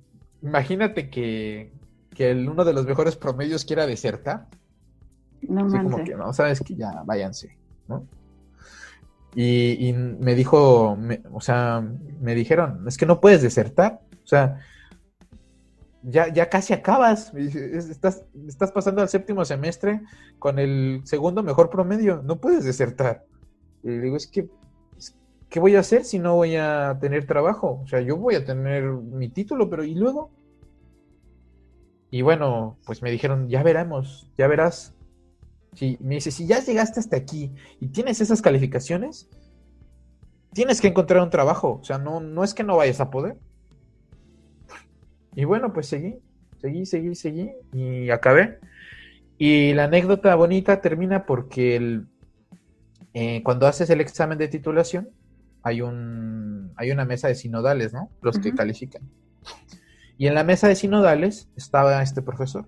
imagínate 0.41 1.09
que, 1.09 1.71
que 2.13 2.31
el- 2.31 2.49
uno 2.49 2.63
de 2.65 2.73
los 2.73 2.85
mejores 2.85 3.15
promedios 3.15 3.65
quiera 3.65 3.85
desertar. 3.85 4.47
No 5.47 5.65
Así 5.65 5.79
como 5.79 6.03
que 6.03 6.15
no, 6.15 6.33
sabes 6.33 6.59
que 6.61 6.75
ya 6.75 7.03
váyanse, 7.05 7.57
¿no? 7.87 8.05
Y, 9.33 9.87
y 9.87 9.93
me 9.93 10.35
dijo, 10.35 10.95
me- 10.97 11.21
o 11.31 11.39
sea, 11.41 11.81
me 12.19 12.35
dijeron, 12.35 12.85
es 12.87 12.97
que 12.97 13.05
no 13.05 13.21
puedes 13.21 13.41
desertar, 13.41 14.01
o 14.23 14.27
sea, 14.27 14.59
ya, 16.03 16.27
ya 16.33 16.49
casi 16.49 16.73
acabas, 16.73 17.33
me 17.33 17.41
dice, 17.41 17.77
"Es- 17.77 17.89
estás, 17.89 18.23
estás 18.47 18.71
pasando 18.71 19.01
al 19.01 19.09
séptimo 19.09 19.45
semestre 19.45 20.01
con 20.39 20.59
el 20.59 21.01
segundo 21.05 21.43
mejor 21.43 21.69
promedio, 21.69 22.21
no 22.23 22.39
puedes 22.41 22.65
desertar. 22.65 23.23
Y 23.83 23.89
le 23.89 23.99
digo, 24.01 24.17
es 24.17 24.27
que, 24.27 24.49
¿qué 25.51 25.59
voy 25.59 25.75
a 25.75 25.81
hacer 25.81 26.05
si 26.05 26.17
no 26.17 26.35
voy 26.35 26.55
a 26.55 26.97
tener 26.99 27.27
trabajo? 27.27 27.81
O 27.83 27.87
sea, 27.87 27.99
yo 27.99 28.15
voy 28.15 28.35
a 28.35 28.45
tener 28.45 28.83
mi 28.85 29.27
título, 29.27 29.69
pero 29.69 29.83
¿y 29.83 29.93
luego? 29.93 30.31
Y 32.09 32.21
bueno, 32.21 32.77
pues 32.85 33.01
me 33.01 33.11
dijeron, 33.11 33.49
ya 33.49 33.61
veremos, 33.61 34.31
ya 34.37 34.47
verás. 34.47 34.95
Sí, 35.73 35.97
me 35.99 36.15
dice, 36.15 36.31
si 36.31 36.47
ya 36.47 36.63
llegaste 36.63 37.01
hasta 37.01 37.17
aquí 37.17 37.51
y 37.81 37.87
tienes 37.87 38.21
esas 38.21 38.41
calificaciones, 38.41 39.29
tienes 40.53 40.79
que 40.79 40.87
encontrar 40.87 41.21
un 41.21 41.29
trabajo. 41.29 41.79
O 41.81 41.83
sea, 41.83 41.97
no, 41.97 42.21
no 42.21 42.45
es 42.45 42.53
que 42.53 42.63
no 42.63 42.77
vayas 42.77 43.01
a 43.01 43.09
poder. 43.09 43.35
Y 45.35 45.43
bueno, 45.43 45.73
pues 45.73 45.87
seguí, 45.87 46.15
seguí, 46.61 46.85
seguí, 46.85 47.13
seguí 47.13 47.51
y 47.73 48.09
acabé. 48.09 48.57
Y 49.37 49.73
la 49.73 49.85
anécdota 49.85 50.33
bonita 50.35 50.79
termina 50.79 51.25
porque 51.25 51.75
el, 51.75 52.07
eh, 53.13 53.43
cuando 53.43 53.67
haces 53.67 53.89
el 53.89 53.99
examen 53.99 54.37
de 54.37 54.47
titulación, 54.47 55.09
hay, 55.63 55.81
un, 55.81 56.71
hay 56.75 56.91
una 56.91 57.05
mesa 57.05 57.27
de 57.27 57.35
sinodales, 57.35 57.93
¿no? 57.93 58.09
Los 58.21 58.39
que 58.39 58.53
califican. 58.53 59.03
Y 60.17 60.27
en 60.27 60.35
la 60.35 60.43
mesa 60.43 60.67
de 60.67 60.75
sinodales 60.75 61.49
estaba 61.55 62.01
este 62.01 62.21
profesor. 62.21 62.67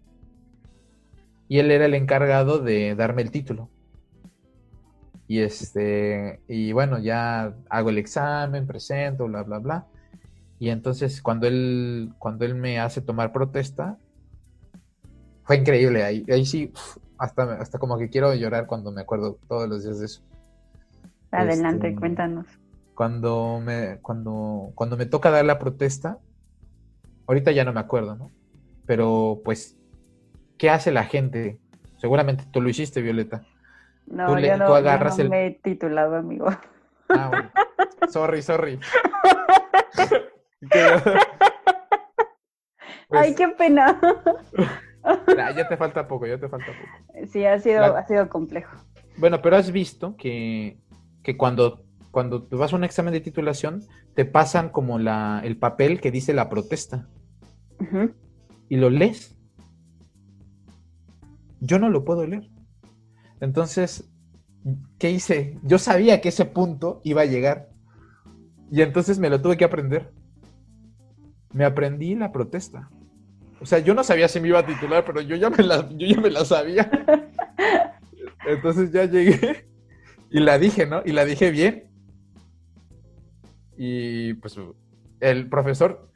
Y 1.47 1.59
él 1.59 1.71
era 1.71 1.85
el 1.85 1.93
encargado 1.93 2.59
de 2.59 2.95
darme 2.95 3.21
el 3.21 3.31
título. 3.31 3.69
Y 5.27 5.39
este, 5.39 6.41
y 6.47 6.71
bueno, 6.73 6.99
ya 6.99 7.55
hago 7.69 7.89
el 7.89 7.97
examen, 7.97 8.67
presento, 8.67 9.27
bla, 9.27 9.43
bla, 9.43 9.59
bla. 9.59 9.87
Y 10.59 10.69
entonces 10.69 11.21
cuando 11.21 11.47
él, 11.47 12.13
cuando 12.19 12.45
él 12.45 12.55
me 12.55 12.79
hace 12.79 13.01
tomar 13.01 13.31
protesta, 13.31 13.97
fue 15.43 15.57
increíble. 15.57 16.03
Ahí, 16.03 16.25
ahí 16.31 16.45
sí, 16.45 16.71
uf, 16.73 16.97
hasta, 17.17 17.53
hasta 17.55 17.79
como 17.79 17.97
que 17.97 18.09
quiero 18.09 18.33
llorar 18.35 18.67
cuando 18.67 18.91
me 18.91 19.01
acuerdo 19.01 19.39
todos 19.47 19.67
los 19.69 19.83
días 19.83 19.99
de 19.99 20.05
eso. 20.05 20.23
Adelante, 21.31 21.89
Este, 21.89 21.99
cuéntanos. 21.99 22.47
Cuando 22.95 23.59
me, 23.63 23.99
cuando, 24.01 24.71
cuando 24.75 24.97
me 24.97 25.05
toca 25.05 25.31
dar 25.31 25.45
la 25.45 25.57
protesta, 25.59 26.19
ahorita 27.27 27.51
ya 27.51 27.63
no 27.65 27.73
me 27.73 27.79
acuerdo, 27.79 28.15
¿no? 28.15 28.31
Pero 28.85 29.41
pues, 29.43 29.77
¿qué 30.57 30.69
hace 30.69 30.91
la 30.91 31.05
gente? 31.05 31.59
Seguramente 31.97 32.45
tú 32.51 32.61
lo 32.61 32.69
hiciste, 32.69 33.01
Violeta. 33.01 33.43
No, 34.07 34.27
tú 34.27 34.35
le- 34.35 34.47
yo 34.49 34.57
no, 34.57 34.67
tú 34.67 34.73
yo 34.83 34.97
no 34.99 35.15
el- 35.17 35.29
me 35.29 35.45
he 35.47 35.51
titulado, 35.51 36.15
amigo. 36.15 36.47
Ah, 37.09 37.29
bueno. 37.29 37.49
Sorry, 38.09 38.41
sorry. 38.41 38.79
Pues, 43.09 43.21
Ay, 43.27 43.35
qué 43.35 43.47
pena. 43.49 43.99
nah, 45.37 45.51
ya 45.51 45.67
te 45.67 45.77
falta 45.77 46.07
poco, 46.07 46.25
ya 46.25 46.39
te 46.39 46.47
falta 46.49 46.65
poco. 46.67 47.27
Sí, 47.27 47.45
ha 47.45 47.59
sido, 47.59 47.81
La- 47.81 47.99
ha 47.99 48.07
sido 48.07 48.27
complejo. 48.29 48.75
Bueno, 49.17 49.41
pero 49.41 49.57
has 49.57 49.71
visto 49.71 50.15
que, 50.17 50.77
que 51.21 51.37
cuando, 51.37 51.82
cuando 52.13 52.43
tú 52.43 52.59
vas 52.59 52.71
a 52.71 52.75
un 52.75 52.83
examen 52.83 53.11
de 53.11 53.21
titulación, 53.21 53.81
te 54.13 54.23
pasan 54.23 54.69
como 54.69 54.99
la, 54.99 55.41
el 55.43 55.57
papel 55.57 55.99
que 55.99 56.11
dice 56.11 56.31
la 56.31 56.47
protesta 56.47 57.09
y 58.69 58.77
lo 58.77 58.91
lees. 58.91 59.35
Yo 61.59 61.79
no 61.79 61.89
lo 61.89 62.05
puedo 62.05 62.27
leer. 62.27 62.51
Entonces, 63.41 64.11
¿qué 64.99 65.09
hice? 65.09 65.57
Yo 65.63 65.79
sabía 65.79 66.21
que 66.21 66.29
ese 66.29 66.45
punto 66.45 67.01
iba 67.03 67.23
a 67.23 67.25
llegar. 67.25 67.71
Y 68.71 68.83
entonces 68.83 69.17
me 69.17 69.31
lo 69.31 69.41
tuve 69.41 69.57
que 69.57 69.65
aprender. 69.65 70.13
Me 71.51 71.65
aprendí 71.65 72.13
la 72.13 72.31
protesta. 72.31 72.91
O 73.59 73.65
sea, 73.65 73.79
yo 73.79 73.95
no 73.95 74.03
sabía 74.03 74.27
si 74.27 74.39
me 74.39 74.49
iba 74.49 74.59
a 74.59 74.67
titular, 74.67 75.03
pero 75.03 75.19
yo 75.21 75.35
ya 75.35 75.49
me 75.49 75.63
la, 75.63 75.89
yo 75.89 76.05
ya 76.05 76.21
me 76.21 76.29
la 76.29 76.45
sabía. 76.45 76.91
Entonces 78.45 78.91
ya 78.91 79.05
llegué 79.05 79.67
y 80.29 80.41
la 80.41 80.59
dije, 80.59 80.85
¿no? 80.85 81.01
Y 81.03 81.11
la 81.11 81.25
dije 81.25 81.49
bien. 81.49 81.92
Y 83.77 84.33
pues 84.35 84.57
el 85.19 85.49
profesor, 85.49 86.09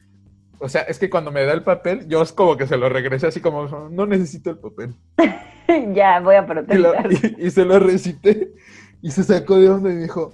o 0.60 0.70
sea, 0.70 0.82
es 0.84 1.00
que 1.00 1.10
cuando 1.10 1.32
me 1.32 1.44
da 1.46 1.54
el 1.54 1.64
papel, 1.64 2.08
yo 2.08 2.22
es 2.22 2.32
como 2.34 2.58
que 2.58 2.68
se 2.68 2.78
lo 2.78 2.90
regresé 2.90 3.28
así 3.28 3.40
como, 3.42 3.68
no 3.90 4.06
necesito 4.06 4.50
el 4.50 4.58
papel. 4.60 4.96
ya, 5.96 6.20
voy 6.20 6.36
a 6.36 6.44
Y, 6.44 6.46
protestar. 6.46 7.10
y- 7.12 7.46
y 7.48 7.52
se 7.52 7.66
lo 7.66 7.80
recité 7.80 8.54
y 9.02 9.12
se 9.12 9.24
sacó 9.24 9.58
de 9.58 9.70
onda 9.70 9.92
y 9.92 9.96
dijo, 9.98 10.34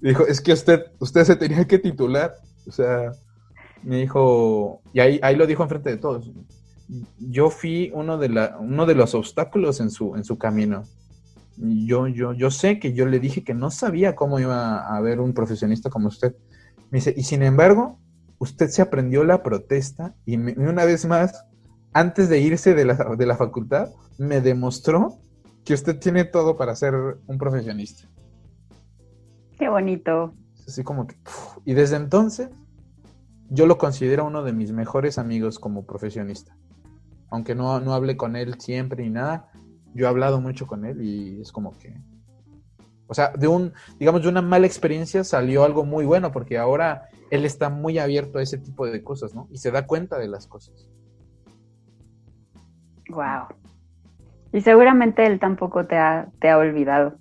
dijo, 0.00 0.26
es 0.26 0.40
que 0.40 0.52
usted, 0.52 0.86
usted 0.98 1.24
se 1.24 1.36
tenía 1.36 1.66
que 1.66 1.78
titular. 1.78 2.32
O 2.66 2.72
sea, 2.72 3.12
me 3.82 3.96
dijo, 4.00 4.80
y 4.92 5.00
ahí, 5.00 5.20
ahí 5.22 5.36
lo 5.36 5.46
dijo 5.46 5.62
enfrente 5.62 5.90
de 5.90 5.96
todos. 5.98 6.30
Yo 7.18 7.50
fui 7.50 7.90
uno 7.94 8.18
de, 8.18 8.28
la, 8.28 8.56
uno 8.60 8.86
de 8.86 8.94
los 8.94 9.14
obstáculos 9.14 9.80
en 9.80 9.90
su, 9.90 10.16
en 10.16 10.24
su 10.24 10.38
camino. 10.38 10.84
Yo, 11.56 12.08
yo, 12.08 12.32
yo 12.32 12.50
sé 12.50 12.78
que 12.80 12.92
yo 12.94 13.06
le 13.06 13.20
dije 13.20 13.44
que 13.44 13.54
no 13.54 13.70
sabía 13.70 14.14
cómo 14.16 14.40
iba 14.40 14.78
a 14.78 14.96
haber 14.96 15.20
un 15.20 15.32
profesionista 15.34 15.90
como 15.90 16.08
usted. 16.08 16.34
Me 16.90 16.98
dice, 16.98 17.14
y 17.16 17.22
sin 17.22 17.42
embargo, 17.42 17.98
usted 18.38 18.68
se 18.68 18.82
aprendió 18.82 19.24
la 19.24 19.42
protesta 19.42 20.14
y, 20.26 20.36
me- 20.36 20.52
una 20.52 20.84
vez 20.84 21.04
más, 21.06 21.44
antes 21.92 22.28
de 22.28 22.40
irse 22.40 22.74
de 22.74 22.84
la, 22.84 22.94
de 22.94 23.26
la 23.26 23.36
facultad, 23.36 23.88
me 24.18 24.40
demostró 24.40 25.18
que 25.64 25.74
usted 25.74 25.98
tiene 25.98 26.24
todo 26.24 26.56
para 26.56 26.74
ser 26.76 26.94
un 26.94 27.38
profesionista. 27.38 28.08
Qué 29.58 29.68
bonito. 29.68 30.34
Así 30.66 30.82
como 30.82 31.06
que... 31.06 31.16
y 31.64 31.74
desde 31.74 31.96
entonces, 31.96 32.48
yo 33.48 33.66
lo 33.66 33.78
considero 33.78 34.26
uno 34.26 34.42
de 34.42 34.52
mis 34.52 34.72
mejores 34.72 35.18
amigos 35.18 35.58
como 35.58 35.84
profesionista. 35.84 36.56
Aunque 37.30 37.54
no, 37.54 37.80
no 37.80 37.94
hable 37.94 38.16
con 38.16 38.36
él 38.36 38.56
siempre 38.60 39.04
ni 39.04 39.10
nada, 39.10 39.50
yo 39.94 40.06
he 40.06 40.08
hablado 40.08 40.40
mucho 40.40 40.66
con 40.66 40.84
él 40.84 41.02
y 41.02 41.40
es 41.40 41.52
como 41.52 41.76
que... 41.78 41.94
O 43.06 43.14
sea, 43.14 43.32
de 43.36 43.48
un, 43.48 43.72
digamos, 43.98 44.22
de 44.22 44.28
una 44.28 44.42
mala 44.42 44.66
experiencia 44.66 45.24
salió 45.24 45.64
algo 45.64 45.84
muy 45.84 46.04
bueno 46.04 46.32
porque 46.32 46.58
ahora 46.58 47.08
él 47.30 47.44
está 47.44 47.68
muy 47.68 47.98
abierto 47.98 48.38
a 48.38 48.42
ese 48.42 48.58
tipo 48.58 48.86
de 48.86 49.02
cosas, 49.02 49.34
¿no? 49.34 49.46
Y 49.50 49.58
se 49.58 49.70
da 49.70 49.86
cuenta 49.86 50.18
de 50.18 50.28
las 50.28 50.46
cosas. 50.46 50.88
Wow. 53.08 53.46
Y 54.52 54.60
seguramente 54.62 55.26
él 55.26 55.38
tampoco 55.38 55.84
te 55.86 55.96
ha, 55.96 56.28
te 56.40 56.48
ha 56.48 56.58
olvidado. 56.58 57.14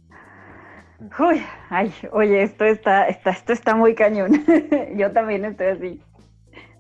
Uy, 1.20 1.44
ay, 1.70 1.94
oye, 2.12 2.44
esto 2.44 2.64
está, 2.64 3.08
está, 3.08 3.32
esto 3.32 3.54
está 3.54 3.76
muy 3.76 3.94
cañón. 3.94 4.46
Yo 4.96 5.12
también 5.12 5.44
estoy 5.44 5.68
así. 5.68 6.02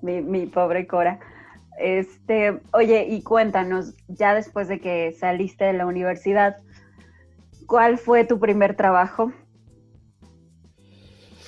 Mi, 0.01 0.21
mi 0.21 0.45
pobre 0.45 0.87
Cora. 0.87 1.19
Este, 1.79 2.59
oye, 2.71 3.07
y 3.09 3.23
cuéntanos, 3.23 3.93
ya 4.07 4.33
después 4.35 4.67
de 4.67 4.79
que 4.79 5.11
saliste 5.19 5.65
de 5.65 5.73
la 5.73 5.85
universidad, 5.85 6.57
¿cuál 7.67 7.97
fue 7.97 8.25
tu 8.25 8.39
primer 8.39 8.75
trabajo? 8.75 9.31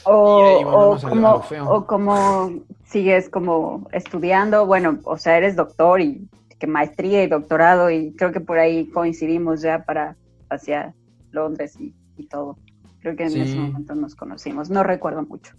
O, 0.03 0.11
o, 0.13 0.63
volvemos 0.63 1.03
a 1.03 1.07
lo- 1.07 1.07
a 1.07 1.09
cómo, 1.09 1.31
lo 1.37 1.41
feo. 1.41 1.71
o 1.71 1.87
cómo 1.87 2.53
sigues 2.85 3.29
como 3.29 3.87
estudiando, 3.91 4.65
bueno, 4.65 4.99
o 5.03 5.17
sea, 5.17 5.37
eres 5.37 5.55
doctor 5.55 5.99
y 6.01 6.27
que 6.59 6.67
maestría 6.67 7.23
y 7.23 7.27
doctorado 7.27 7.89
y 7.89 8.13
creo 8.15 8.31
que 8.31 8.39
por 8.39 8.59
ahí 8.59 8.87
coincidimos 8.91 9.61
ya 9.61 9.83
para 9.83 10.15
hacia 10.49 10.93
Londres 11.31 11.75
y, 11.79 11.93
y 12.17 12.27
todo. 12.27 12.57
Creo 13.01 13.15
que 13.15 13.23
en 13.23 13.29
Sí. 13.31 13.39
ese 13.41 13.57
momento 13.59 13.95
nos 13.95 14.15
conocimos, 14.15 14.69
no 14.69 14.83
recuerdo 14.83 15.23
mucho. 15.23 15.53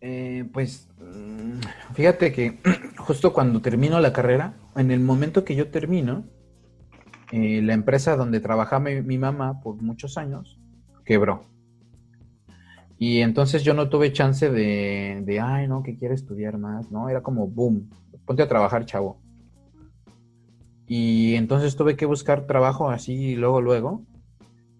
Eh, 0.00 0.44
pues 0.52 0.88
mm, 0.98 1.60
fíjate 1.94 2.32
que 2.32 2.58
justo 3.04 3.32
cuando 3.32 3.60
termino 3.60 4.00
la 4.00 4.12
carrera, 4.12 4.54
en 4.76 4.90
el 4.90 5.00
momento 5.00 5.44
que 5.44 5.54
yo 5.54 5.70
termino, 5.70 6.24
eh, 7.32 7.60
la 7.62 7.74
empresa 7.74 8.16
donde 8.16 8.40
trabajaba 8.40 8.80
mi, 8.90 9.18
mamá 9.18 9.60
por 9.60 9.76
muchos 9.76 10.16
años 10.16 10.58
quebró. 11.04 11.42
Y 12.98 13.20
entonces 13.20 13.62
yo 13.62 13.74
no 13.74 13.88
tuve 13.88 14.12
chance 14.12 14.50
de, 14.50 15.22
de, 15.24 15.40
ay, 15.40 15.68
no, 15.68 15.82
que 15.82 15.96
quiero 15.96 16.14
estudiar 16.14 16.58
más, 16.58 16.90
¿no? 16.90 17.08
Era 17.08 17.22
como, 17.22 17.46
boom, 17.46 17.90
ponte 18.24 18.42
a 18.42 18.48
trabajar, 18.48 18.86
chavo. 18.86 19.20
Y 20.86 21.34
entonces 21.34 21.76
tuve 21.76 21.96
que 21.96 22.06
buscar 22.06 22.46
trabajo 22.46 22.88
así 22.88 23.36
luego, 23.36 23.60
luego. 23.60 24.02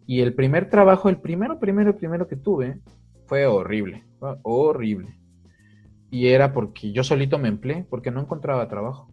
Y 0.06 0.20
el 0.20 0.34
primer 0.34 0.70
trabajo, 0.70 1.08
el 1.08 1.18
primero, 1.18 1.58
primero, 1.58 1.96
primero 1.96 2.26
que 2.26 2.36
tuve, 2.36 2.80
fue 3.26 3.46
horrible, 3.46 4.04
fue 4.18 4.36
horrible. 4.42 5.23
Y 6.14 6.28
era 6.28 6.52
porque 6.52 6.92
yo 6.92 7.02
solito 7.02 7.40
me 7.40 7.48
empleé, 7.48 7.84
porque 7.90 8.12
no 8.12 8.20
encontraba 8.20 8.68
trabajo. 8.68 9.08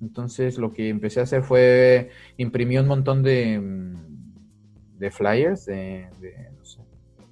Entonces 0.00 0.56
lo 0.56 0.72
que 0.72 0.88
empecé 0.88 1.18
a 1.18 1.24
hacer 1.24 1.42
fue 1.42 2.10
imprimir 2.36 2.80
un 2.80 2.86
montón 2.86 3.24
de, 3.24 3.58
mm, 3.58 4.98
de 5.00 5.10
flyers, 5.10 5.66
de, 5.66 6.08
de, 6.20 6.52
no 6.56 6.64
sé, 6.64 6.78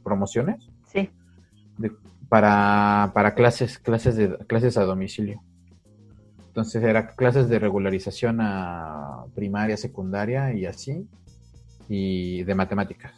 promociones, 0.03 0.69
Sí. 0.93 1.09
de 1.79 1.93
para, 2.29 3.13
para 3.15 3.37
clases, 3.37 3.79
clases, 3.79 4.17
de, 4.17 4.37
clases 4.49 4.77
a 4.77 4.83
domicilio. 4.83 5.41
Entonces 6.49 6.83
era 6.83 7.15
clases 7.15 7.49
de 7.49 7.61
regularización 7.61 8.41
a 8.41 9.27
primaria, 9.37 9.77
secundaria 9.77 10.53
y 10.53 10.67
así, 10.67 11.07
y 11.89 12.43
de 12.43 12.55
matemáticas. 12.57 13.13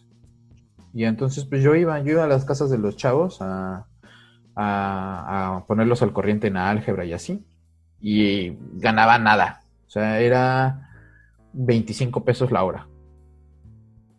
Y 0.92 1.04
entonces 1.04 1.46
pues 1.46 1.62
yo 1.62 1.74
iba, 1.74 1.98
yo 2.00 2.12
iba 2.12 2.24
a 2.24 2.28
las 2.28 2.44
casas 2.44 2.68
de 2.68 2.76
los 2.76 2.94
chavos 2.98 3.38
a, 3.40 3.86
a, 4.60 5.64
ponerlos 5.66 6.02
al 6.02 6.12
corriente 6.12 6.48
en 6.48 6.56
álgebra 6.56 7.04
y 7.04 7.12
así, 7.12 7.44
y 8.00 8.56
ganaba 8.74 9.18
nada. 9.18 9.62
O 9.86 9.90
sea, 9.90 10.20
era 10.20 10.90
25 11.52 12.24
pesos 12.24 12.50
la 12.50 12.64
hora. 12.64 12.88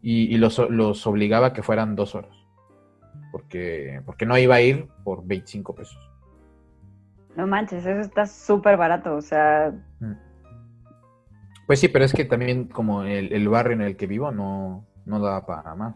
Y, 0.01 0.37
los, 0.37 0.57
los 0.69 1.05
obligaba 1.07 1.47
a 1.47 1.53
que 1.53 1.61
fueran 1.61 1.95
dos 1.95 2.15
horas 2.15 2.39
porque, 3.31 4.01
porque 4.05 4.25
no 4.25 4.37
iba 4.37 4.55
a 4.55 4.61
ir 4.61 4.87
por 5.03 5.25
25 5.25 5.75
pesos. 5.75 5.97
No 7.35 7.47
manches, 7.47 7.85
eso 7.85 8.01
está 8.01 8.25
súper 8.25 8.77
barato, 8.77 9.15
o 9.15 9.21
sea... 9.21 9.71
Mm. 9.99 10.13
Pues 11.67 11.79
sí, 11.79 11.87
pero 11.87 12.03
es 12.03 12.13
que 12.13 12.25
también 12.25 12.65
como 12.65 13.03
el, 13.03 13.47
barrio 13.47 13.73
en 13.73 13.81
el 13.81 13.95
que 13.95 14.07
vivo 14.07 14.31
no, 14.31 14.87
no 15.05 15.19
daba 15.19 15.45
para 15.45 15.75
más. 15.75 15.95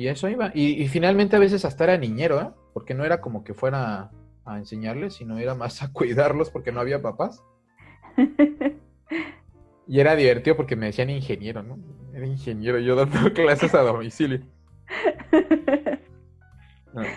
Y 0.00 0.08
eso 0.08 0.30
iba. 0.30 0.50
Y, 0.54 0.88
finalmente 0.88 1.36
a 1.36 1.38
veces 1.38 1.66
hasta 1.66 1.84
era 1.84 1.98
niñero, 1.98 2.40
¿eh? 2.40 2.48
Porque 2.72 2.94
no 2.94 3.04
era 3.04 3.20
como 3.20 3.44
que 3.44 3.52
fuera 3.52 4.10
a 4.46 4.56
enseñarles, 4.56 5.12
sino 5.12 5.36
era 5.36 5.54
más 5.54 5.82
a 5.82 5.92
cuidarlos 5.92 6.48
porque 6.48 6.72
no 6.72 6.80
había 6.80 7.02
papás. 7.02 7.44
y 9.86 10.00
era 10.00 10.16
divertido 10.16 10.56
porque 10.56 10.74
me 10.74 10.86
decían 10.86 11.10
ingeniero, 11.10 11.62
¿no? 11.62 11.78
Era 12.14 12.26
ingeniero 12.26 12.78
yo 12.78 12.96
dando 12.96 13.30
clases 13.34 13.74
a 13.74 13.82
domicilio. 13.82 14.40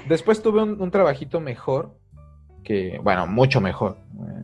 Después 0.10 0.44
tuve 0.44 0.64
un, 0.64 0.92
trabajito 0.92 1.40
mejor, 1.40 1.98
que, 2.66 3.00
bueno, 3.02 3.28
mucho 3.28 3.62
mejor. 3.62 3.96
Eh, 4.14 4.44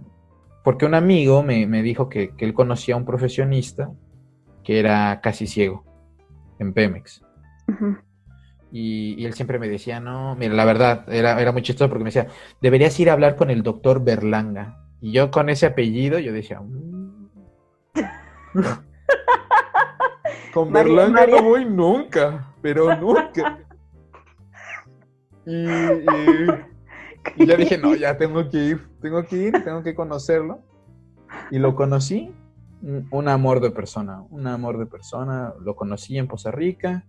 porque 0.63 0.85
un 0.85 0.95
amigo 0.95 1.43
me, 1.43 1.65
dijo 1.83 2.07
que, 2.07 2.33
él 2.37 2.53
conocía 2.53 2.95
a 2.95 2.99
un 2.99 3.03
profesionista 3.03 3.91
que 4.63 4.79
era 4.79 5.19
casi 5.19 5.45
ciego 5.45 5.83
en 6.57 6.71
Pemex. 6.71 7.21
Y, 8.71 9.25
él 9.25 9.33
siempre 9.33 9.59
me 9.59 9.67
decía, 9.67 9.99
no, 9.99 10.35
mira, 10.35 10.53
la 10.53 10.65
verdad, 10.65 11.11
era, 11.11 11.41
era 11.41 11.51
muy 11.51 11.61
chistoso 11.61 11.89
porque 11.89 12.03
me 12.03 12.09
decía, 12.09 12.27
deberías 12.61 12.99
ir 12.99 13.09
a 13.09 13.13
hablar 13.13 13.35
con 13.35 13.49
el 13.49 13.63
doctor 13.63 14.03
Berlanga. 14.03 14.77
Y 15.01 15.11
yo 15.11 15.31
con 15.31 15.49
ese 15.49 15.65
apellido, 15.65 16.19
yo 16.19 16.33
decía, 16.33 16.61
mm". 16.61 17.29
con 20.53 20.71
Berlanga 20.71 21.25
no 21.25 21.41
voy 21.41 21.65
nunca, 21.65 22.53
pero 22.61 22.95
nunca. 22.95 23.59
Y, 25.45 27.45
ya 27.45 27.55
dije, 27.55 27.77
no, 27.77 27.95
ya 27.95 28.17
tengo 28.17 28.49
que 28.49 28.57
ir, 28.57 28.87
tengo 29.01 29.25
que 29.25 29.35
ir, 29.35 29.63
tengo 29.63 29.81
que 29.81 29.95
conocerlo. 29.95 30.61
Y 31.49 31.57
lo 31.57 31.75
conocí, 31.75 32.31
un 32.81 33.27
amor 33.27 33.61
de 33.61 33.71
persona, 33.71 34.21
un 34.29 34.45
amor 34.45 34.77
de 34.77 34.85
persona. 34.85 35.53
Lo 35.59 35.75
conocí 35.75 36.19
en 36.19 36.27
Poza 36.27 36.51
Rica 36.51 37.05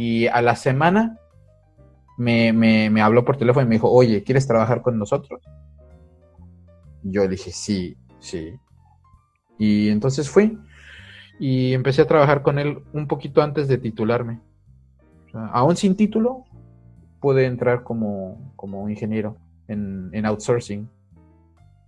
y 0.00 0.28
a 0.28 0.40
la 0.42 0.54
semana 0.54 1.18
me, 2.16 2.52
me, 2.52 3.02
habló 3.02 3.24
por 3.24 3.36
teléfono 3.36 3.66
y 3.66 3.68
me 3.68 3.74
dijo, 3.74 3.90
oye, 3.90 4.22
¿quieres 4.22 4.46
trabajar 4.46 4.80
con 4.80 4.96
nosotros? 4.96 5.42
Yo 7.02 7.26
dije, 7.26 7.50
sí, 7.50 7.96
sí. 8.20 8.54
Y 9.58 9.88
entonces 9.88 10.30
fui 10.30 10.56
y 11.40 11.72
empecé 11.72 12.02
a 12.02 12.06
trabajar 12.06 12.42
con 12.42 12.60
él 12.60 12.78
un 12.92 13.08
poquito 13.08 13.42
antes 13.42 13.66
de 13.66 13.76
titularme. 13.76 14.38
aún 15.32 15.74
sin 15.74 15.96
título, 15.96 16.44
pude 17.18 17.46
entrar 17.46 17.82
como, 17.82 18.52
como 18.54 18.88
ingeniero 18.88 19.36
en, 19.66 20.10
en, 20.12 20.26
outsourcing. 20.26 20.88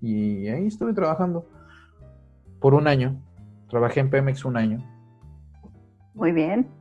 Y 0.00 0.48
ahí 0.48 0.66
estuve 0.66 0.94
trabajando 0.94 1.46
por 2.58 2.74
un 2.74 2.88
año. 2.88 3.22
Trabajé 3.68 4.00
en 4.00 4.10
Pemex 4.10 4.44
un 4.44 4.56
año. 4.56 4.84
Muy 6.12 6.32
bien. 6.32 6.79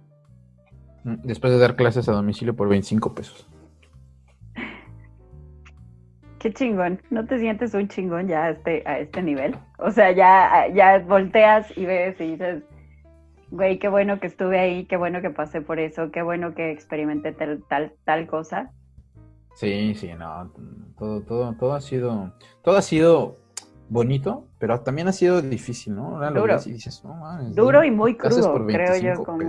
Después 1.04 1.54
de 1.54 1.60
dar 1.60 1.76
clases 1.76 2.10
a 2.10 2.12
domicilio 2.12 2.56
por 2.56 2.70
25 2.70 3.14
pesos. 3.16 3.48
Qué 6.40 6.54
chingón. 6.54 7.02
¿No 7.10 7.26
te 7.26 7.38
sientes 7.38 7.74
un 7.74 7.88
chingón 7.90 8.28
ya 8.28 8.46
a 8.46 8.50
este, 8.52 8.84
a 8.86 9.00
este 9.00 9.22
nivel? 9.22 9.58
O 9.78 9.92
sea, 9.92 10.12
ya, 10.12 10.68
ya 10.74 11.00
volteas 11.00 11.78
y 11.78 11.86
ves 11.86 12.20
y 12.20 12.32
dices, 12.32 12.64
güey, 13.52 13.78
qué 13.78 13.90
bueno 13.90 14.20
que 14.20 14.28
estuve 14.28 14.60
ahí, 14.60 14.86
qué 14.86 14.96
bueno 14.96 15.22
que 15.22 15.30
pasé 15.30 15.62
por 15.62 15.80
eso, 15.80 16.12
qué 16.12 16.22
bueno 16.22 16.56
que 16.56 16.72
experimenté 16.72 17.34
tal, 17.34 17.64
tal, 17.68 17.94
tal 18.06 18.28
cosa. 18.28 18.72
Sí, 19.56 19.94
sí, 19.96 20.12
no, 20.18 20.54
todo, 20.98 21.22
todo, 21.22 21.54
todo 21.54 21.74
ha 21.74 21.82
sido, 21.82 22.34
todo 22.64 22.78
ha 22.78 22.82
sido 22.82 23.38
bonito, 23.90 24.48
pero 24.60 24.80
también 24.82 25.10
ha 25.10 25.12
sido 25.12 25.42
difícil, 25.42 25.96
¿no? 25.96 26.20
Duro. 26.32 26.58
Duro 27.54 27.84
y 27.84 27.92
muy 27.92 28.16
crudo, 28.16 28.66
creo 28.66 28.96
yo, 28.98 29.24
como. 29.24 29.42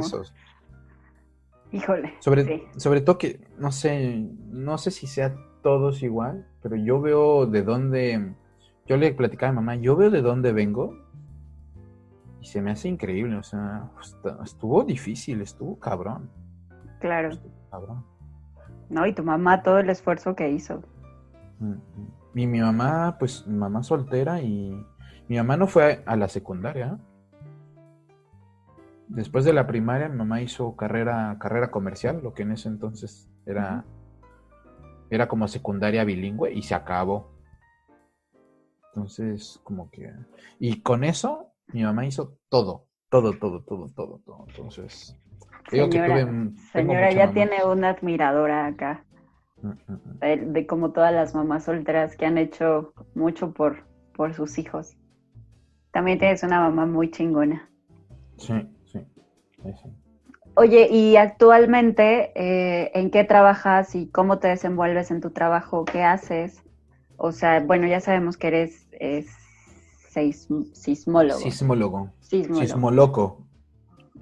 Híjole. 1.72 2.14
Sobre, 2.20 2.68
sobre 2.76 3.00
todo 3.00 3.18
que, 3.18 3.40
no 3.58 3.70
sé, 3.72 4.28
no 4.48 4.78
sé 4.78 4.90
si 4.90 5.06
sea 5.06 5.34
todos 5.62 6.02
igual, 6.02 6.46
pero 6.62 6.76
yo 6.76 7.00
veo 7.00 7.46
de 7.46 7.62
dónde, 7.62 8.34
yo 8.86 8.96
le 8.96 9.12
platicaba 9.12 9.50
a 9.50 9.52
mi 9.52 9.56
mamá, 9.56 9.76
yo 9.76 9.96
veo 9.96 10.10
de 10.10 10.22
dónde 10.22 10.52
vengo 10.52 10.96
y 12.40 12.46
se 12.46 12.62
me 12.62 12.70
hace 12.70 12.88
increíble, 12.88 13.36
o 13.36 13.42
sea, 13.42 13.90
estuvo 14.42 14.82
difícil, 14.84 15.40
estuvo 15.42 15.78
cabrón. 15.78 16.30
Claro. 17.00 17.30
cabrón. 17.70 18.04
No, 18.88 19.06
y 19.06 19.14
tu 19.14 19.22
mamá, 19.22 19.62
todo 19.62 19.78
el 19.78 19.88
esfuerzo 19.90 20.34
que 20.34 20.50
hizo. 20.50 20.82
Y 22.34 22.46
mi 22.46 22.60
mamá, 22.60 23.16
pues, 23.18 23.46
mi 23.46 23.56
mamá 23.56 23.82
soltera 23.82 24.40
y 24.40 24.84
mi 25.28 25.36
mamá 25.36 25.56
no 25.56 25.66
fue 25.66 26.02
a, 26.06 26.16
la 26.16 26.28
secundaria. 26.28 26.98
Después 29.10 29.44
de 29.44 29.52
la 29.52 29.66
primaria, 29.66 30.08
mi 30.08 30.18
mamá 30.18 30.40
hizo 30.40 30.76
carrera, 30.76 31.36
carrera 31.40 31.72
comercial, 31.72 32.20
lo 32.22 32.32
que 32.32 32.42
en 32.42 32.52
ese 32.52 32.68
entonces 32.68 33.28
era, 33.44 33.84
era 35.10 35.26
como 35.26 35.48
secundaria 35.48 36.04
bilingüe 36.04 36.52
y 36.52 36.62
se 36.62 36.76
acabó. 36.76 37.32
Entonces, 38.94 39.60
como 39.64 39.90
que... 39.90 40.12
Y 40.60 40.80
con 40.82 41.02
eso 41.02 41.52
mi 41.72 41.82
mamá 41.82 42.06
hizo 42.06 42.38
todo, 42.48 42.86
todo, 43.08 43.32
todo, 43.32 43.64
todo, 43.64 43.88
todo, 43.88 44.20
todo. 44.24 44.46
Entonces, 44.48 45.18
señora, 46.72 47.12
ya 47.12 47.32
tiene 47.32 47.64
una 47.64 47.90
admiradora 47.90 48.66
acá. 48.66 49.04
Mm, 49.60 49.68
mm, 49.68 50.00
mm. 50.04 50.52
De, 50.52 50.66
como 50.68 50.92
todas 50.92 51.12
las 51.12 51.34
mamás 51.34 51.64
solteras 51.64 52.16
que 52.16 52.26
han 52.26 52.38
hecho 52.38 52.94
mucho 53.16 53.52
por, 53.52 53.88
por 54.14 54.34
sus 54.34 54.56
hijos. 54.58 54.96
También 55.90 56.20
tienes 56.20 56.44
una 56.44 56.60
mamá 56.60 56.86
muy 56.86 57.10
chingona. 57.10 57.68
Sí, 58.36 58.54
Oye, 60.54 60.88
y 60.90 61.16
actualmente, 61.16 62.32
eh, 62.34 62.90
¿en 62.94 63.10
qué 63.10 63.24
trabajas 63.24 63.94
y 63.94 64.08
cómo 64.08 64.38
te 64.38 64.48
desenvuelves 64.48 65.10
en 65.10 65.20
tu 65.20 65.30
trabajo? 65.30 65.84
¿Qué 65.84 66.02
haces? 66.02 66.62
O 67.16 67.32
sea, 67.32 67.60
bueno, 67.60 67.86
ya 67.86 68.00
sabemos 68.00 68.36
que 68.36 68.48
eres 68.48 68.86
sismólogo. 70.72 71.40
Sismólogo. 71.40 72.10
Sismólogo. 72.20 73.46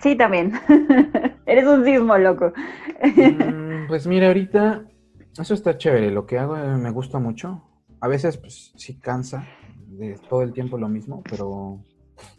Sí, 0.00 0.16
también. 0.16 0.52
Eres 1.46 1.66
un 1.66 1.84
sismólogo. 1.84 2.52
Mm, 3.02 3.88
pues 3.88 4.06
mira, 4.06 4.28
ahorita 4.28 4.84
eso 5.38 5.54
está 5.54 5.76
chévere. 5.76 6.10
Lo 6.10 6.26
que 6.26 6.38
hago 6.38 6.56
eh, 6.56 6.76
me 6.76 6.90
gusta 6.90 7.18
mucho. 7.18 7.62
A 8.00 8.06
veces, 8.06 8.36
pues 8.36 8.72
sí 8.76 8.98
cansa 8.98 9.46
de 9.86 10.18
todo 10.28 10.42
el 10.42 10.52
tiempo 10.52 10.78
lo 10.78 10.88
mismo, 10.88 11.22
pero 11.28 11.80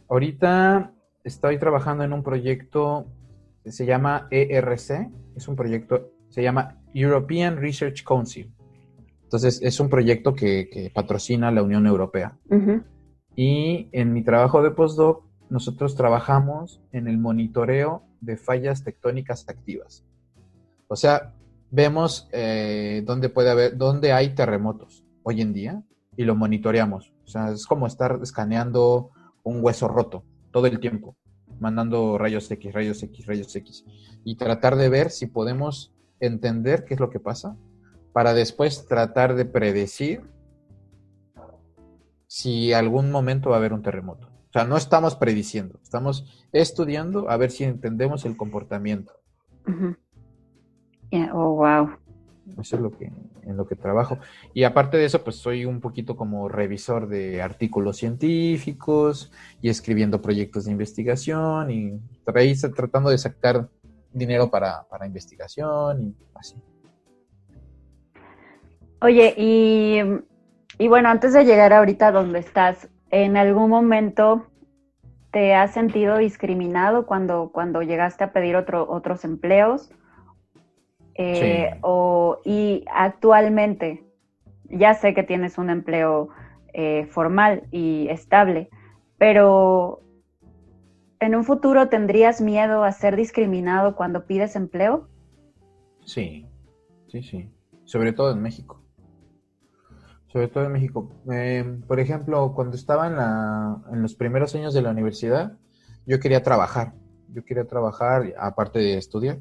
ahorita 0.07 0.93
estoy 1.23 1.59
trabajando 1.59 2.03
en 2.03 2.13
un 2.13 2.23
proyecto 2.23 3.07
que 3.63 3.71
se 3.71 3.85
llama 3.85 4.27
ERC. 4.31 5.09
Es 5.35 5.47
un 5.47 5.55
proyecto, 5.55 6.11
se 6.29 6.43
llama 6.43 6.77
European 6.93 7.57
Research 7.57 8.03
Council. 8.03 8.51
Entonces, 9.23 9.61
es 9.61 9.79
un 9.79 9.89
proyecto 9.89 10.33
que, 10.33 10.91
patrocina 10.93 11.51
la 11.51 11.61
Unión 11.61 11.85
Europea. 11.85 12.37
Y 13.35 13.89
en 13.91 14.11
mi 14.11 14.23
trabajo 14.23 14.63
de 14.63 14.71
postdoc, 14.71 15.23
nosotros 15.49 15.95
trabajamos 15.95 16.81
en 16.91 17.07
el 17.07 17.17
monitoreo 17.17 18.03
de 18.21 18.37
fallas 18.37 18.83
tectónicas 18.83 19.47
activas. 19.47 20.03
O 20.87 20.95
sea, 20.95 21.33
vemos 21.69 22.27
eh, 22.31 23.03
dónde 23.05 23.29
puede 23.29 23.51
haber, 23.51 23.77
dónde 23.77 24.13
hay 24.13 24.33
terremotos 24.33 25.05
hoy 25.23 25.41
en 25.41 25.53
día 25.53 25.83
y 26.17 26.23
lo 26.23 26.35
monitoreamos. 26.35 27.13
O 27.23 27.27
sea, 27.27 27.51
es 27.51 27.65
como 27.67 27.85
estar 27.85 28.19
escaneando 28.21 29.11
un 29.43 29.63
hueso 29.63 29.87
roto 29.87 30.23
todo 30.51 30.67
el 30.67 30.79
tiempo, 30.79 31.15
mandando 31.59 32.17
rayos 32.17 32.49
X, 32.49 32.73
rayos 32.73 33.03
X, 33.03 33.25
rayos 33.25 33.55
X, 33.55 33.85
y 34.23 34.35
tratar 34.35 34.75
de 34.75 34.89
ver 34.89 35.11
si 35.11 35.27
podemos 35.27 35.93
entender 36.19 36.85
qué 36.85 36.93
es 36.95 36.99
lo 36.99 37.09
que 37.09 37.19
pasa 37.19 37.55
para 38.13 38.33
después 38.33 38.87
tratar 38.87 39.35
de 39.35 39.45
predecir 39.45 40.21
si 42.27 42.73
algún 42.73 43.11
momento 43.11 43.49
va 43.49 43.55
a 43.55 43.59
haber 43.59 43.73
un 43.73 43.81
terremoto. 43.81 44.27
O 44.27 44.51
sea, 44.51 44.63
no 44.63 44.77
estamos 44.77 45.15
prediciendo, 45.15 45.79
estamos 45.83 46.47
estudiando 46.51 47.29
a 47.29 47.37
ver 47.37 47.51
si 47.51 47.63
entendemos 47.63 48.25
el 48.25 48.35
comportamiento. 48.35 49.13
Oh, 51.33 51.55
wow. 51.55 51.89
Eso 52.59 52.75
es 52.75 52.81
lo 52.81 52.91
que, 52.91 53.11
en 53.43 53.57
lo 53.57 53.67
que 53.67 53.75
trabajo. 53.75 54.17
Y 54.53 54.63
aparte 54.63 54.97
de 54.97 55.05
eso, 55.05 55.23
pues 55.23 55.37
soy 55.37 55.65
un 55.65 55.79
poquito 55.79 56.15
como 56.15 56.49
revisor 56.49 57.07
de 57.07 57.41
artículos 57.41 57.97
científicos 57.97 59.31
y 59.61 59.69
escribiendo 59.69 60.21
proyectos 60.21 60.65
de 60.65 60.71
investigación 60.71 61.71
y 61.71 61.99
tratando 62.75 63.09
de 63.09 63.17
sacar 63.17 63.69
dinero 64.11 64.49
para, 64.49 64.87
para 64.89 65.05
investigación 65.05 66.01
y 66.01 66.15
así. 66.35 66.55
Oye, 69.01 69.33
y, 69.37 69.99
y 70.77 70.87
bueno, 70.87 71.09
antes 71.09 71.33
de 71.33 71.45
llegar 71.45 71.71
ahorita 71.71 72.11
donde 72.11 72.39
estás, 72.39 72.89
¿en 73.11 73.37
algún 73.37 73.69
momento 73.69 74.45
te 75.31 75.53
has 75.53 75.73
sentido 75.73 76.17
discriminado 76.17 77.05
cuando, 77.05 77.51
cuando 77.53 77.81
llegaste 77.81 78.23
a 78.23 78.33
pedir 78.33 78.55
otro, 78.55 78.89
otros 78.89 79.23
empleos? 79.23 79.91
Eh, 81.21 81.77
o, 81.81 82.39
y 82.45 82.85
actualmente, 82.93 84.05
ya 84.69 84.93
sé 84.93 85.13
que 85.13 85.23
tienes 85.23 85.57
un 85.57 85.69
empleo 85.69 86.29
eh, 86.73 87.07
formal 87.07 87.63
y 87.71 88.07
estable, 88.07 88.69
pero 89.17 90.01
¿en 91.19 91.35
un 91.35 91.43
futuro 91.43 91.89
tendrías 91.89 92.39
miedo 92.39 92.85
a 92.85 92.93
ser 92.93 93.17
discriminado 93.17 93.97
cuando 93.97 94.25
pides 94.27 94.55
empleo? 94.55 95.09
Sí, 96.05 96.47
sí, 97.09 97.21
sí. 97.21 97.51
Sobre 97.83 98.13
todo 98.13 98.31
en 98.31 98.41
México. 98.41 98.81
Sobre 100.27 100.47
todo 100.47 100.63
en 100.63 100.71
México. 100.71 101.11
Eh, 101.33 101.79
por 101.85 101.99
ejemplo, 101.99 102.53
cuando 102.55 102.77
estaba 102.77 103.07
en, 103.07 103.17
la, 103.17 103.81
en 103.91 104.01
los 104.01 104.15
primeros 104.15 104.55
años 104.55 104.73
de 104.73 104.83
la 104.83 104.91
universidad, 104.91 105.57
yo 106.05 106.17
quería 106.21 106.43
trabajar. 106.43 106.93
Yo 107.27 107.43
quería 107.43 107.65
trabajar 107.65 108.33
aparte 108.37 108.79
de 108.79 108.97
estudiar. 108.97 109.39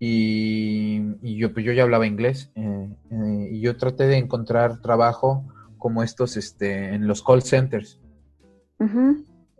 Y, 0.00 1.36
yo, 1.36 1.52
pues 1.52 1.66
yo 1.66 1.72
ya 1.72 1.82
hablaba 1.82 2.06
inglés 2.06 2.52
eh, 2.54 2.88
eh, 3.10 3.48
y 3.50 3.60
yo 3.60 3.76
traté 3.76 4.06
de 4.06 4.16
encontrar 4.16 4.80
trabajo 4.80 5.44
como 5.76 6.02
estos 6.02 6.36
este, 6.36 6.94
en 6.94 7.08
los 7.08 7.22
call 7.22 7.42
centers, 7.42 8.00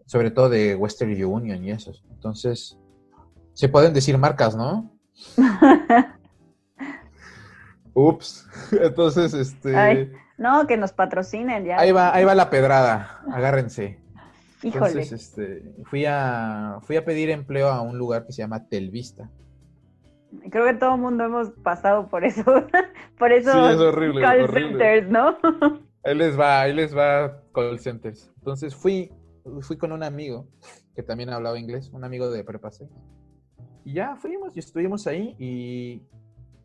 sobre 0.06 0.30
todo 0.30 0.48
de 0.48 0.76
Western 0.76 1.12
Union 1.24 1.64
y 1.64 1.70
esos. 1.70 2.04
Entonces, 2.10 2.78
se 3.54 3.68
pueden 3.68 3.92
decir 3.92 4.16
marcas, 4.18 4.56
¿no? 4.56 4.92
Ups. 7.94 8.46
Entonces, 8.72 9.34
este. 9.34 10.12
no, 10.36 10.66
que 10.68 10.76
nos 10.76 10.92
patrocinen 10.92 11.64
ya. 11.64 11.78
Ahí 11.78 11.90
va, 11.90 12.14
ahí 12.14 12.24
va 12.24 12.36
la 12.36 12.50
pedrada. 12.50 13.22
Agárrense. 13.32 13.98
Híjole. 14.62 14.86
Entonces, 14.86 15.12
este, 15.12 15.74
fui 15.84 16.04
a, 16.06 16.78
fui 16.82 16.96
a 16.96 17.04
pedir 17.04 17.30
empleo 17.30 17.68
a 17.68 17.80
un 17.80 17.98
lugar 17.98 18.26
que 18.26 18.32
se 18.32 18.42
llama 18.42 18.68
Telvista. 18.68 19.30
Creo 20.50 20.66
que 20.66 20.74
todo 20.74 20.94
el 20.94 21.00
mundo 21.00 21.24
hemos 21.24 21.50
pasado 21.50 22.08
por 22.08 22.24
eso, 22.24 22.44
por 23.18 23.32
eso 23.32 23.52
call 23.52 24.48
centers, 24.52 25.08
¿no? 25.08 25.36
ahí 26.04 26.14
les 26.14 26.38
va, 26.38 26.62
ahí 26.62 26.74
les 26.74 26.96
va 26.96 27.42
call 27.54 27.78
centers. 27.78 28.30
Entonces 28.38 28.74
fui, 28.74 29.10
fui 29.62 29.76
con 29.76 29.92
un 29.92 30.02
amigo 30.02 30.46
que 30.94 31.02
también 31.02 31.30
hablaba 31.30 31.58
inglés, 31.58 31.90
un 31.92 32.04
amigo 32.04 32.30
de 32.30 32.44
Prepa 32.44 32.70
Y 33.84 33.94
ya 33.94 34.16
fuimos 34.16 34.56
y 34.56 34.60
estuvimos 34.60 35.06
ahí 35.06 35.34
y, 35.38 36.02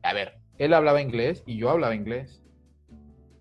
a 0.02 0.14
ver, 0.14 0.40
él 0.58 0.74
hablaba 0.74 1.02
inglés 1.02 1.44
y 1.46 1.58
yo 1.58 1.70
hablaba 1.70 1.96
inglés. 1.96 2.42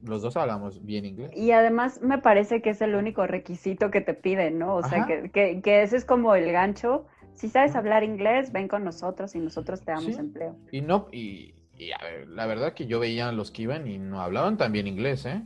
Los 0.02 0.22
dos 0.22 0.36
hablamos 0.36 0.84
bien 0.84 1.04
inglés. 1.04 1.30
Y 1.34 1.52
además 1.52 2.00
me 2.02 2.18
parece 2.18 2.60
que 2.60 2.70
es 2.70 2.82
el 2.82 2.96
único 2.96 3.26
requisito 3.26 3.90
que 3.90 4.00
te 4.00 4.14
piden, 4.14 4.58
¿no? 4.58 4.74
O 4.74 4.82
sea, 4.82 5.06
que, 5.06 5.60
que 5.62 5.82
ese 5.82 5.96
es 5.96 6.04
como 6.04 6.34
el 6.34 6.50
gancho 6.50 7.06
si 7.34 7.48
sabes 7.48 7.74
hablar 7.74 8.04
inglés, 8.04 8.52
ven 8.52 8.68
con 8.68 8.84
nosotros 8.84 9.34
y 9.34 9.40
nosotros 9.40 9.80
te 9.82 9.92
damos 9.92 10.16
empleo. 10.18 10.56
Y 10.70 10.80
no, 10.80 11.08
y, 11.10 11.54
a 11.98 12.04
ver, 12.04 12.28
la 12.28 12.46
verdad 12.46 12.74
que 12.74 12.86
yo 12.86 13.00
veía 13.00 13.28
a 13.28 13.32
los 13.32 13.50
que 13.50 13.62
iban 13.62 13.86
y 13.86 13.98
no 13.98 14.20
hablaban 14.20 14.56
tan 14.56 14.72
bien 14.72 14.86
inglés, 14.86 15.26
¿eh? 15.26 15.42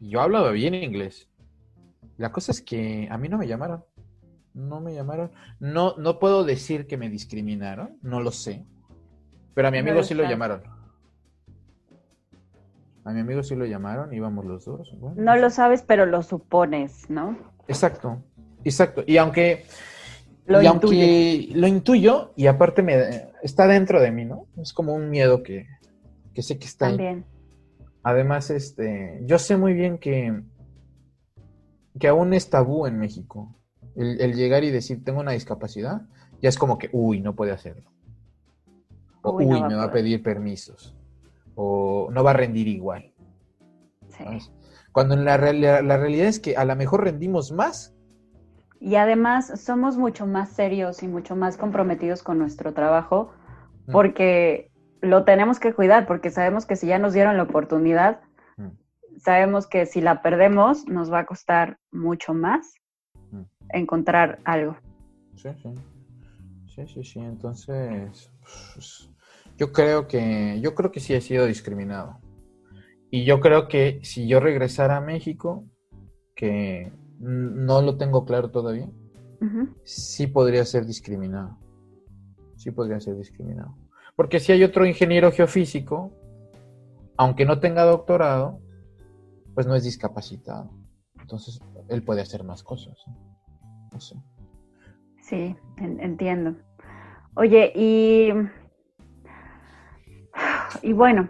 Yo 0.00 0.20
hablaba 0.20 0.50
bien 0.50 0.74
inglés. 0.74 1.28
La 2.18 2.32
cosa 2.32 2.52
es 2.52 2.60
que 2.60 3.08
a 3.10 3.18
mí 3.18 3.28
no 3.28 3.38
me 3.38 3.46
llamaron. 3.46 3.84
No 4.54 4.80
me 4.80 4.94
llamaron. 4.94 5.30
No, 5.60 5.96
no 5.96 6.18
puedo 6.18 6.44
decir 6.44 6.86
que 6.86 6.96
me 6.96 7.08
discriminaron, 7.08 7.98
no 8.02 8.20
lo 8.20 8.30
sé. 8.30 8.64
Pero 9.54 9.68
a 9.68 9.70
mi 9.70 9.78
amigo 9.78 10.02
sí 10.02 10.14
lo 10.14 10.24
llamaron. 10.24 10.62
A 13.04 13.12
mi 13.12 13.20
amigo 13.20 13.42
sí 13.44 13.54
lo 13.54 13.64
llamaron, 13.64 14.12
íbamos 14.12 14.44
los 14.44 14.64
dos. 14.64 14.92
no 15.16 15.36
lo 15.36 15.50
sabes, 15.50 15.82
pero 15.82 16.06
lo 16.06 16.22
supones, 16.22 17.08
¿no? 17.08 17.38
Exacto, 17.68 18.20
exacto. 18.64 19.04
Y 19.06 19.16
aunque 19.16 19.64
lo 20.46 20.62
y 20.62 20.66
aunque 20.66 21.48
lo 21.54 21.66
intuyo, 21.66 22.32
y 22.36 22.46
aparte 22.46 22.82
me 22.82 23.30
está 23.42 23.66
dentro 23.66 24.00
de 24.00 24.10
mí, 24.12 24.24
¿no? 24.24 24.46
Es 24.60 24.72
como 24.72 24.94
un 24.94 25.10
miedo 25.10 25.42
que, 25.42 25.66
sé 26.36 26.58
que 26.58 26.66
está 26.66 26.88
También. 26.88 27.24
Además, 28.02 28.50
este, 28.50 29.20
yo 29.24 29.38
sé 29.38 29.56
muy 29.56 29.72
bien 29.72 29.98
que, 29.98 30.40
que 31.98 32.08
aún 32.08 32.32
es 32.32 32.48
tabú 32.48 32.86
en 32.86 32.98
México. 32.98 33.52
El, 33.96 34.34
llegar 34.34 34.62
y 34.62 34.70
decir 34.70 35.02
tengo 35.02 35.20
una 35.20 35.32
discapacidad, 35.32 36.02
ya 36.40 36.48
es 36.48 36.58
como 36.58 36.78
que, 36.78 36.90
uy, 36.92 37.20
no 37.20 37.34
puede 37.34 37.50
hacerlo. 37.50 37.90
O 39.22 39.32
uy, 39.32 39.60
me 39.60 39.74
va 39.74 39.84
a 39.84 39.90
pedir 39.90 40.22
permisos. 40.22 40.94
O 41.56 42.08
no 42.12 42.22
va 42.22 42.30
a 42.30 42.34
rendir 42.34 42.68
igual. 42.68 43.12
Cuando 44.92 45.14
en 45.14 45.24
la, 45.24 45.36
la 45.36 45.96
realidad 45.96 46.28
es 46.28 46.38
que 46.38 46.56
a 46.56 46.64
lo 46.64 46.76
mejor 46.76 47.02
rendimos 47.02 47.50
más 47.50 47.95
y 48.80 48.96
además 48.96 49.60
somos 49.60 49.96
mucho 49.96 50.26
más 50.26 50.50
serios 50.50 51.02
y 51.02 51.08
mucho 51.08 51.36
más 51.36 51.56
comprometidos 51.56 52.22
con 52.22 52.38
nuestro 52.38 52.72
trabajo 52.72 53.32
mm. 53.86 53.92
porque 53.92 54.70
lo 55.00 55.24
tenemos 55.24 55.60
que 55.60 55.72
cuidar, 55.72 56.06
porque 56.06 56.30
sabemos 56.30 56.66
que 56.66 56.76
si 56.76 56.86
ya 56.86 56.98
nos 56.98 57.12
dieron 57.12 57.36
la 57.36 57.44
oportunidad, 57.44 58.20
mm. 58.56 58.68
sabemos 59.18 59.66
que 59.66 59.86
si 59.86 60.00
la 60.00 60.22
perdemos 60.22 60.86
nos 60.86 61.12
va 61.12 61.20
a 61.20 61.26
costar 61.26 61.78
mucho 61.90 62.34
más 62.34 62.74
mm. 63.30 63.42
encontrar 63.70 64.40
algo. 64.44 64.76
Sí, 65.36 65.50
sí. 65.62 65.74
Sí, 66.66 66.86
sí, 66.86 67.04
sí. 67.04 67.20
Entonces, 67.20 68.30
pues, 68.74 69.10
yo 69.56 69.72
creo 69.72 70.06
que, 70.06 70.60
yo 70.60 70.74
creo 70.74 70.92
que 70.92 71.00
sí 71.00 71.14
he 71.14 71.20
sido 71.22 71.46
discriminado. 71.46 72.20
Y 73.10 73.24
yo 73.24 73.40
creo 73.40 73.68
que 73.68 74.00
si 74.02 74.28
yo 74.28 74.40
regresara 74.40 74.98
a 74.98 75.00
México, 75.00 75.64
que 76.34 76.92
no 77.18 77.82
lo 77.82 77.96
tengo 77.96 78.24
claro 78.24 78.50
todavía, 78.50 78.88
sí 79.84 80.26
podría 80.26 80.64
ser 80.64 80.86
discriminado. 80.86 81.58
Sí 82.56 82.70
podría 82.70 83.00
ser 83.00 83.16
discriminado. 83.16 83.76
Porque 84.16 84.40
si 84.40 84.52
hay 84.52 84.64
otro 84.64 84.86
ingeniero 84.86 85.30
geofísico, 85.30 86.12
aunque 87.16 87.44
no 87.44 87.60
tenga 87.60 87.84
doctorado, 87.84 88.60
pues 89.54 89.66
no 89.66 89.74
es 89.74 89.84
discapacitado. 89.84 90.70
Entonces, 91.20 91.60
él 91.88 92.02
puede 92.02 92.22
hacer 92.22 92.44
más 92.44 92.62
cosas. 92.62 92.96
No 93.92 94.00
sé. 94.00 94.16
Sí, 95.20 95.56
entiendo. 95.78 96.56
Oye, 97.34 97.72
y, 97.74 98.30
y 100.82 100.92
bueno, 100.92 101.28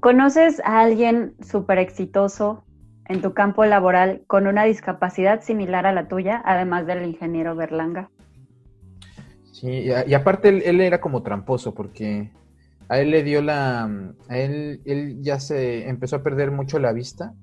¿conoces 0.00 0.60
a 0.60 0.80
alguien 0.80 1.34
súper 1.40 1.78
exitoso 1.78 2.64
en 3.08 3.22
tu 3.22 3.32
campo 3.32 3.64
laboral 3.64 4.22
con 4.26 4.46
una 4.46 4.64
discapacidad 4.64 5.40
similar 5.42 5.86
a 5.86 5.92
la 5.92 6.08
tuya, 6.08 6.42
además 6.44 6.86
del 6.86 7.04
ingeniero 7.06 7.56
Berlanga. 7.56 8.10
Sí, 9.52 9.90
y, 10.06 10.14
aparte 10.14 10.48
él, 10.48 10.80
era 10.80 11.00
como 11.00 11.22
tramposo 11.22 11.74
porque 11.74 12.30
a 12.88 13.00
él 13.00 13.10
le 13.10 13.24
dio 13.24 13.42
la... 13.42 13.84
A 14.28 14.38
él, 14.38 14.80
él 14.84 15.18
ya 15.20 15.40
se 15.40 15.88
empezó 15.88 16.16
a 16.16 16.22
perder 16.22 16.52
mucho 16.52 16.78
la 16.78 16.92
vista 16.92 17.34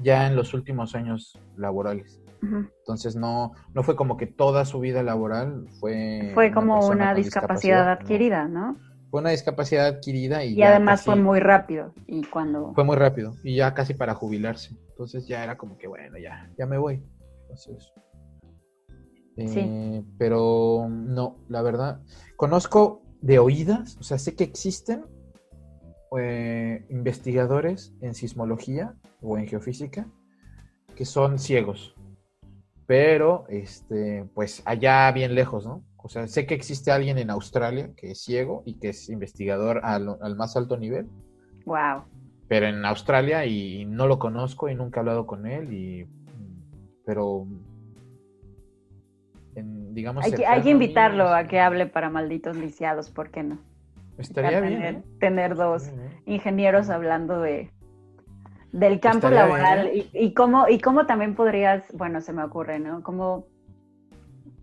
ya 0.00 0.26
en 0.26 0.36
los 0.36 0.54
últimos 0.54 0.94
años 0.94 1.38
laborales. 1.56 2.20
Entonces 2.42 3.16
no, 3.16 3.52
no 3.74 3.82
fue 3.82 3.96
como 3.96 4.16
que 4.16 4.26
toda 4.26 4.64
su 4.64 4.78
vida 4.78 5.02
laboral 5.02 5.66
fue... 5.80 6.30
Fue 6.34 6.52
como 6.52 6.86
una 6.86 7.12
discapacidad, 7.14 7.90
adquirida, 7.90 8.46
¿no? 8.46 8.76
Fue 9.16 9.22
una 9.22 9.30
discapacidad 9.30 9.86
adquirida 9.86 10.44
y... 10.44 10.52
Y 10.52 10.62
además 10.62 11.02
fue 11.02 11.16
muy 11.16 11.40
rápido. 11.40 11.94
Y 12.06 12.22
cuando... 12.24 12.74
Fue 12.74 12.84
muy 12.84 12.96
rápido 12.96 13.34
y 13.42 13.56
ya 13.56 13.72
casi 13.72 13.94
para 13.94 14.14
jubilarse. 14.14 14.76
Entonces 14.90 15.26
ya 15.26 15.42
era 15.42 15.56
como 15.56 15.78
que, 15.78 15.88
bueno, 15.88 16.18
ya, 16.18 16.50
ya 16.58 16.66
me 16.66 16.76
voy. 16.76 17.02
Entonces... 17.40 17.94
Eh, 19.38 20.02
pero 20.18 20.86
no, 20.90 21.38
la 21.48 21.62
verdad, 21.62 22.02
conozco 22.36 23.00
de 23.22 23.38
oídas, 23.38 23.96
o 23.98 24.02
sea, 24.02 24.18
sé 24.18 24.36
que 24.36 24.44
existen 24.44 25.06
eh, 26.18 26.84
investigadores 26.90 27.94
en 28.02 28.12
sismología 28.12 28.96
o 29.22 29.38
en 29.38 29.48
geofísica 29.48 30.06
que 30.94 31.06
son 31.06 31.38
ciegos, 31.38 31.94
pero 32.86 33.46
este, 33.48 34.28
pues 34.34 34.60
allá 34.66 35.10
bien 35.12 35.34
lejos, 35.34 35.64
¿no? 35.64 35.86
O 36.06 36.08
sea, 36.08 36.28
sé 36.28 36.46
que 36.46 36.54
existe 36.54 36.92
alguien 36.92 37.18
en 37.18 37.30
Australia 37.30 37.90
que 37.96 38.12
es 38.12 38.22
ciego 38.22 38.62
y 38.64 38.78
que 38.78 38.90
es 38.90 39.08
investigador 39.08 39.80
al, 39.82 40.36
más 40.36 40.56
alto 40.56 40.76
nivel. 40.76 41.08
Wow. 41.64 42.04
Pero 42.46 42.68
en 42.68 42.84
Australia 42.84 43.44
y 43.44 43.84
no 43.86 44.06
lo 44.06 44.20
conozco 44.20 44.68
y 44.68 44.76
nunca 44.76 45.00
he 45.00 45.00
hablado 45.00 45.26
con 45.26 45.48
él 45.48 45.72
y 45.72 46.06
pero 47.04 47.48
digamos 49.56 50.24
hay 50.24 50.30
que, 50.30 50.46
hay 50.46 50.62
que 50.62 50.70
invitarlo 50.70 51.26
a 51.26 51.48
que 51.48 51.58
hable 51.58 51.86
para 51.86 52.08
malditos 52.08 52.56
lisiados, 52.56 53.10
¿por 53.10 53.32
qué 53.32 53.42
no? 53.42 53.58
Estaría 54.16 54.60
bien. 54.60 54.74
tener, 54.74 54.94
¿eh? 54.94 55.02
tener 55.18 55.56
dos 55.56 55.90
bien. 55.92 56.20
ingenieros 56.24 56.88
hablando 56.88 57.40
de 57.40 57.72
del 58.70 59.00
campo 59.00 59.26
Estaría 59.26 59.40
laboral 59.40 59.90
bien. 59.90 60.06
y, 60.12 60.26
y 60.26 60.34
cómo 60.34 60.68
y 60.68 60.78
cómo 60.78 61.06
también 61.06 61.34
podrías, 61.34 61.82
bueno, 61.94 62.20
se 62.20 62.32
me 62.32 62.44
ocurre, 62.44 62.78
¿no? 62.78 63.02
Cómo 63.02 63.48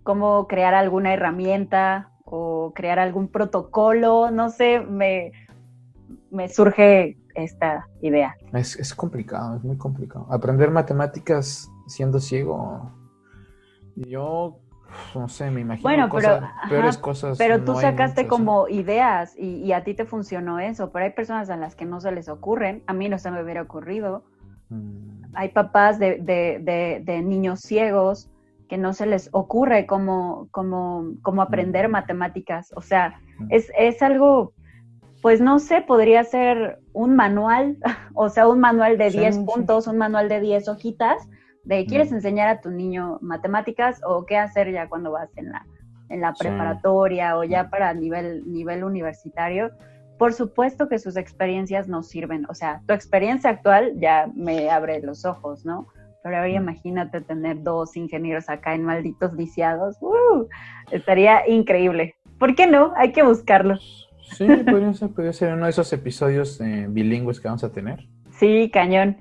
cómo 0.04 0.48
crear 0.48 0.74
alguna 0.74 1.14
herramienta 1.14 2.12
o 2.26 2.72
crear 2.76 3.00
algún 3.00 3.28
protocolo, 3.28 4.32
no 4.32 4.50
sé, 4.50 4.80
me 4.80 5.32
me 6.32 6.50
surge 6.50 7.16
esta 7.36 7.88
idea. 8.02 8.36
Es, 8.54 8.76
es 8.80 8.94
complicado, 8.96 9.56
es 9.58 9.64
muy 9.64 9.78
complicado. 9.78 10.26
Aprender 10.32 10.72
matemáticas 10.72 11.70
siendo 11.88 12.20
ciego. 12.20 12.92
Yo, 13.96 14.58
no 15.14 15.28
sé, 15.30 15.52
me 15.52 15.62
imagino 15.62 15.84
Bueno, 15.88 16.04
pero- 16.12 16.12
cosas, 16.40 16.44
ajá, 16.44 16.70
peores 16.70 16.98
cosas. 16.98 17.38
Pero 17.38 17.64
tú 17.64 17.74
no 17.74 17.80
sacaste 17.80 18.22
¿eh? 18.22 18.28
como 18.28 18.68
ideas 18.68 19.36
y, 19.38 19.58
y 19.64 19.74
a 19.74 19.84
ti 19.84 19.94
te 19.94 20.06
funcionó 20.06 20.60
eso, 20.60 20.92
pero 20.92 21.06
hay 21.06 21.12
personas 21.12 21.52
a 21.52 21.58
las 21.58 21.76
que 21.76 21.86
no 21.86 22.00
se 22.02 22.12
les 22.12 22.28
ocurren, 22.30 22.84
a 22.88 22.94
mí 22.94 23.10
no 23.10 23.20
se 23.20 23.30
me 23.30 23.44
hubiera 23.44 23.62
ocurrido. 23.62 24.24
Mm, 24.70 25.24
hay 25.36 25.50
papás 25.50 26.00
de, 26.00 26.18
de- 26.18 26.60
de- 26.64 27.02
de 27.04 27.22
niños 27.22 27.60
ciegos 27.62 28.32
que 28.68 28.78
no 28.78 28.94
se 28.94 29.06
les 29.06 29.30
ocurre 29.32 29.86
cómo, 29.86 30.48
cómo, 30.52 31.14
cómo 31.22 31.42
aprender 31.42 31.90
matemáticas. 31.90 32.72
O 32.76 32.82
sea, 32.82 33.20
es, 33.50 33.72
es 33.78 34.02
algo, 34.02 34.54
pues 35.22 35.42
no 35.42 35.60
sé, 35.60 35.82
podría 35.82 36.24
ser 36.24 36.80
un 36.94 37.16
manual, 37.16 37.78
o 38.14 38.30
sea, 38.30 38.48
un 38.48 38.60
manual 38.60 38.98
de 38.98 39.12
Sí, 39.12 39.20
10 39.20 39.36
sí. 39.36 39.44
puntos, 39.46 39.88
un 39.88 39.98
manual 39.98 40.30
de 40.30 40.40
10 40.40 40.68
hojitas, 40.70 41.28
de 41.64 41.86
¿quieres 41.86 42.12
enseñar 42.12 42.50
a 42.50 42.62
tu 42.62 42.72
niño 42.72 43.20
matemáticas 43.22 44.02
o 44.06 44.26
qué 44.26 44.38
hacer 44.38 44.72
ya 44.72 44.90
cuando 44.90 45.12
vas 45.12 45.30
en 45.38 45.50
la, 45.50 45.66
en 46.10 46.22
la 46.22 46.34
preparatoria 46.34 47.38
o 47.38 47.44
ya 47.44 47.70
para 47.70 47.94
nivel, 47.94 48.44
nivel 48.52 48.84
universitario? 48.84 49.72
Por 50.18 50.34
supuesto 50.34 50.88
que 50.88 51.00
sus 51.00 51.18
experiencias 51.18 51.88
nos 51.88 52.08
sirven. 52.08 52.46
O 52.50 52.54
sea, 52.54 52.82
tu 52.86 52.94
experiencia 52.94 53.50
actual 53.50 53.94
ya 53.98 54.30
me 54.36 54.70
abre 54.70 55.02
los 55.02 55.26
ojos, 55.26 55.66
¿no? 55.66 55.88
Pero 56.24 56.38
ahora 56.38 56.48
Mm. 56.48 56.56
imagínate 56.64 57.22
tener 57.22 57.62
dos 57.62 57.96
ingenieros 57.98 58.50
acá 58.50 58.74
en 58.74 58.84
malditos 58.84 59.36
viciados. 59.36 59.98
¡uh! 60.02 60.48
estaría 60.92 61.48
increíble. 61.48 62.16
¿Por 62.40 62.56
qué 62.56 62.66
no? 62.66 62.94
Hay 62.96 63.12
que 63.12 63.24
buscarlo. 63.24 63.78
Sí, 63.78 64.48
podría 64.66 64.94
ser, 64.94 65.10
podría 65.10 65.34
ser 65.34 65.54
uno 65.54 65.66
de 65.66 65.72
esos 65.72 65.92
episodios 65.94 66.60
eh, 66.62 66.88
bilingües 66.90 67.40
que 67.40 67.48
vamos 67.50 67.64
a 67.64 67.72
tener. 67.72 68.08
Sí, 68.32 68.70
cañón. 68.74 69.18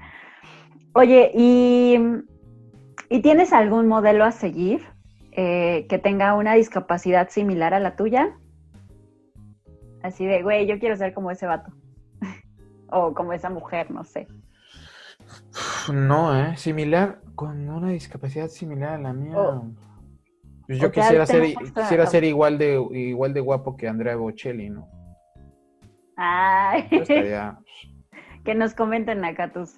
Oye, 0.95 1.31
¿y, 1.35 1.99
¿y 3.09 3.21
tienes 3.21 3.53
algún 3.53 3.89
modelo 3.89 4.25
a 4.25 4.31
seguir 4.33 4.83
eh, 5.33 5.87
que 5.89 5.99
tenga 5.99 6.35
una 6.35 6.55
discapacidad 6.55 7.29
similar 7.31 7.75
a 7.75 7.81
la 7.81 7.97
tuya? 7.97 8.37
Así 10.03 10.25
de, 10.27 10.43
güey, 10.43 10.67
yo 10.67 10.79
quiero 10.79 10.97
ser 10.97 11.15
como 11.15 11.31
ese 11.31 11.47
vato. 11.47 11.73
o 12.91 13.13
como 13.15 13.33
esa 13.33 13.51
mujer, 13.51 13.91
no 13.91 14.05
sé. 14.05 14.29
No, 15.93 16.39
¿eh? 16.39 16.57
Similar, 16.57 17.21
con 17.35 17.69
una 17.69 17.91
discapacidad 17.91 18.49
similar 18.49 18.95
a 18.95 18.99
la 18.99 19.13
mía. 19.13 19.37
O- 19.39 19.71
Pues 20.67 20.79
yo 20.79 20.89
o 20.89 20.93
quisiera 20.93 21.27
ser, 21.27 21.43
quisiera 21.75 22.07
ser 22.07 22.25
igual 22.25 22.59
de, 22.59 22.75
igual 22.93 23.35
de 23.35 23.41
guapo 23.41 23.77
que 23.77 23.89
Andrea 23.89 24.17
Bocelli, 24.17 24.71
¿no? 24.71 24.89
Ay, 26.17 26.87
estaría, 26.91 27.59
que 28.45 28.55
nos 28.55 28.75
comenten 28.75 29.25
acá 29.25 29.53
tus 29.53 29.77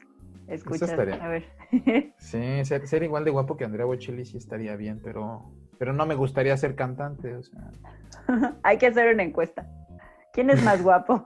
escuchas. 0.48 0.90
estaría- 0.90 1.24
A 1.24 1.28
ver. 1.28 1.44
sí, 2.18 2.64
ser, 2.64 2.86
ser 2.86 3.02
igual 3.02 3.24
de 3.24 3.30
guapo 3.30 3.56
que 3.56 3.64
Andrea 3.64 3.86
Bocelli 3.86 4.24
sí 4.24 4.36
estaría 4.36 4.76
bien, 4.76 5.00
pero, 5.02 5.50
pero 5.78 5.92
no 5.92 6.04
me 6.06 6.14
gustaría 6.14 6.56
ser 6.56 6.74
cantante, 6.74 7.34
o 7.34 7.42
sea. 7.42 7.70
Hay 8.62 8.78
que 8.78 8.86
hacer 8.88 9.12
una 9.14 9.22
encuesta. 9.22 9.66
¿Quién 10.34 10.50
es 10.50 10.62
más 10.64 10.82
guapo? 10.82 11.24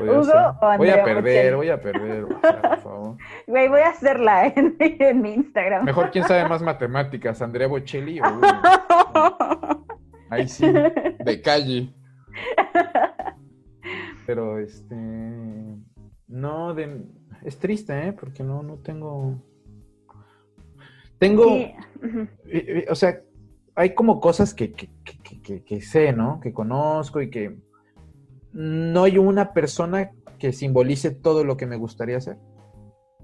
¿Hugo 0.00 0.24
ser. 0.24 0.36
o 0.36 0.76
Voy 0.78 0.88
Andrea 0.88 1.02
a 1.02 1.04
perder, 1.04 1.54
Bocelli? 1.54 1.56
voy 1.56 1.68
a 1.68 1.80
perder, 1.82 2.26
por 2.26 2.78
favor. 2.80 3.16
Güey, 3.48 3.68
voy 3.68 3.80
a 3.80 3.88
hacerla 3.88 4.46
en, 4.46 4.76
en 4.78 5.20
mi 5.20 5.34
Instagram. 5.34 5.84
Mejor 5.84 6.12
quién 6.12 6.24
sabe 6.24 6.48
más 6.48 6.62
matemáticas, 6.62 7.42
Andrea 7.42 7.66
Bocelli 7.66 8.20
o 8.20 8.24
Hugo? 8.24 8.46
Ahí 10.30 10.46
sí, 10.46 10.64
de 10.70 11.42
calle. 11.42 11.92
Pero 14.26 14.60
este 14.60 14.94
no 16.28 16.72
de 16.74 17.04
es 17.44 17.58
triste, 17.58 18.06
¿eh? 18.06 18.12
Porque 18.12 18.44
no 18.44 18.62
no 18.62 18.76
tengo 18.76 19.42
tengo 21.18 21.44
Sí. 21.48 21.52
Eh, 21.52 21.74
eh, 22.46 22.86
o 22.88 22.94
sea, 22.94 23.20
hay 23.80 23.94
como 23.94 24.20
cosas 24.20 24.54
que, 24.54 24.72
que, 24.72 24.88
que- 25.04 25.40
que- 25.42 25.64
que 25.64 25.80
sé, 25.80 26.12
¿no? 26.12 26.38
Que 26.40 26.52
conozco 26.52 27.20
y 27.20 27.30
que 27.30 27.56
no 28.52 29.04
hay 29.04 29.18
una 29.18 29.52
persona 29.52 30.10
que 30.38 30.52
simbolice 30.52 31.10
todo 31.10 31.44
lo 31.44 31.56
que 31.56 31.66
me 31.66 31.76
gustaría 31.76 32.16
hacer. 32.18 32.36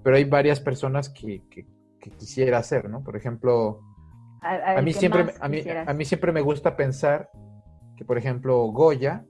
Pero 0.03 0.17
hay 0.17 0.25
varias 0.25 0.61
personas 0.61 1.09
que, 1.09 1.43
quisiera 2.19 2.59
hacer, 2.59 2.89
¿no? 2.89 3.03
Por 3.03 3.17
ejemplo, 3.17 3.81
A, 4.41 4.81
mí 4.81 4.93
¿qué 4.93 4.99
siempre, 5.01 5.27
a 5.41 5.49
mí, 5.49 5.57
quisieras? 5.57 5.89
a 5.89 5.93
mí 5.93 6.05
siempre 6.05 6.31
me 6.31 6.41
gusta 6.41 6.77
pensar 6.77 7.29
que, 7.97 8.05
por 8.05 8.17
ejemplo, 8.17 8.65
Goya, 8.67 9.25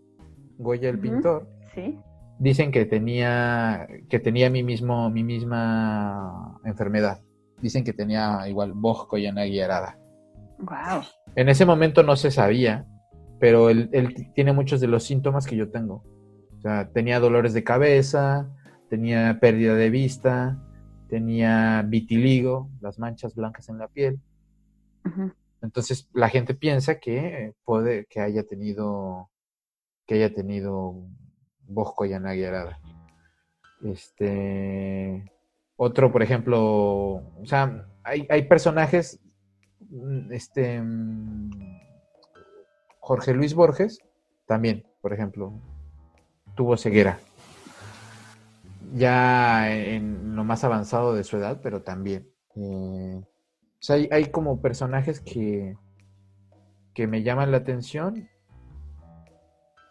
Goya 0.58 0.90
el 0.90 0.98
pintor, 0.98 1.48
Sí. 1.74 1.98
dicen 2.38 2.70
que 2.70 2.84
tenía, 2.84 3.86
que 4.10 4.18
tenía 4.18 4.50
mi 4.50 4.62
mismo, 4.62 5.08
mi 5.08 5.24
misma 5.24 6.60
enfermedad. 6.64 7.22
Dicen 7.62 7.82
que 7.82 7.94
tenía 7.94 8.46
igual 8.46 8.72
Bosco 8.74 9.16
y 9.16 9.26
Arada. 9.26 9.98
Wow. 10.58 11.02
En 11.34 11.48
ese 11.48 11.66
momento 11.66 12.02
no 12.02 12.16
se 12.16 12.30
sabía, 12.30 12.86
pero 13.38 13.70
él, 13.70 13.90
tiene 14.34 14.52
muchos 14.52 14.80
de 14.80 14.86
los 14.86 15.04
síntomas 15.04 15.46
que 15.46 15.56
yo 15.56 15.70
tengo. 15.70 16.04
O 16.56 16.60
sea, 16.60 16.90
tenía 16.92 17.20
dolores 17.20 17.52
de 17.52 17.64
cabeza, 17.64 18.48
tenía 18.88 19.38
pérdida 19.40 19.74
de 19.74 19.90
vista, 19.90 20.58
tenía 21.08 21.82
vitiligo, 21.86 22.70
las 22.80 22.98
manchas 22.98 23.34
blancas 23.34 23.68
en 23.68 23.78
la 23.78 23.88
piel. 23.88 24.20
Entonces 25.62 26.08
la 26.12 26.28
gente 26.28 26.54
piensa 26.54 26.98
que 26.98 27.54
puede 27.64 28.06
que 28.06 28.20
haya 28.20 28.42
tenido 28.44 29.30
que 30.06 30.14
haya 30.14 30.32
tenido 30.32 30.94
Bosco 31.68 32.04
y 32.04 32.12
Arada. 32.12 32.80
Este 33.84 35.32
otro, 35.76 36.10
por 36.10 36.22
ejemplo, 36.22 36.60
o 36.62 37.44
sea, 37.44 37.86
hay, 38.02 38.26
hay 38.30 38.44
personajes, 38.44 39.20
este 40.30 40.80
mm, 40.80 41.50
Jorge 43.00 43.34
Luis 43.34 43.54
Borges 43.54 44.00
también, 44.46 44.86
por 45.00 45.12
ejemplo, 45.12 45.52
tuvo 46.54 46.76
ceguera. 46.76 47.18
Ya 48.94 49.72
en 49.72 50.36
lo 50.36 50.44
más 50.44 50.64
avanzado 50.64 51.14
de 51.14 51.24
su 51.24 51.36
edad, 51.36 51.60
pero 51.62 51.82
también. 51.82 52.28
Eh, 52.54 53.20
o 53.22 53.82
sea, 53.82 53.96
hay, 53.96 54.08
hay 54.10 54.26
como 54.26 54.60
personajes 54.60 55.20
que, 55.20 55.76
que 56.94 57.06
me 57.06 57.22
llaman 57.22 57.50
la 57.50 57.58
atención, 57.58 58.28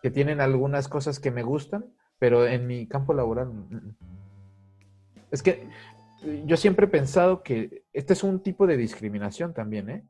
que 0.01 0.11
tienen 0.11 0.41
algunas 0.41 0.87
cosas 0.87 1.19
que 1.19 1.31
me 1.31 1.43
gustan, 1.43 1.85
pero 2.19 2.47
en 2.47 2.67
mi 2.67 2.87
campo 2.87 3.13
laboral. 3.13 3.47
mm, 3.47 3.75
mm. 3.75 3.95
Es 5.31 5.43
que 5.43 5.67
yo 6.45 6.57
siempre 6.57 6.85
he 6.85 6.89
pensado 6.89 7.43
que 7.43 7.84
este 7.95 8.13
es 8.13 8.23
un 8.23 8.41
tipo 8.41 8.67
de 8.67 8.75
discriminación 8.75 9.53
también, 9.53 9.89
¿eh? 9.89 10.05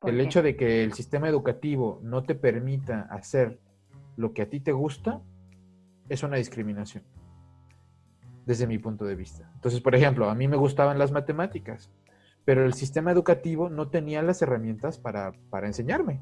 ¿Por 0.00 0.10
El 0.10 0.16
qué? 0.16 0.22
hecho 0.24 0.42
de 0.42 0.56
que 0.56 0.82
el 0.82 0.92
sistema 0.92 1.28
educativo 1.28 2.00
no 2.02 2.24
te 2.24 2.34
permita 2.34 3.02
hacer 3.02 3.60
lo 4.16 4.32
que 4.34 4.42
a 4.42 4.50
ti 4.50 4.60
te 4.60 4.72
gusta 4.72 5.22
es 6.08 6.22
una 6.24 6.36
discriminación, 6.36 7.04
desde 8.44 8.66
mi 8.66 8.78
punto 8.78 9.04
de 9.04 9.14
vista. 9.14 9.48
Entonces, 9.54 9.80
por 9.80 9.94
ejemplo, 9.94 10.28
a 10.28 10.34
mí 10.34 10.48
me 10.48 10.56
gustaban 10.56 10.98
las 10.98 11.12
matemáticas, 11.12 11.90
pero 12.44 12.64
el 12.64 12.74
sistema 12.74 13.12
educativo 13.12 13.70
no 13.70 13.88
tenía 13.88 14.22
las 14.22 14.42
herramientas 14.42 14.98
para, 14.98 15.32
para 15.50 15.68
enseñarme. 15.68 16.20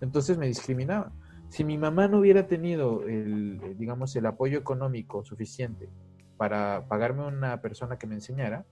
Entonces 0.00 0.36
me 0.36 0.46
discriminaba. 0.46 1.12
Si 1.48 1.64
mi 1.64 1.78
mamá 1.78 2.08
no 2.08 2.18
hubiera 2.18 2.46
tenido 2.46 3.04
el, 3.06 3.58
eh, 3.62 3.74
digamos, 3.74 4.14
el 4.16 4.26
apoyo 4.26 4.58
económico 4.58 5.24
suficiente 5.24 5.88
para 6.36 6.86
pagarme 6.88 7.26
una 7.26 7.60
persona 7.62 7.98
que 7.98 8.06
me 8.06 8.16
enseñara, 8.16 8.66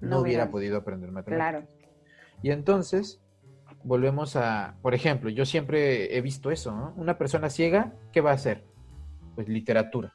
no, 0.00 0.08
No 0.08 0.20
hubiera 0.20 0.50
podido 0.50 0.78
aprender 0.78 1.10
matemáticas. 1.10 1.64
Claro. 1.64 1.86
Y 2.42 2.50
entonces 2.50 3.20
volvemos 3.82 4.36
a, 4.36 4.76
por 4.82 4.94
ejemplo, 4.94 5.30
yo 5.30 5.44
siempre 5.44 6.16
he 6.16 6.20
visto 6.20 6.50
eso, 6.50 6.72
¿no? 6.72 6.94
Una 6.96 7.18
persona 7.18 7.50
ciega, 7.50 7.94
¿qué 8.12 8.20
va 8.20 8.30
a 8.32 8.34
hacer? 8.34 8.64
Pues 9.34 9.48
literatura. 9.48 10.14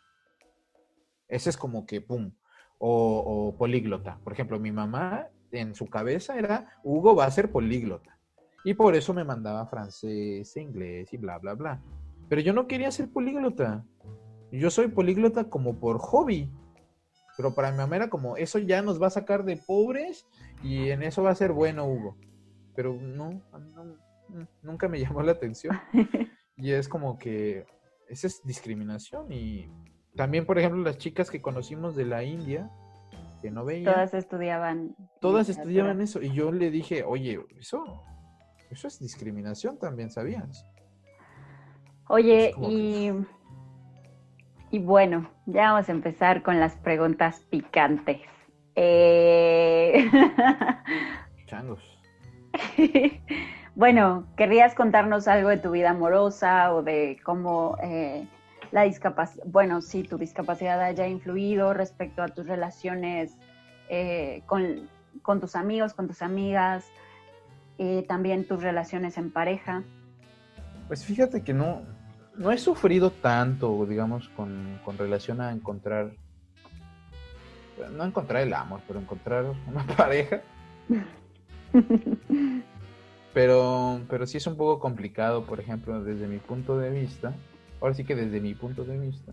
Ese 1.28 1.50
es 1.50 1.58
como 1.58 1.86
que, 1.86 2.02
¡pum! 2.02 2.34
O, 2.78 3.52
o 3.54 3.58
políglota. 3.58 4.20
Por 4.24 4.34
ejemplo, 4.34 4.60
mi 4.60 4.72
mamá 4.72 5.30
en 5.52 5.76
su 5.76 5.88
cabeza 5.88 6.38
era, 6.38 6.80
Hugo 6.84 7.16
va 7.16 7.26
a 7.26 7.32
ser 7.32 7.52
políglota. 7.52 8.18
Y 8.64 8.74
por 8.74 8.96
eso 8.96 9.14
me 9.14 9.24
mandaba 9.24 9.66
francés, 9.66 10.56
e 10.56 10.62
inglés 10.62 11.12
y 11.14 11.18
bla, 11.18 11.38
bla, 11.40 11.54
bla. 11.54 11.82
Pero 12.30 12.42
yo 12.42 12.54
no 12.54 12.68
quería 12.68 12.92
ser 12.92 13.10
políglota. 13.10 13.84
Yo 14.52 14.70
soy 14.70 14.88
políglota 14.90 15.46
como 15.46 15.80
por 15.80 15.98
hobby. 16.00 16.50
Pero 17.42 17.56
para 17.56 17.72
mi 17.72 17.78
mamá 17.78 17.96
era 17.96 18.08
como, 18.08 18.38
eso 18.38 18.60
ya 18.60 18.84
nos 18.84 19.02
va 19.02 19.08
a 19.08 19.10
sacar 19.10 19.44
de 19.44 19.58
pobres 19.58 20.28
y 20.62 20.90
en 20.92 21.02
eso 21.02 21.24
va 21.24 21.32
a 21.32 21.36
ser 21.36 21.54
bueno, 21.54 21.88
Hugo. 21.88 22.16
Pero 22.76 22.94
no, 23.02 23.42
a 23.52 23.58
mí 23.58 23.72
no- 23.74 23.86
mm, 24.28 24.48
nunca 24.62 24.88
me 24.88 25.00
llamó 25.00 25.24
la 25.24 25.32
atención. 25.32 25.76
Y 26.56 26.72
es 26.72 26.88
como 26.88 27.18
que 27.18 27.66
esa 28.08 28.28
es 28.28 28.44
discriminación 28.44 29.32
y 29.32 29.68
también, 30.16 30.46
por 30.46 30.60
ejemplo, 30.60 30.84
las 30.84 31.00
chicas 31.00 31.32
que 31.32 31.42
conocimos 31.42 31.96
de 31.96 32.06
la 32.06 32.24
India, 32.24 32.70
que 33.42 33.50
no 33.50 33.66
veían. 33.66 33.92
Todas 33.92 34.14
estudiaban. 34.14 34.96
Todas 35.20 35.50
estudiaban 35.50 36.00
eso. 36.00 36.22
Y 36.22 36.32
yo 36.34 36.52
le 36.52 36.70
dije, 36.70 37.04
oye, 37.04 37.44
eso, 37.58 38.04
eso 38.70 38.88
es 38.88 39.00
discriminación 39.00 39.80
también, 39.80 40.12
¿sabías? 40.12 40.64
Oye, 42.08 42.54
y, 42.70 43.10
y 44.72 44.80
bueno, 44.80 45.30
ya 45.46 45.74
vamos 45.74 45.90
a 45.90 45.92
empezar 45.92 46.42
con 46.44 46.60
las 46.60 46.76
preguntas 46.78 47.42
picantes. 47.50 48.22
Eh... 48.76 50.10
Changos. 51.46 52.00
bueno, 53.76 54.28
¿querrías 54.38 54.74
contarnos 54.74 55.28
algo 55.28 55.50
de 55.50 55.58
tu 55.58 55.72
vida 55.72 55.90
amorosa 55.90 56.74
o 56.74 56.84
de 56.84 57.20
cómo 57.24 57.78
eh, 57.84 58.26
la 58.72 58.84
discapacidad, 58.84 59.44
bueno, 59.46 59.82
si 59.82 60.04
tu 60.04 60.18
discapacidad 60.18 60.82
haya 60.82 61.08
influido 61.08 61.74
respecto 61.74 62.24
a 62.24 62.30
tus 62.30 62.48
relaciones 62.48 63.36
eh, 63.90 64.42
con, 64.46 64.90
tus 65.42 65.56
amigos, 65.58 65.94
con 65.94 66.08
tus 66.08 66.22
amigas, 66.22 66.86
y 67.78 68.04
también 68.04 68.48
tus 68.48 68.62
relaciones 68.64 69.18
en 69.18 69.32
pareja? 69.32 69.84
Pues 70.88 71.04
fíjate 71.04 71.44
que 71.44 71.54
no, 71.54 71.82
no 72.36 72.52
he 72.52 72.58
sufrido 72.58 73.12
tanto, 73.12 73.86
digamos, 73.86 74.30
con, 74.30 74.80
con 74.84 74.98
relación 74.98 75.42
a 75.42 75.52
encontrar, 75.52 76.12
no 77.94 78.04
encontrar 78.04 78.44
el 78.44 78.54
amor, 78.54 78.82
pero 78.88 79.00
encontrar 79.00 79.46
una 79.68 79.86
pareja. 79.98 80.42
Pero, 83.34 84.02
pero 84.10 84.26
sí 84.26 84.38
es 84.38 84.48
un 84.48 84.58
poco 84.58 84.80
complicado, 84.80 85.46
por 85.46 85.60
ejemplo, 85.60 86.04
desde 86.04 86.28
mi 86.28 86.38
punto 86.38 86.78
de 86.78 86.90
vista. 86.90 87.34
Ahora 87.80 87.94
sí 87.94 88.04
que 88.04 88.16
desde 88.16 88.42
mi 88.42 88.54
punto 88.54 88.84
de 88.84 88.98
vista. 88.98 89.32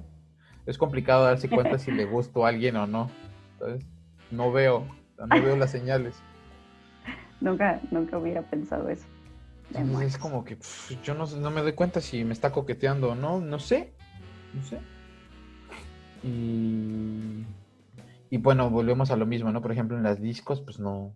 Es 0.66 0.78
complicado 0.78 1.24
darse 1.24 1.48
cuenta 1.48 1.78
si 1.78 1.90
le 1.90 2.04
gusto 2.04 2.44
a 2.44 2.50
alguien 2.50 2.76
o 2.76 2.86
no. 2.86 3.10
No 4.30 4.52
veo, 4.52 4.86
no 5.18 5.42
veo 5.42 5.56
las 5.56 5.70
señales. 5.70 6.22
Nunca, 7.40 7.80
nunca 7.92 8.18
hubiera 8.18 8.42
pensado 8.42 8.88
eso. 8.88 9.06
Es 10.02 10.18
como 10.18 10.44
que 10.44 10.58
yo 11.02 11.14
no, 11.14 11.26
no 11.26 11.50
me 11.50 11.62
doy 11.62 11.72
cuenta 11.72 12.00
si 12.00 12.24
me 12.24 12.32
está 12.32 12.52
coqueteando 12.52 13.10
o 13.10 13.14
no, 13.14 13.40
no 13.40 13.58
sé. 13.58 13.92
No 14.54 14.62
sé. 14.62 14.78
Y, 16.22 17.44
y 18.30 18.38
bueno, 18.38 18.70
volvemos 18.70 19.10
a 19.10 19.16
lo 19.16 19.26
mismo, 19.26 19.52
¿no? 19.52 19.62
Por 19.62 19.72
ejemplo, 19.72 19.96
en 19.96 20.02
las 20.02 20.20
discos, 20.20 20.60
pues 20.60 20.78
no, 20.78 21.14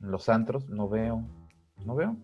en 0.00 0.10
los 0.10 0.28
antros, 0.28 0.68
no 0.68 0.88
veo, 0.88 1.24
no 1.84 1.94
veo. 1.94 2.16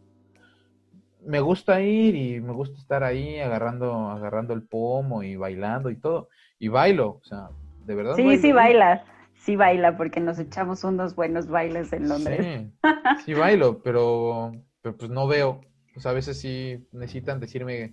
Me 1.27 1.41
gusta 1.41 1.81
ir 1.83 2.15
y 2.17 2.41
me 2.41 2.53
gusta 2.53 2.79
estar 2.79 3.05
ahí 3.05 3.39
agarrando, 3.41 4.11
agarrando 4.11 4.55
el 4.55 4.63
pomo 4.63 5.23
y 5.23 5.37
bailando 5.37 5.91
y 5.91 5.97
todo. 5.97 6.29
Y 6.59 6.69
bailo, 6.69 7.21
o 7.23 7.25
sea, 7.25 7.51
de 7.85 7.95
verdad. 7.95 8.15
Sí, 8.15 8.39
sí 8.39 8.53
baila, 8.53 9.05
sí 9.35 9.57
baila, 9.57 9.97
porque 9.97 10.21
nos 10.21 10.39
echamos 10.39 10.85
unos 10.85 11.15
buenos 11.15 11.49
bailes 11.49 11.93
en 11.93 12.09
Londres. 12.09 12.47
Sí, 12.47 13.25
sí 13.27 13.35
bailo, 13.35 13.83
pero, 13.83 14.53
pero 14.83 14.97
pues 14.97 15.11
no 15.11 15.27
veo. 15.27 15.61
Sea, 15.97 16.13
a 16.13 16.15
veces 16.15 16.41
sí 16.41 16.87
necesitan 16.93 17.41
decirme, 17.41 17.93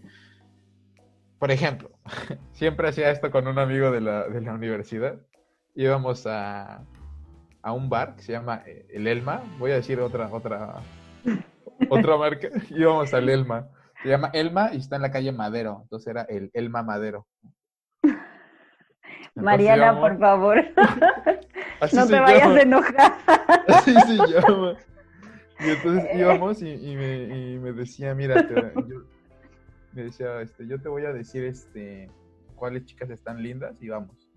por 1.40 1.52
ejemplo, 1.52 1.92
siempre 2.54 2.88
hacía 2.88 3.12
esto 3.12 3.32
con 3.32 3.48
un 3.48 3.60
amigo 3.60 3.92
de 3.92 4.02
la, 4.02 4.28
de 4.28 4.42
la 4.42 4.54
universidad. 4.54 5.20
Íbamos 5.76 6.26
a, 6.26 6.84
a 7.62 7.74
un 7.74 7.90
bar 7.90 8.16
que 8.16 8.24
se 8.24 8.32
llama 8.32 8.64
eh, 8.66 8.88
El 8.92 9.08
Elma. 9.08 9.42
Voy 9.60 9.72
a 9.72 9.76
decir 9.76 10.00
otra, 10.00 10.30
otra, 10.32 10.82
otra 11.90 12.18
marca. 12.18 12.48
Íbamos 12.70 13.14
al 13.14 13.30
Elma. 13.30 13.68
Se 14.02 14.10
llama 14.10 14.30
Elma 14.34 14.70
y 14.74 14.78
está 14.78 14.96
en 14.96 15.02
la 15.02 15.12
calle 15.12 15.32
Madero. 15.32 15.80
Entonces 15.84 16.08
era 16.08 16.22
el 16.24 16.50
Elma 16.54 16.84
Madero. 16.84 17.28
Mariana, 19.36 20.00
por 20.00 20.18
favor. 20.18 20.64
no 21.94 22.08
te 22.08 22.20
vayas 22.20 22.48
a 22.48 22.62
enojar. 22.62 23.14
Así 23.68 23.94
se 23.94 24.16
llama. 24.16 24.78
Y 25.66 25.70
entonces 25.70 26.06
íbamos 26.14 26.62
y, 26.62 26.96
me, 26.96 27.74
decía, 27.74 28.14
mira, 28.14 28.48
yo, 28.48 28.56
me 29.94 30.04
decía, 30.04 30.42
este, 30.42 30.68
yo 30.68 30.80
te 30.80 30.88
voy 30.88 31.06
a 31.06 31.14
decir 31.14 31.44
este 31.46 32.10
cuáles 32.56 32.86
chicas 32.86 33.10
están 33.10 33.42
lindas 33.42 33.82
y 33.82 33.90
vamos. 33.90 34.30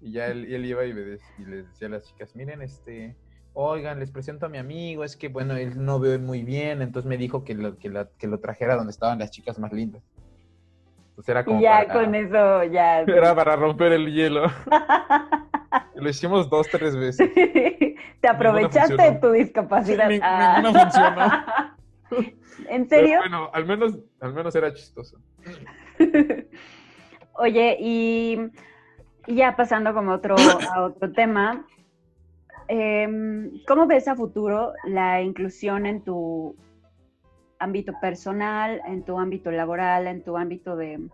Y 0.00 0.12
ya 0.12 0.26
él, 0.26 0.52
él 0.52 0.64
iba 0.66 0.84
y, 0.84 0.92
les 0.92 1.20
decía 1.38 1.88
a 1.88 1.90
las 1.90 2.04
chicas, 2.04 2.36
miren, 2.36 2.62
este, 2.62 3.16
oigan, 3.54 3.98
les 3.98 4.10
presento 4.10 4.46
a 4.46 4.48
mi 4.48 4.58
amigo, 4.58 5.02
es 5.02 5.16
que, 5.16 5.28
bueno, 5.28 5.56
él 5.56 5.82
no 5.82 5.98
ve 5.98 6.18
muy 6.18 6.42
bien, 6.42 6.82
entonces 6.82 7.08
me 7.08 7.16
dijo 7.16 7.42
que 7.44 7.54
lo, 7.54 7.78
que, 7.78 7.90
que 8.18 8.26
lo 8.26 8.38
trajera 8.38 8.76
donde 8.76 8.90
estaban 8.90 9.18
las 9.18 9.30
chicas 9.30 9.58
más 9.58 9.72
lindas. 9.72 10.02
Entonces 11.10 11.30
era 11.30 11.44
como... 11.44 11.60
Y 11.60 11.62
ya 11.62 11.88
con 11.88 12.14
eso, 12.14 12.64
ya... 12.64 13.00
Era 13.06 13.34
para 13.34 13.56
romper 13.56 13.92
el 13.92 14.12
hielo. 14.12 14.42
lo 15.94 16.08
hicimos 16.10 16.50
dos, 16.50 16.68
tres 16.70 16.94
veces. 16.94 17.30
Te 18.20 18.28
aprovechaste 18.28 18.96
de 18.96 19.12
tu 19.12 19.30
discapacidad. 19.30 20.10
Ah. 20.22 20.60
Ninguna 20.62 20.90
funcionó. 20.90 22.32
¿En 22.68 22.88
serio? 22.88 23.18
bueno, 23.18 23.50
al 23.52 23.66
menos, 23.66 23.98
al 24.20 24.32
menos 24.32 24.54
era 24.54 24.72
chistoso. 24.72 25.18
Oye, 27.34 27.76
y 27.78 28.50
y 29.26 29.34
ya 29.34 29.56
pasando 29.56 29.92
como 29.92 30.12
otro, 30.12 30.36
a 30.72 30.84
otro 30.84 31.12
tema, 31.12 31.66
em, 32.68 33.50
¿cómo 33.66 33.86
ves 33.86 34.06
a 34.06 34.14
futuro 34.14 34.72
la 34.84 35.20
inclusión 35.20 35.84
en 35.84 36.02
tu 36.02 36.56
ámbito 37.58 37.92
personal, 38.00 38.80
en 38.86 39.04
tu 39.04 39.18
ámbito 39.18 39.50
laboral, 39.50 40.06
en 40.06 40.22
tu 40.22 40.36
ámbito 40.36 40.76
de, 40.76 41.08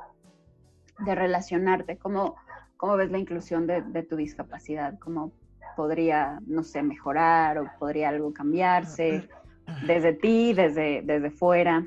relacionarte? 0.98 1.96
¿Cómo, 1.96 2.36
¿Cómo, 2.76 2.96
ves 2.96 3.10
la 3.10 3.18
inclusión 3.18 3.66
de, 3.66 4.02
tu 4.02 4.16
discapacidad? 4.16 4.98
¿Cómo 4.98 5.32
podría, 5.76 6.38
no 6.46 6.62
sé, 6.62 6.82
mejorar 6.82 7.58
o 7.58 7.70
podría 7.78 8.08
algo 8.08 8.32
cambiarse 8.32 9.28
desde 9.86 10.12
ti, 10.14 10.52
desde, 10.52 11.02
desde 11.02 11.30
fuera? 11.30 11.86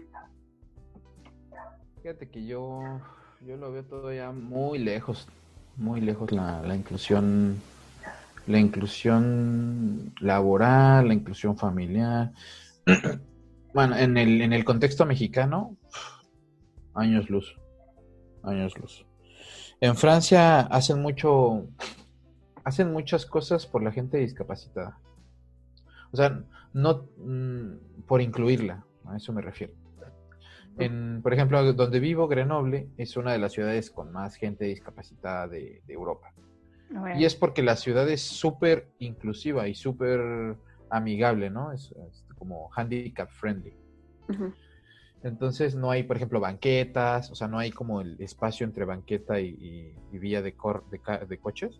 Fíjate 2.01 2.29
que 2.29 2.45
yo, 2.45 2.81
yo 3.41 3.57
lo 3.57 3.71
veo 3.71 3.83
todo 3.83 4.13
ya 4.13 4.31
muy 4.31 4.79
lejos 4.79 5.27
muy 5.77 6.01
lejos 6.01 6.31
la, 6.31 6.61
la 6.61 6.75
inclusión 6.75 7.61
la 8.47 8.59
inclusión 8.59 10.13
laboral, 10.19 11.07
la 11.07 11.15
inclusión 11.15 11.57
familiar. 11.57 12.31
bueno, 13.73 13.95
en 13.97 14.17
el, 14.17 14.39
en 14.41 14.53
el 14.53 14.63
contexto 14.63 15.03
mexicano, 15.07 15.75
años 16.93 17.27
luz, 17.27 17.55
años 18.43 18.77
luz. 18.77 19.03
En 19.81 19.95
Francia 19.95 20.59
hacen 20.61 21.01
mucho, 21.01 21.65
hacen 22.65 22.91
muchas 22.91 23.25
cosas 23.25 23.65
por 23.65 23.81
la 23.81 23.91
gente 23.91 24.17
discapacitada. 24.17 24.99
O 26.11 26.17
sea, 26.17 26.43
no 26.73 27.07
mm, 27.17 28.03
por 28.05 28.21
incluirla, 28.21 28.85
a 29.05 29.15
eso 29.15 29.31
me 29.31 29.41
refiero. 29.41 29.73
En, 30.77 31.21
por 31.21 31.33
ejemplo, 31.33 31.71
donde 31.71 32.01
vivo, 32.01 32.27
Grenoble, 32.27 32.89
es 32.97 33.15
una 33.15 33.31
de 33.31 33.37
las 33.37 33.53
ciudades 33.53 33.89
con 33.89 34.11
más 34.11 34.35
gente 34.35 34.65
discapacitada 34.65 35.47
de, 35.47 35.81
Europa. 35.87 36.33
Y 37.17 37.23
es 37.23 37.35
porque 37.35 37.63
la 37.63 37.77
ciudad 37.77 38.09
es 38.09 38.21
súper 38.21 38.89
inclusiva 38.99 39.67
y 39.67 39.75
súper 39.75 40.57
amigable, 40.89 41.49
¿no? 41.49 41.71
Es, 41.71 41.93
como 42.37 42.69
handicap 42.75 43.29
friendly. 43.29 43.73
Entonces 45.23 45.75
no 45.75 45.89
hay, 45.91 46.03
por 46.03 46.17
ejemplo, 46.17 46.39
banquetas, 46.39 47.31
o 47.31 47.35
sea, 47.35 47.47
no 47.47 47.57
hay 47.57 47.71
como 47.71 48.01
el 48.01 48.19
espacio 48.19 48.65
entre 48.65 48.85
banqueta 48.85 49.39
y, 49.39 49.95
vía 50.11 50.41
de, 50.41 50.53
de, 51.27 51.37
coches. 51.39 51.79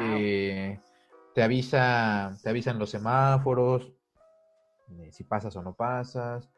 Eh, 0.00 0.80
te 1.34 1.42
avisa, 1.42 2.36
te 2.42 2.48
avisan 2.48 2.78
los 2.78 2.90
semáforos, 2.90 3.92
eh, 4.90 5.10
si 5.12 5.24
pasas 5.24 5.54
o 5.56 5.62
no 5.62 5.74
pasas 5.74 6.48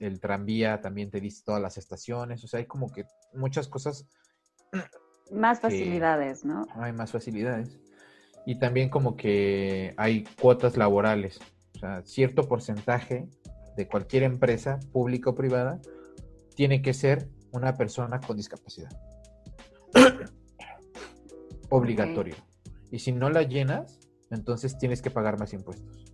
el, 0.00 0.20
tranvía 0.20 0.80
también 0.80 1.10
te 1.10 1.20
dice 1.20 1.42
todas 1.44 1.62
las 1.62 1.78
estaciones, 1.78 2.42
o 2.44 2.48
sea, 2.48 2.58
hay 2.58 2.66
como 2.66 2.90
que 2.92 3.04
muchas 3.32 3.68
cosas. 3.68 4.06
Más 5.30 5.60
facilidades, 5.60 6.44
¿no? 6.44 6.66
Hay 6.76 6.94
más 6.94 7.12
facilidades. 7.12 7.78
Y 8.46 8.58
también 8.58 8.88
como 8.88 9.14
que 9.14 9.92
hay 9.98 10.24
cuotas 10.40 10.78
laborales, 10.78 11.38
o 11.76 11.78
sea, 11.80 12.02
cierto 12.06 12.48
porcentaje 12.48 13.28
de 13.76 13.86
cualquier 13.86 14.22
empresa, 14.22 14.80
pública 14.90 15.28
o 15.28 15.34
privada, 15.34 15.82
tiene 16.56 16.80
que 16.80 16.94
ser 16.94 17.28
una 17.52 17.76
persona 17.76 18.20
con 18.20 18.38
discapacidad. 18.38 18.88
Obligatorio. 21.68 22.36
Y 22.90 22.98
si 22.98 23.12
no 23.12 23.30
la 23.30 23.42
llenas, 23.42 23.98
entonces 24.30 24.78
tienes 24.78 25.02
que 25.02 25.10
pagar 25.10 25.38
más 25.38 25.52
impuestos. 25.52 26.04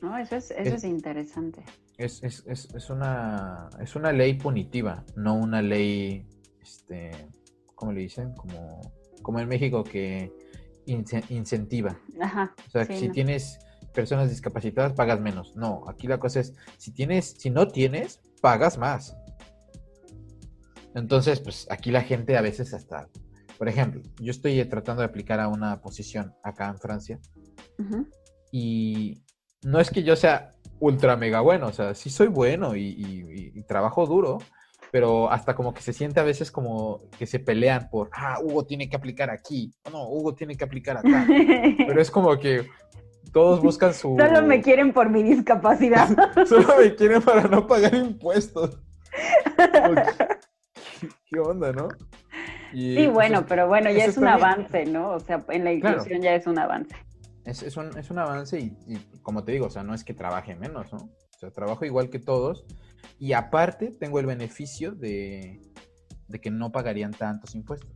No, 0.00 0.18
eso 0.18 0.36
es, 0.36 0.50
eso 0.50 0.74
es 0.74 0.84
interesante 0.84 1.64
es, 1.98 2.22
es, 2.22 2.44
es, 2.46 2.68
es, 2.74 2.90
una, 2.90 3.68
es 3.80 3.94
una 3.96 4.12
ley 4.12 4.34
punitiva, 4.34 5.04
no 5.16 5.34
una 5.34 5.62
ley, 5.62 6.26
este, 6.60 7.10
¿cómo 7.74 7.92
le 7.92 8.00
dicen? 8.00 8.34
Como, 8.34 8.80
como 9.22 9.40
en 9.40 9.48
México 9.48 9.84
que 9.84 10.32
incentiva. 10.86 11.98
Ajá, 12.20 12.54
o 12.66 12.70
sea, 12.70 12.84
si 12.84 13.08
tienes 13.10 13.58
personas 13.94 14.30
discapacitadas 14.30 14.94
pagas 14.94 15.20
menos. 15.20 15.54
No, 15.54 15.84
aquí 15.88 16.08
la 16.08 16.18
cosa 16.18 16.40
es, 16.40 16.54
si 16.78 16.92
tienes, 16.92 17.34
si 17.38 17.50
no 17.50 17.68
tienes, 17.68 18.20
pagas 18.40 18.78
más. 18.78 19.16
Entonces, 20.94 21.40
pues 21.40 21.66
aquí 21.70 21.90
la 21.90 22.02
gente 22.02 22.36
a 22.36 22.42
veces 22.42 22.74
hasta, 22.74 23.08
por 23.62 23.68
ejemplo, 23.68 24.02
yo 24.18 24.32
estoy 24.32 24.64
tratando 24.64 25.02
de 25.02 25.06
aplicar 25.06 25.38
a 25.38 25.46
una 25.46 25.80
posición 25.80 26.34
acá 26.42 26.66
en 26.66 26.78
Francia 26.80 27.20
y 28.50 29.22
no 29.62 29.78
es 29.78 29.88
que 29.88 30.02
yo 30.02 30.16
sea 30.16 30.50
ultra 30.80 31.14
mega 31.16 31.38
bueno, 31.42 31.68
o 31.68 31.72
sea, 31.72 31.94
sí 31.94 32.10
soy 32.10 32.26
bueno 32.26 32.74
y, 32.74 33.62
trabajo 33.68 34.04
duro, 34.04 34.38
pero 34.90 35.30
hasta 35.30 35.54
como 35.54 35.72
que 35.72 35.80
se 35.80 35.92
siente 35.92 36.18
a 36.18 36.24
veces 36.24 36.50
como 36.50 37.08
que 37.16 37.24
se 37.24 37.38
pelean 37.38 37.88
por, 37.88 38.10
ah, 38.14 38.40
Hugo 38.42 38.66
tiene 38.66 38.88
que 38.88 38.96
aplicar 38.96 39.30
aquí, 39.30 39.72
no, 39.92 40.08
Hugo 40.08 40.34
tiene 40.34 40.56
que 40.56 40.64
aplicar 40.64 40.96
acá. 40.96 41.24
pero 41.86 42.02
es 42.02 42.10
como 42.10 42.36
que 42.40 42.68
todos 43.32 43.62
buscan 43.62 43.94
su... 43.94 44.16
Solo 44.18 44.42
me 44.42 44.60
quieren 44.60 44.92
por 44.92 45.08
mi 45.08 45.22
discapacidad. 45.22 46.08
Solo 46.48 46.78
me 46.80 46.96
quieren 46.96 47.22
para 47.22 47.42
no 47.42 47.64
pagar 47.64 47.94
impuestos. 47.94 48.76
¿Qué 51.30 51.38
onda, 51.38 51.72
no? 51.72 51.86
Sí, 52.72 52.94
pues, 52.96 53.12
bueno, 53.12 53.46
pero 53.46 53.68
bueno, 53.68 53.90
ya 53.90 54.04
es 54.04 54.16
un 54.16 54.28
avance, 54.28 54.84
¿no? 54.86 55.10
O 55.10 55.20
sea, 55.20 55.44
en 55.48 55.64
la 55.64 55.72
inclusión 55.72 56.20
ya 56.22 56.34
es 56.34 56.46
un 56.46 56.58
avance. 56.58 56.96
Es, 57.44 57.62
es, 57.62 57.76
un, 57.76 57.96
es 57.98 58.10
un 58.10 58.18
avance 58.18 58.58
y, 58.58 58.76
como 59.22 59.44
te 59.44 59.52
digo, 59.52 59.66
o 59.66 59.70
sea, 59.70 59.82
no 59.82 59.94
es 59.94 60.04
que 60.04 60.14
trabaje 60.14 60.54
menos, 60.54 60.92
¿no? 60.92 60.98
O 60.98 61.38
sea, 61.38 61.50
trabajo 61.50 61.84
igual 61.84 62.08
que 62.08 62.18
todos 62.18 62.64
y 63.18 63.32
aparte 63.32 63.90
tengo 63.90 64.20
el 64.20 64.26
beneficio 64.26 64.92
de, 64.92 65.60
de 66.28 66.40
que 66.40 66.50
no 66.50 66.72
pagarían 66.72 67.12
tantos 67.12 67.54
impuestos. 67.54 67.90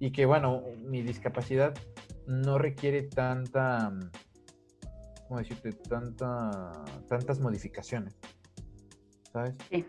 Y 0.00 0.12
que, 0.12 0.26
bueno, 0.26 0.62
mi 0.84 1.02
discapacidad 1.02 1.74
no 2.26 2.58
requiere 2.58 3.02
tanta, 3.02 3.92
¿cómo 5.26 5.40
decirte? 5.40 5.72
Tanta, 5.72 6.72
tantas 7.08 7.40
modificaciones, 7.40 8.16
¿sabes? 9.32 9.54
Sí. 9.70 9.86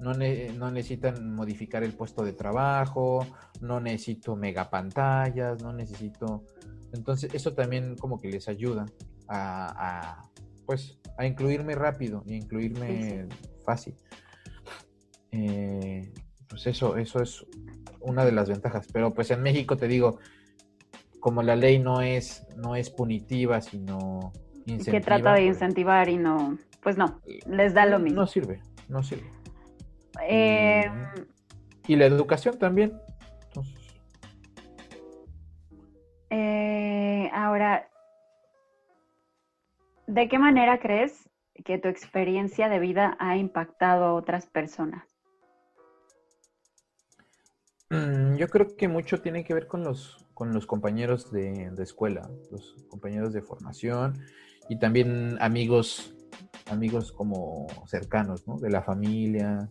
No, 0.00 0.12
no, 0.14 0.70
necesitan 0.70 1.34
modificar 1.34 1.84
el 1.84 1.92
puesto 1.92 2.24
de 2.24 2.32
trabajo, 2.32 3.26
no 3.60 3.80
necesito 3.80 4.34
megapantallas, 4.34 5.62
no 5.62 5.74
necesito 5.74 6.44
entonces, 6.92 7.32
eso 7.34 7.52
también 7.54 7.96
como 7.96 8.20
que 8.20 8.28
les 8.28 8.48
ayuda 8.48 8.86
a, 9.28 10.22
pues, 10.66 10.98
a 11.16 11.26
incluirme 11.26 11.74
rápido 11.74 12.22
y 12.26 12.34
incluirme 12.34 13.26
fácil. 13.64 13.94
Eh, 15.30 16.12
pues 16.48 16.66
eso, 16.66 16.96
eso 16.96 17.22
es 17.22 17.46
una 18.00 18.24
de 18.24 18.32
las 18.32 18.48
ventajas. 18.48 18.88
Pero 18.92 19.14
pues 19.14 19.30
en 19.30 19.42
México 19.42 19.76
te 19.76 19.86
digo, 19.86 20.18
como 21.20 21.42
la 21.42 21.54
ley 21.54 21.78
no 21.78 22.00
es, 22.00 22.46
no 22.56 22.74
es 22.74 22.90
punitiva, 22.90 23.60
sino 23.60 24.32
incentiva. 24.66 24.98
Que 24.98 25.04
trata 25.04 25.34
de 25.34 25.42
pues 25.42 25.56
incentivar 25.56 26.08
y 26.08 26.16
no, 26.16 26.58
pues 26.82 26.96
no, 26.96 27.20
les 27.46 27.72
da 27.72 27.86
lo 27.86 28.00
mismo. 28.00 28.22
No 28.22 28.26
sirve, 28.26 28.60
no 28.88 29.02
sirve. 29.02 29.39
Eh, 30.28 30.84
y 31.86 31.96
la 31.96 32.06
educación 32.06 32.58
también. 32.58 33.00
Eh, 36.30 37.28
ahora, 37.32 37.88
¿de 40.06 40.28
qué 40.28 40.38
manera 40.38 40.78
crees 40.78 41.28
que 41.64 41.78
tu 41.78 41.88
experiencia 41.88 42.68
de 42.68 42.78
vida 42.78 43.16
ha 43.18 43.36
impactado 43.36 44.04
a 44.04 44.14
otras 44.14 44.46
personas? 44.46 45.04
Mm, 47.90 48.36
yo 48.36 48.48
creo 48.48 48.76
que 48.76 48.86
mucho 48.86 49.20
tiene 49.20 49.44
que 49.44 49.52
ver 49.52 49.66
con 49.66 49.82
los, 49.82 50.28
con 50.32 50.52
los 50.52 50.66
compañeros 50.66 51.32
de, 51.32 51.70
de, 51.72 51.82
escuela, 51.82 52.30
los 52.52 52.76
compañeros 52.88 53.32
de 53.32 53.42
formación 53.42 54.22
y 54.68 54.78
también 54.78 55.36
amigos, 55.40 56.14
amigos 56.70 57.10
como 57.10 57.66
cercanos, 57.86 58.46
¿no? 58.46 58.58
De 58.58 58.70
la 58.70 58.82
familia, 58.82 59.68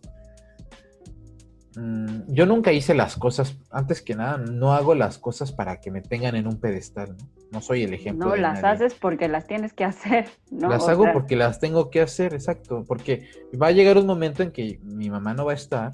Mm, 1.76 2.32
yo 2.32 2.46
nunca 2.46 2.72
hice 2.72 2.94
las 2.94 3.16
cosas, 3.16 3.56
antes 3.70 4.02
que 4.02 4.14
nada, 4.16 4.38
no 4.38 4.72
hago 4.72 4.94
las 4.94 5.18
cosas 5.18 5.52
para 5.52 5.80
que 5.80 5.90
me 5.90 6.00
tengan 6.02 6.34
en 6.34 6.48
un 6.48 6.58
pedestal, 6.58 7.16
¿no? 7.16 7.28
No 7.52 7.60
soy 7.60 7.84
el 7.84 7.94
ejemplo. 7.94 8.28
No, 8.28 8.36
las 8.36 8.62
haces 8.64 8.94
porque 8.94 9.28
las 9.28 9.46
tienes 9.46 9.72
que 9.72 9.84
hacer, 9.84 10.28
¿no? 10.50 10.68
Las 10.68 10.88
hago 10.88 11.06
porque 11.12 11.36
las 11.36 11.60
tengo 11.60 11.90
que 11.90 12.00
hacer, 12.00 12.34
exacto, 12.34 12.84
porque 12.86 13.28
va 13.60 13.68
a 13.68 13.72
llegar 13.72 13.98
un 13.98 14.06
momento 14.06 14.42
en 14.42 14.50
que 14.50 14.80
mi 14.82 15.10
mamá 15.10 15.34
no 15.34 15.44
va 15.44 15.52
a 15.52 15.56
estar, 15.56 15.92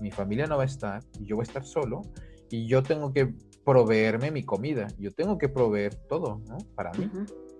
mi 0.00 0.10
familia 0.10 0.46
no 0.46 0.56
va 0.56 0.64
a 0.64 0.66
estar, 0.66 1.02
y 1.20 1.26
yo 1.26 1.36
voy 1.36 1.44
a 1.44 1.48
estar 1.48 1.64
solo, 1.64 2.02
y 2.50 2.66
yo 2.66 2.82
tengo 2.82 3.12
que 3.12 3.32
proveerme 3.64 4.30
mi 4.30 4.44
comida, 4.44 4.88
yo 4.98 5.12
tengo 5.12 5.38
que 5.38 5.48
proveer 5.48 5.94
todo, 5.94 6.40
¿no? 6.48 6.58
Para 6.74 6.92
mí. 6.92 7.10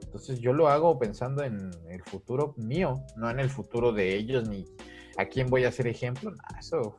Entonces 0.02 0.38
yo 0.40 0.52
lo 0.52 0.68
hago 0.68 0.98
pensando 0.98 1.42
en 1.42 1.70
el 1.88 2.02
futuro 2.02 2.54
mío, 2.56 3.04
no 3.16 3.30
en 3.30 3.40
el 3.40 3.50
futuro 3.50 3.92
de 3.92 4.14
ellos, 4.14 4.48
ni 4.48 4.64
a 5.16 5.26
quién 5.26 5.48
voy 5.48 5.64
a 5.64 5.72
ser 5.72 5.86
ejemplo. 5.86 6.30
Nah, 6.30 6.58
eso 6.58 6.96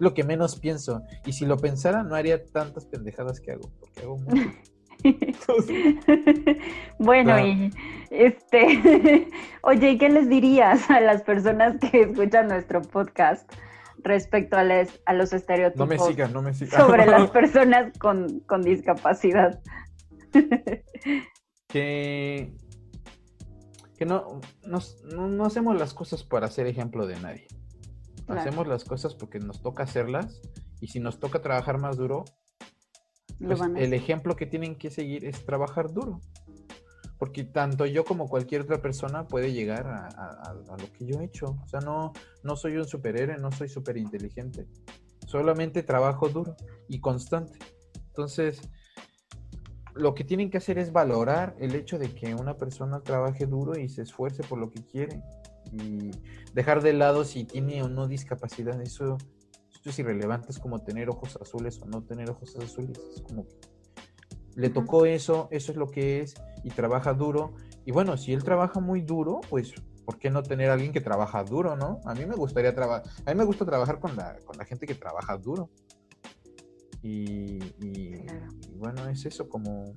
lo 0.00 0.14
que 0.14 0.24
menos 0.24 0.58
pienso. 0.58 1.02
Y 1.24 1.32
si 1.32 1.46
lo 1.46 1.56
pensara, 1.58 2.02
no 2.02 2.16
haría 2.16 2.44
tantas 2.44 2.86
pendejadas 2.86 3.38
que 3.38 3.52
hago, 3.52 3.70
porque 3.78 4.00
hago 4.00 4.18
mucho. 4.18 4.50
bueno, 6.98 7.38
y 7.38 7.70
este, 8.10 9.28
oye, 9.62 9.98
¿qué 9.98 10.08
les 10.08 10.28
dirías 10.28 10.90
a 10.90 11.00
las 11.00 11.22
personas 11.22 11.76
que 11.78 12.02
escuchan 12.02 12.48
nuestro 12.48 12.82
podcast 12.82 13.50
respecto 14.02 14.56
a, 14.56 14.64
a 15.06 15.14
los 15.14 15.32
estereotipos? 15.32 15.78
No 15.78 15.86
me 15.86 15.98
sigan, 15.98 16.32
no 16.32 16.42
me 16.42 16.54
sigan. 16.54 16.80
Sobre 16.80 17.06
las 17.06 17.30
personas 17.32 17.96
con, 17.98 18.42
discapacidad. 18.62 19.60
que 21.68 22.52
que 23.98 24.06
no, 24.06 24.40
no, 24.64 25.44
hacemos 25.44 25.78
las 25.78 25.92
cosas 25.92 26.24
para 26.24 26.48
ser 26.48 26.66
ejemplo 26.66 27.06
de 27.06 27.20
nadie. 27.20 27.46
Hacemos 28.30 28.66
las 28.66 28.84
cosas 28.84 29.14
porque 29.14 29.38
nos 29.38 29.62
toca 29.62 29.82
hacerlas 29.82 30.40
y 30.80 30.88
si 30.88 31.00
nos 31.00 31.18
toca 31.18 31.42
trabajar 31.42 31.78
más 31.78 31.96
duro, 31.96 32.24
pues 33.38 33.60
el 33.76 33.92
ejemplo 33.94 34.36
que 34.36 34.46
tienen 34.46 34.76
que 34.76 34.90
seguir 34.90 35.24
es 35.24 35.44
trabajar 35.44 35.92
duro. 35.92 36.20
Porque 37.18 37.44
tanto 37.44 37.84
yo 37.84 38.04
como 38.04 38.28
cualquier 38.28 38.62
otra 38.62 38.80
persona 38.80 39.26
puede 39.26 39.52
llegar 39.52 39.86
a, 39.86 40.54
lo 40.54 40.92
que 40.92 41.06
yo 41.06 41.20
he 41.20 41.24
hecho. 41.24 41.56
O 41.62 41.68
sea, 41.68 41.80
no, 41.80 42.12
no 42.42 42.56
soy 42.56 42.76
un 42.76 42.86
superhéroe, 42.86 43.36
no 43.38 43.52
soy 43.52 43.68
súper 43.68 43.96
inteligente. 43.98 44.66
Solamente 45.26 45.82
trabajo 45.82 46.28
duro 46.28 46.56
y 46.88 47.00
constante. 47.00 47.58
Entonces, 48.06 48.62
lo 49.94 50.14
que 50.14 50.24
tienen 50.24 50.50
que 50.50 50.58
hacer 50.58 50.78
es 50.78 50.92
valorar 50.92 51.54
el 51.58 51.74
hecho 51.74 51.98
de 51.98 52.14
que 52.14 52.34
una 52.34 52.56
persona 52.56 53.00
trabaje 53.00 53.46
duro 53.46 53.78
y 53.78 53.88
se 53.88 54.02
esfuerce 54.02 54.42
por 54.42 54.58
lo 54.58 54.70
que 54.70 54.84
quiere 54.84 55.22
y 55.72 56.10
dejar 56.54 56.82
de 56.82 56.92
lado 56.92 57.24
si 57.24 57.44
tiene 57.44 57.82
o 57.82 57.88
no 57.88 58.08
discapacidad. 58.08 58.80
Eso, 58.80 59.18
es 59.84 59.98
irrelevante, 59.98 60.48
es 60.50 60.58
como 60.58 60.80
tener 60.80 61.08
ojos 61.08 61.38
azules 61.40 61.80
o 61.80 61.86
no 61.86 62.02
tener 62.02 62.30
ojos 62.30 62.56
azules. 62.56 62.98
Es 63.14 63.22
como 63.22 63.46
le 64.54 64.68
tocó 64.68 65.06
eso, 65.06 65.48
eso 65.50 65.72
es 65.72 65.78
lo 65.78 65.86
que 65.86 66.20
es 66.20 66.34
y 66.64 66.70
trabaja 66.70 67.14
duro. 67.14 67.54
Y 67.84 67.92
bueno, 67.92 68.16
si 68.16 68.32
él 68.32 68.44
trabaja 68.44 68.80
muy 68.80 69.00
duro, 69.00 69.40
pues 69.48 69.72
¿por 70.04 70.18
qué 70.18 70.30
no 70.30 70.42
tener 70.42 70.70
a 70.70 70.74
alguien 70.74 70.92
que 70.92 71.00
trabaja 71.00 71.44
duro, 71.44 71.76
no? 71.76 72.00
A 72.04 72.14
mí 72.14 72.26
me 72.26 72.34
gustaría 72.34 72.74
trabajar, 72.74 73.04
a 73.24 73.30
mí 73.30 73.38
me 73.38 73.44
gusta 73.44 73.64
trabajar 73.64 74.00
con 74.00 74.16
la, 74.16 74.36
con 74.44 74.56
la 74.58 74.64
gente 74.64 74.86
que 74.86 74.94
trabaja 74.94 75.36
duro. 75.38 75.70
Y, 77.02 77.62
y, 77.80 78.26
bueno, 78.74 79.08
es 79.08 79.24
eso 79.24 79.48
como... 79.48 79.94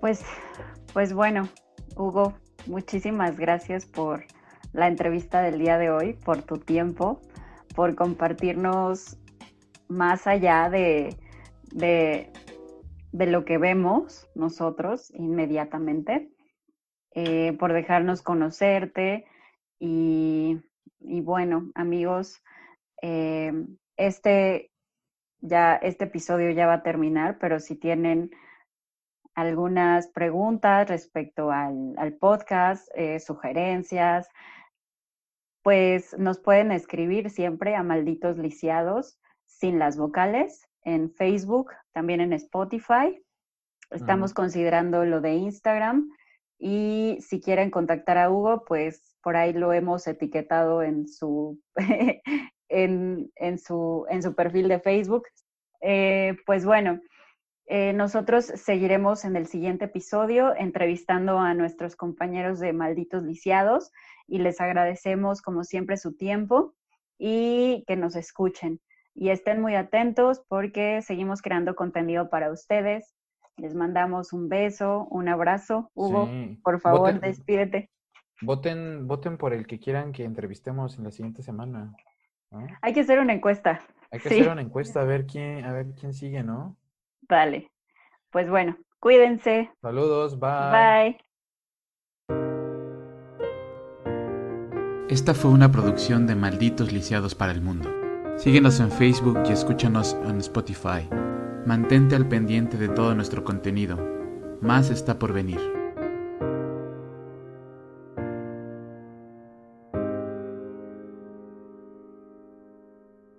Pues, 0.00 0.22
pues 0.92 1.12
bueno, 1.12 1.48
Hugo, 2.00 2.32
muchísimas 2.66 3.36
gracias 3.36 3.84
por 3.84 4.24
la 4.72 4.88
entrevista 4.88 5.42
del 5.42 5.58
día 5.58 5.76
de 5.76 5.90
hoy, 5.90 6.14
por 6.14 6.40
tu 6.40 6.56
tiempo, 6.56 7.20
por 7.76 7.94
compartirnos 7.94 9.18
más 9.86 10.26
allá 10.26 10.70
de, 10.70 11.14
de, 11.72 12.32
lo 13.12 13.44
que 13.44 13.58
vemos 13.58 14.26
nosotros 14.34 15.10
inmediatamente, 15.10 16.30
eh, 17.14 17.52
por 17.58 17.74
dejarnos 17.74 18.22
conocerte 18.22 19.26
y, 19.78 20.58
y 21.00 21.20
bueno, 21.20 21.70
amigos, 21.74 22.42
eh, 23.02 23.52
este, 23.98 24.70
ya, 25.42 25.74
este 25.76 26.04
episodio 26.04 26.50
ya 26.50 26.66
va 26.66 26.74
a 26.74 26.82
terminar, 26.82 27.36
pero 27.38 27.60
si 27.60 27.76
tienen 27.76 28.30
algunas 29.34 30.08
preguntas 30.08 30.88
respecto 30.88 31.50
al, 31.50 32.16
podcast, 32.20 32.88
eh, 32.94 33.20
sugerencias, 33.20 34.28
pues 35.62 36.16
nos 36.18 36.38
pueden 36.38 36.72
escribir 36.72 37.30
siempre 37.30 37.74
a 37.74 37.82
Malditos 37.82 38.38
Lisiados 38.38 39.18
sin 39.46 39.78
las 39.78 39.96
vocales 39.96 40.68
en 40.84 41.12
Facebook, 41.12 41.70
también 41.92 42.20
en 42.20 42.32
Spotify. 42.32 43.22
Estamos 43.90 44.32
considerando 44.32 45.04
lo 45.04 45.20
de 45.20 45.34
Instagram 45.34 46.08
y 46.58 47.18
si 47.20 47.40
quieren 47.40 47.70
contactar 47.70 48.18
a 48.18 48.30
Hugo, 48.30 48.64
pues 48.66 49.16
por 49.22 49.36
ahí 49.36 49.52
lo 49.52 49.72
hemos 49.72 50.06
etiquetado 50.06 50.82
en 50.82 51.08
su, 51.08 51.60
en, 52.68 53.58
su, 53.58 54.06
en 54.08 54.22
su 54.22 54.34
perfil 54.34 54.68
de 54.68 54.80
Facebook. 54.80 55.26
Eh, 55.80 56.36
pues 56.46 56.64
bueno, 56.64 57.00
Eh, 57.72 57.92
nosotros 57.92 58.46
seguiremos 58.46 59.24
en 59.24 59.36
el 59.36 59.46
siguiente 59.46 59.84
episodio 59.84 60.56
entrevistando 60.56 61.38
a 61.38 61.54
nuestros 61.54 61.94
compañeros 61.94 62.58
de 62.58 62.72
Malditos 62.72 63.22
Lisiados 63.22 63.92
y 64.26 64.38
les 64.38 64.60
agradecemos 64.60 65.40
como 65.40 65.62
siempre 65.62 65.96
su 65.96 66.16
tiempo 66.16 66.74
y 67.16 67.84
que 67.86 67.94
nos 67.94 68.16
escuchen. 68.16 68.80
Y 69.14 69.28
estén 69.28 69.60
muy 69.60 69.76
atentos 69.76 70.42
porque 70.48 71.00
seguimos 71.02 71.42
creando 71.42 71.76
contenido 71.76 72.28
para 72.28 72.50
ustedes. 72.50 73.14
Les 73.56 73.76
mandamos 73.76 74.32
un 74.32 74.48
beso, 74.48 75.06
un 75.08 75.28
abrazo. 75.28 75.92
Hugo, 75.94 76.28
por 76.64 76.80
favor, 76.80 77.20
despídete. 77.20 77.88
Voten, 78.42 79.06
voten 79.06 79.38
por 79.38 79.52
el 79.52 79.68
que 79.68 79.78
quieran 79.78 80.10
que 80.10 80.24
entrevistemos 80.24 80.98
en 80.98 81.04
la 81.04 81.12
siguiente 81.12 81.44
semana. 81.44 81.94
Hay 82.82 82.92
que 82.92 83.02
hacer 83.02 83.20
una 83.20 83.32
encuesta. 83.32 83.80
Hay 84.10 84.18
que 84.18 84.28
hacer 84.28 84.48
una 84.48 84.62
encuesta 84.62 85.02
a 85.02 85.04
ver 85.04 85.24
quién, 85.24 85.64
a 85.64 85.72
ver 85.72 85.94
quién 85.94 86.12
sigue, 86.14 86.42
¿no? 86.42 86.79
Vale. 87.30 87.70
Pues 88.30 88.50
bueno, 88.50 88.76
cuídense. 88.98 89.70
Saludos, 89.80 90.38
bye. 90.38 90.70
Bye. 90.72 91.20
Esta 95.08 95.34
fue 95.34 95.50
una 95.50 95.72
producción 95.72 96.26
de 96.26 96.34
Malditos 96.34 96.92
Lisiados 96.92 97.34
para 97.34 97.52
el 97.52 97.62
Mundo. 97.62 97.88
Síguenos 98.36 98.80
en 98.80 98.90
Facebook 98.90 99.38
y 99.48 99.52
escúchanos 99.52 100.16
en 100.24 100.38
Spotify. 100.38 101.08
Mantente 101.66 102.16
al 102.16 102.28
pendiente 102.28 102.76
de 102.76 102.88
todo 102.88 103.14
nuestro 103.14 103.44
contenido. 103.44 103.98
Más 104.60 104.90
está 104.90 105.18
por 105.18 105.32
venir. 105.32 105.79